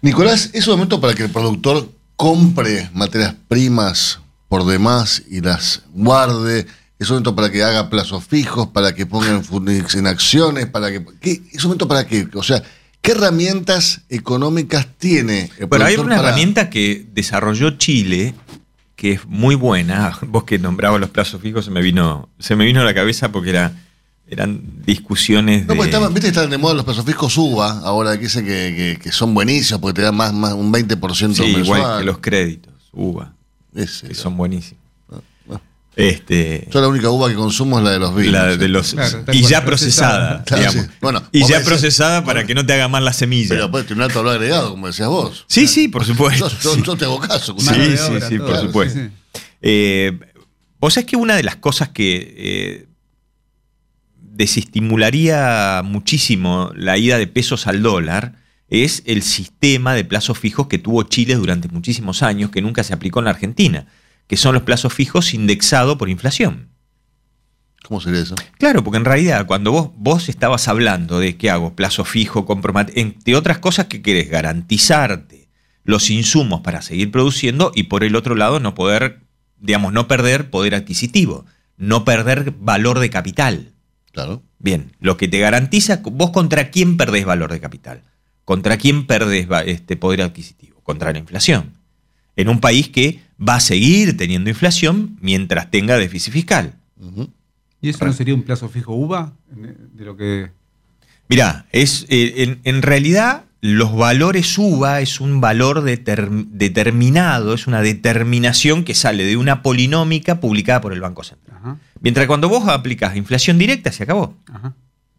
Nicolás, 0.00 0.50
¿es 0.52 0.66
un 0.68 0.74
momento 0.74 1.00
para 1.00 1.14
que 1.14 1.24
el 1.24 1.30
productor 1.30 1.90
compre 2.14 2.88
materias 2.94 3.34
primas 3.48 4.20
por 4.48 4.64
demás 4.64 5.22
y 5.28 5.40
las 5.40 5.82
guarde? 5.92 6.66
¿Es 6.98 7.10
un 7.10 7.16
momento 7.16 7.34
para 7.34 7.50
que 7.50 7.64
haga 7.64 7.90
plazos 7.90 8.24
fijos, 8.24 8.68
para 8.68 8.94
que 8.94 9.06
ponga 9.06 9.28
en, 9.28 10.06
acciones, 10.06 10.66
para 10.66 10.90
que... 10.90 11.04
¿qué? 11.20 11.42
¿Es 11.52 11.64
un 11.64 11.70
momento 11.70 11.88
para 11.88 12.06
qué? 12.06 12.28
O 12.34 12.42
sea, 12.44 12.62
¿qué 13.02 13.10
herramientas 13.12 14.02
económicas 14.08 14.86
tiene 14.98 15.50
el 15.58 15.66
Bueno, 15.66 15.84
hay 15.86 15.96
una 15.96 16.16
para- 16.16 16.28
herramienta 16.28 16.70
que 16.70 17.06
desarrolló 17.12 17.72
Chile 17.72 18.34
que 18.94 19.12
es 19.12 19.26
muy 19.26 19.56
buena. 19.56 20.16
Vos 20.28 20.44
que 20.44 20.58
nombrabas 20.58 21.00
los 21.00 21.10
plazos 21.10 21.42
fijos 21.42 21.64
se 21.64 21.70
me 21.72 21.82
vino, 21.82 22.28
se 22.38 22.54
me 22.54 22.64
vino 22.64 22.80
a 22.80 22.84
la 22.84 22.94
cabeza 22.94 23.32
porque 23.32 23.50
era, 23.50 23.72
eran 24.28 24.60
discusiones 24.84 25.62
No, 25.66 25.72
de. 25.72 25.76
porque 25.76 25.90
estaban- 25.90 26.12
viste 26.12 26.22
que 26.32 26.36
están 26.36 26.50
de 26.50 26.58
moda 26.58 26.74
los 26.74 26.84
plazos 26.84 27.04
fijos 27.04 27.36
UVA, 27.38 27.80
ahora 27.84 28.16
que 28.16 28.24
dicen 28.24 28.44
que, 28.44 28.74
que- 28.76 28.98
que 29.02 29.12
son 29.12 29.32
buenísimos 29.34 29.80
porque 29.80 29.96
te 30.00 30.02
dan 30.02 30.16
más, 30.16 30.32
más 30.32 30.52
un 30.52 30.72
20% 30.72 31.34
Sí, 31.44 31.52
mensual. 31.54 31.78
igual 31.80 31.98
que 32.00 32.04
los 32.04 32.18
créditos, 32.18 32.72
UVA, 32.92 33.32
Ese, 33.74 34.08
que 34.08 34.14
son 34.14 34.36
buenísimos. 34.36 34.82
Este, 35.94 36.68
Yo 36.70 36.82
la 36.82 36.88
única 36.88 37.08
uva 37.08 37.30
que 37.30 37.34
consumo 37.36 37.78
es 37.78 37.84
la 37.86 37.90
de 37.92 37.98
los 37.98 38.14
vinos. 38.14 38.32
la 38.32 38.54
de 38.58 38.68
los 38.68 38.92
Claro, 38.92 39.24
y 39.32 39.40
ya 39.46 39.64
procesada, 39.64 40.44
Claro, 40.44 40.62
digamos. 40.70 40.84
sí. 40.84 40.90
Bueno, 41.00 41.22
y 41.32 41.40
ya 41.46 41.58
decís- 41.60 41.64
procesada 41.64 42.22
para 42.22 42.44
que 42.46 42.54
no 42.54 42.66
te 42.66 42.74
haga 42.74 42.86
mal 42.88 43.02
la 43.02 43.14
semilla. 43.14 43.48
Pero 43.48 43.70
puede 43.70 43.84
tener 43.84 43.96
un 43.98 44.02
alto 44.02 44.18
valor 44.22 44.34
agregado, 44.36 44.72
como 44.72 44.88
decías 44.88 45.08
vos. 45.08 45.46
Sí, 45.48 45.66
sí, 45.66 45.88
por 45.88 46.04
supuesto. 46.04 46.50
Yo, 46.60 46.76
yo- 46.76 46.82
yo 46.84 46.96
te 46.96 47.06
hago 47.06 47.18
caso. 47.18 47.56
Sí, 47.58 47.66
sí, 47.96 48.12
sí, 48.28 48.36
por 48.38 48.46
Claro, 48.48 48.62
supuesto. 48.66 48.98
sí, 49.00 49.08
Eh, 49.62 50.18
Vos 50.78 50.92
sabés 50.92 51.06
que 51.06 51.16
una 51.16 51.34
de 51.34 51.42
las 51.42 51.56
cosas 51.56 51.88
que 51.88 52.34
eh, 52.36 52.86
desestimularía 54.36 55.82
muchísimo 55.84 56.70
la 56.74 56.98
ida 56.98 57.18
de 57.18 57.26
pesos 57.26 57.66
al 57.66 57.82
dólar 57.82 58.34
es 58.68 59.02
el 59.06 59.22
sistema 59.22 59.94
de 59.94 60.04
plazos 60.04 60.38
fijos 60.38 60.66
que 60.66 60.78
tuvo 60.78 61.02
Chile 61.04 61.36
durante 61.36 61.68
muchísimos 61.68 62.22
años, 62.22 62.50
que 62.50 62.62
nunca 62.62 62.82
se 62.82 62.92
aplicó 62.92 63.20
en 63.20 63.26
la 63.26 63.30
Argentina, 63.30 63.86
que 64.26 64.36
son 64.36 64.54
los 64.54 64.64
plazos 64.64 64.92
fijos 64.92 65.34
indexados 65.34 65.96
por 65.96 66.10
inflación. 66.10 66.68
¿Cómo 67.84 68.00
sería 68.00 68.20
eso? 68.20 68.34
Claro, 68.58 68.82
porque 68.82 68.98
en 68.98 69.04
realidad 69.04 69.46
cuando 69.46 69.70
vos, 69.70 69.90
vos 69.96 70.28
estabas 70.28 70.66
hablando 70.66 71.20
de 71.20 71.36
qué 71.36 71.50
hago, 71.50 71.76
plazo 71.76 72.04
fijo, 72.04 72.44
compromet 72.44 72.90
entre 72.96 73.36
otras 73.36 73.58
cosas 73.58 73.86
que 73.86 74.02
querés 74.02 74.28
garantizarte 74.28 75.48
los 75.84 76.10
insumos 76.10 76.62
para 76.62 76.82
seguir 76.82 77.12
produciendo 77.12 77.70
y 77.74 77.84
por 77.84 78.02
el 78.02 78.16
otro 78.16 78.34
lado 78.34 78.58
no 78.58 78.74
poder, 78.74 79.20
digamos, 79.58 79.92
no 79.92 80.08
perder 80.08 80.50
poder 80.50 80.74
adquisitivo, 80.74 81.46
no 81.76 82.04
perder 82.04 82.52
valor 82.58 82.98
de 82.98 83.10
capital. 83.10 83.75
Claro. 84.16 84.42
Bien, 84.58 84.92
lo 84.98 85.18
que 85.18 85.28
te 85.28 85.38
garantiza, 85.38 86.00
vos 86.02 86.30
contra 86.30 86.70
quién 86.70 86.96
perdés 86.96 87.26
valor 87.26 87.52
de 87.52 87.60
capital, 87.60 88.02
contra 88.46 88.78
quién 88.78 89.06
perdés 89.06 89.46
va- 89.52 89.60
este 89.62 89.94
poder 89.96 90.22
adquisitivo, 90.22 90.80
contra 90.82 91.12
la 91.12 91.18
inflación. 91.18 91.74
En 92.34 92.48
un 92.48 92.60
país 92.60 92.88
que 92.88 93.20
va 93.38 93.56
a 93.56 93.60
seguir 93.60 94.16
teniendo 94.16 94.48
inflación 94.48 95.18
mientras 95.20 95.70
tenga 95.70 95.98
déficit 95.98 96.32
fiscal. 96.32 96.76
¿Y 97.82 97.90
eso 97.90 98.06
no 98.06 98.12
sería 98.14 98.34
un 98.34 98.42
plazo 98.42 98.70
fijo 98.70 98.94
UVA? 98.94 99.34
De 99.92 100.04
lo 100.06 100.16
que. 100.16 100.50
Mirá, 101.28 101.66
es, 101.72 102.06
eh, 102.08 102.34
en, 102.38 102.60
en 102.64 102.80
realidad 102.80 103.44
los 103.60 103.94
valores 103.94 104.56
UVA 104.56 105.02
es 105.02 105.20
un 105.20 105.42
valor 105.42 105.82
deter- 105.84 106.46
determinado, 106.48 107.52
es 107.52 107.66
una 107.66 107.82
determinación 107.82 108.82
que 108.82 108.94
sale 108.94 109.24
de 109.26 109.36
una 109.36 109.60
polinómica 109.62 110.40
publicada 110.40 110.80
por 110.80 110.94
el 110.94 111.00
Banco 111.02 111.22
Central. 111.22 111.45
Mientras 112.00 112.26
cuando 112.26 112.48
vos 112.48 112.68
aplicas 112.68 113.16
inflación 113.16 113.58
directa, 113.58 113.92
se 113.92 114.04
acabó. 114.04 114.36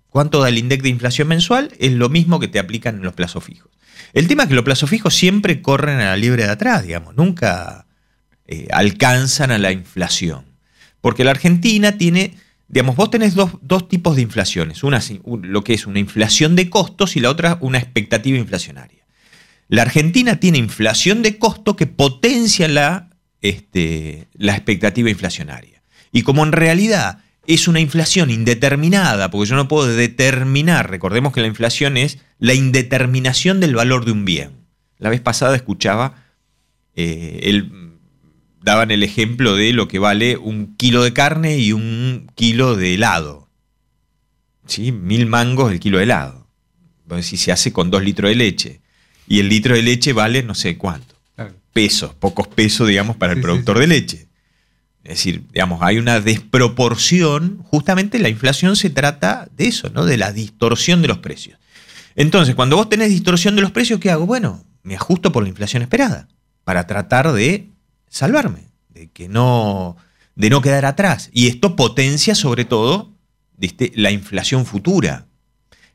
¿Cuánto 0.10 0.42
da 0.42 0.50
el 0.50 0.58
índice 0.58 0.84
de 0.84 0.90
inflación 0.90 1.28
mensual? 1.28 1.72
Es 1.80 1.92
lo 1.92 2.10
mismo 2.10 2.40
que 2.40 2.48
te 2.48 2.60
aplican 2.60 2.96
en 2.96 3.04
los 3.04 3.14
plazos 3.14 3.44
fijos. 3.44 3.70
El 4.14 4.28
tema 4.28 4.44
es 4.44 4.50
que 4.50 4.56
los 4.56 4.64
plazos 4.64 4.90
fijos 4.90 5.16
siempre 5.16 5.62
corren 5.62 6.00
a 6.00 6.06
la 6.06 6.18
libre 6.18 6.44
de 6.44 6.50
atrás, 6.50 6.84
digamos, 6.84 7.16
nunca 7.16 7.86
eh, 8.46 8.68
alcanzan 8.72 9.52
a 9.52 9.58
la 9.58 9.72
inflación. 9.72 10.46
Porque 11.02 11.24
la 11.24 11.32
Argentina 11.32 11.98
tiene, 11.98 12.36
digamos, 12.68 12.96
vos 12.96 13.12
tenés 13.12 13.36
dos, 13.36 13.52
dos 13.62 13.90
tipos 13.90 14.16
de 14.16 14.22
inflaciones. 14.22 14.84
Una, 14.84 15.02
lo 15.42 15.64
que 15.64 15.74
es 15.74 15.86
una 15.86 16.00
inflación 16.00 16.56
de 16.56 16.70
costos 16.70 17.16
y 17.16 17.20
la 17.20 17.30
otra 17.30 17.58
una 17.62 17.78
expectativa 17.78 18.38
inflacionaria. 18.38 19.06
La 19.68 19.82
Argentina 19.82 20.40
tiene 20.40 20.58
inflación 20.58 21.22
de 21.22 21.38
costo 21.38 21.76
que 21.76 21.88
potencia 21.88 22.68
la, 22.68 23.10
este, 23.42 24.30
la 24.34 24.54
expectativa 24.54 25.10
inflacionaria. 25.10 25.77
Y 26.18 26.24
como 26.24 26.43
en 26.43 26.51
realidad 26.51 27.20
es 27.45 27.68
una 27.68 27.80
inflación 27.80 28.32
indeterminada, 28.32 29.30
porque 29.30 29.49
yo 29.49 29.55
no 29.55 29.68
puedo 29.68 29.88
determinar, 29.88 30.89
recordemos 30.89 31.32
que 31.32 31.41
la 31.41 31.47
inflación 31.47 31.95
es 31.95 32.18
la 32.39 32.55
indeterminación 32.55 33.59
del 33.59 33.76
valor 33.76 34.03
de 34.03 34.11
un 34.13 34.26
bien. 34.26 34.51
La 34.97 35.09
vez 35.11 35.22
pasada 35.22 35.55
escuchaba, 35.55 36.24
eh, 36.95 37.41
el- 37.43 37.72
daban 38.63 38.89
el 38.89 39.03
ejemplo 39.03 39.55
de 39.55 39.72
lo 39.74 39.88
que 39.88 39.99
vale 39.99 40.38
un 40.38 40.76
kilo 40.76 41.03
de 41.03 41.13
carne 41.13 41.57
y 41.59 41.72
un 41.72 42.32
kilo 42.34 42.76
de 42.76 42.95
helado. 42.95 43.47
¿Sí? 44.65 44.91
Mil 44.91 45.28
mangos 45.28 45.72
el 45.72 45.80
kilo 45.80 45.97
de 45.99 46.03
helado. 46.05 46.47
si 47.22 47.38
se 47.38 47.51
hace 47.53 47.72
con 47.72 47.89
dos 47.89 48.03
litros 48.03 48.28
de 48.30 48.36
leche 48.36 48.82
y 49.28 49.39
el 49.39 49.47
litro 49.47 49.76
de 49.76 49.82
leche 49.84 50.11
vale 50.11 50.43
no 50.43 50.53
sé 50.55 50.78
cuánto, 50.78 51.15
pesos, 51.72 52.13
pocos 52.15 52.47
pesos, 52.49 52.86
digamos, 52.88 53.15
para 53.15 53.32
el 53.34 53.39
productor 53.39 53.80
de 53.80 53.88
leche. 53.88 54.27
Es 55.08 55.20
decir, 55.20 55.45
digamos, 55.53 55.82
hay 55.82 55.99
una 55.99 56.20
desproporción, 56.20 57.60
justamente 57.64 58.20
la 58.20 58.28
inflación 58.28 58.76
se 58.76 58.89
trata 58.89 59.47
de 59.55 59.68
eso, 59.68 59.89
¿no? 59.89 60.03
De 60.03 60.18
la 60.18 60.34
distorsión 60.34 61.01
de 61.01 61.08
los 61.08 61.20
precios. 61.20 61.58
Entonces, 62.18 62.55
cuando 62.55 62.76
vos 62.76 62.89
tenés 62.89 63.08
distorsión 63.08 63.55
de 63.55 63.62
los 63.62 63.72
precios, 63.72 64.01
¿qué 64.01 64.12
hago? 64.12 64.26
Bueno, 64.26 64.66
me 64.84 64.95
ajusto 64.95 65.32
por 65.32 65.43
la 65.43 65.49
inflación 65.49 65.82
esperada, 65.82 66.28
para 66.66 66.88
tratar 66.88 67.32
de 67.32 67.70
salvarme, 68.10 68.66
de 68.89 69.08
que 69.08 69.30
no, 69.30 69.95
de 70.36 70.49
no 70.49 70.60
quedar 70.62 70.84
atrás. 70.84 71.30
Y 71.32 71.47
esto 71.47 71.78
potencia 71.78 72.36
sobre 72.36 72.66
todo 72.66 73.14
la 73.93 74.12
inflación 74.12 74.66
futura, 74.66 75.26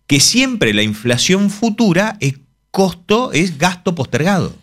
que 0.06 0.20
siempre 0.20 0.72
la 0.72 0.84
inflación 0.84 1.50
futura 1.50 2.16
es 2.20 2.36
costo, 2.70 3.30
es 3.32 3.58
gasto 3.58 3.94
postergado, 3.94 4.56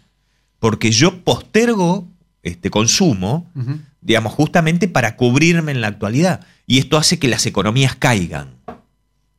porque 0.58 0.89
yo 0.89 1.24
postergo 1.24 2.08
este 2.41 2.72
consumo, 2.72 3.47
digamos, 4.02 4.34
justamente 4.34 4.88
para 4.88 5.16
cubrirme 5.16 5.72
en 5.72 5.82
la 5.82 5.88
actualidad. 5.88 6.45
Y 6.66 6.80
esto 6.80 6.97
hace 6.97 7.20
que 7.20 7.28
las 7.28 7.45
economías 7.45 7.95
caigan, 7.95 8.56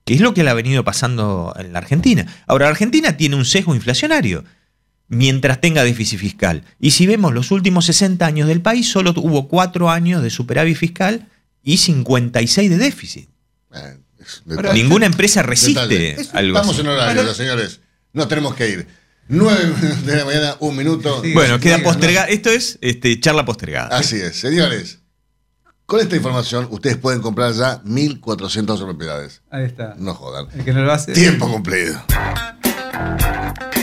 que 0.04 0.14
es 0.14 0.20
lo 0.20 0.34
que 0.34 0.44
le 0.44 0.50
ha 0.50 0.54
venido 0.54 0.84
pasando 0.84 1.54
en 1.58 1.72
la 1.72 1.78
Argentina. 1.78 2.26
Ahora, 2.46 2.66
la 2.66 2.72
Argentina 2.72 3.16
tiene 3.16 3.36
un 3.36 3.44
sesgo 3.44 3.74
inflacionario 3.74 4.44
mientras 5.08 5.60
tenga 5.60 5.84
déficit 5.84 6.18
fiscal. 6.18 6.64
Y 6.78 6.92
si 6.92 7.06
vemos 7.06 7.34
los 7.34 7.50
últimos 7.50 7.84
60 7.86 8.24
años 8.24 8.48
del 8.48 8.62
país, 8.62 8.88
solo 8.88 9.12
hubo 9.16 9.48
4 9.48 9.90
años 9.90 10.22
de 10.22 10.30
superávit 10.30 10.76
fiscal 10.76 11.28
y 11.62 11.78
56 11.78 12.70
de 12.70 12.78
déficit. 12.78 13.28
Eh, 13.74 13.98
Ninguna 14.74 15.06
empresa 15.06 15.42
resiste 15.42 16.16
algo 16.32 16.58
Estamos 16.58 16.78
en 16.78 16.86
horario, 16.86 17.34
señores. 17.34 17.80
No 18.12 18.28
tenemos 18.28 18.54
que 18.54 18.68
ir. 18.68 18.86
9 19.30 19.74
de 20.04 20.16
la 20.16 20.24
mañana, 20.24 20.56
un 20.58 20.76
minuto. 20.76 21.22
bueno, 21.34 21.60
queda 21.60 21.78
postergada. 21.78 22.26
Esto 22.26 22.50
es 22.50 22.78
este, 22.80 23.18
charla 23.20 23.44
postergada. 23.44 23.96
Así 23.96 24.16
es, 24.16 24.36
señores. 24.36 24.98
Con 25.86 26.00
esta 26.00 26.16
información, 26.16 26.66
ustedes 26.70 26.96
pueden 26.96 27.20
comprar 27.20 27.52
ya 27.52 27.82
1.400 27.84 28.84
propiedades. 28.84 29.42
Ahí 29.50 29.64
está. 29.64 29.94
No 29.98 30.14
jodan. 30.14 30.46
El 30.54 30.64
que 30.64 30.72
no 30.72 30.82
lo 30.82 30.92
hace. 30.92 31.12
Tiempo 31.12 31.48
cumplido. 31.48 32.00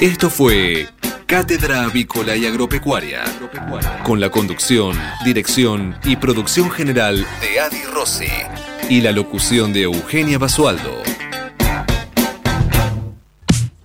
Esto 0.02 0.30
fue 0.30 0.88
Cátedra 1.26 1.84
Avícola 1.84 2.36
y 2.36 2.46
Agropecuaria. 2.46 3.24
Con 4.04 4.20
la 4.20 4.30
conducción, 4.30 4.98
dirección 5.26 5.98
y 6.04 6.18
producción 6.18 6.72
general 6.72 7.26
de 7.42 7.60
Adi 7.60 7.84
Rossi. 7.94 8.28
Y 8.90 9.02
la 9.02 9.12
locución 9.12 9.74
de 9.74 9.84
Eugenia 9.84 10.38
Basualdo. 10.38 11.04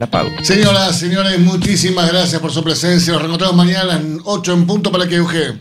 La 0.02 0.08
pago. 0.08 0.30
Señoras, 0.42 0.98
señores, 0.98 1.38
muchísimas 1.38 2.10
gracias 2.10 2.40
por 2.40 2.50
su 2.50 2.64
presencia. 2.64 3.12
Nos 3.12 3.22
reencontramos 3.22 3.54
mañana 3.54 3.94
en 3.94 4.18
8 4.24 4.52
en 4.52 4.66
punto 4.66 4.90
para 4.90 5.06
que 5.06 5.14
Euge. 5.14 5.52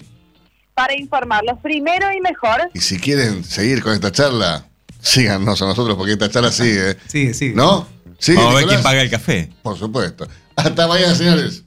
Para 0.74 0.98
informarlos 0.98 1.60
primero 1.60 2.12
y 2.12 2.20
mejor. 2.22 2.72
Y 2.74 2.80
si 2.80 3.00
quieren 3.00 3.44
seguir 3.44 3.84
con 3.84 3.94
esta 3.94 4.12
charla, 4.12 4.66
síganos 5.00 5.62
a 5.62 5.66
nosotros 5.66 5.96
porque 5.96 6.14
esta 6.14 6.28
charla 6.28 6.52
sigue. 6.52 6.98
Sigue, 7.06 7.36
sigue. 7.36 7.54
¿No? 7.54 7.88
Vamos 8.30 8.56
a 8.56 8.56
ver 8.56 8.66
quién 8.66 8.82
paga 8.82 9.04
el 9.04 9.12
café. 9.12 9.48
Por 9.62 9.78
supuesto. 9.78 10.28
Hasta 10.56 10.88
mañana, 10.88 11.14
señores. 11.14 11.64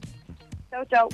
Chau, 0.69 0.83
chau. 0.89 1.07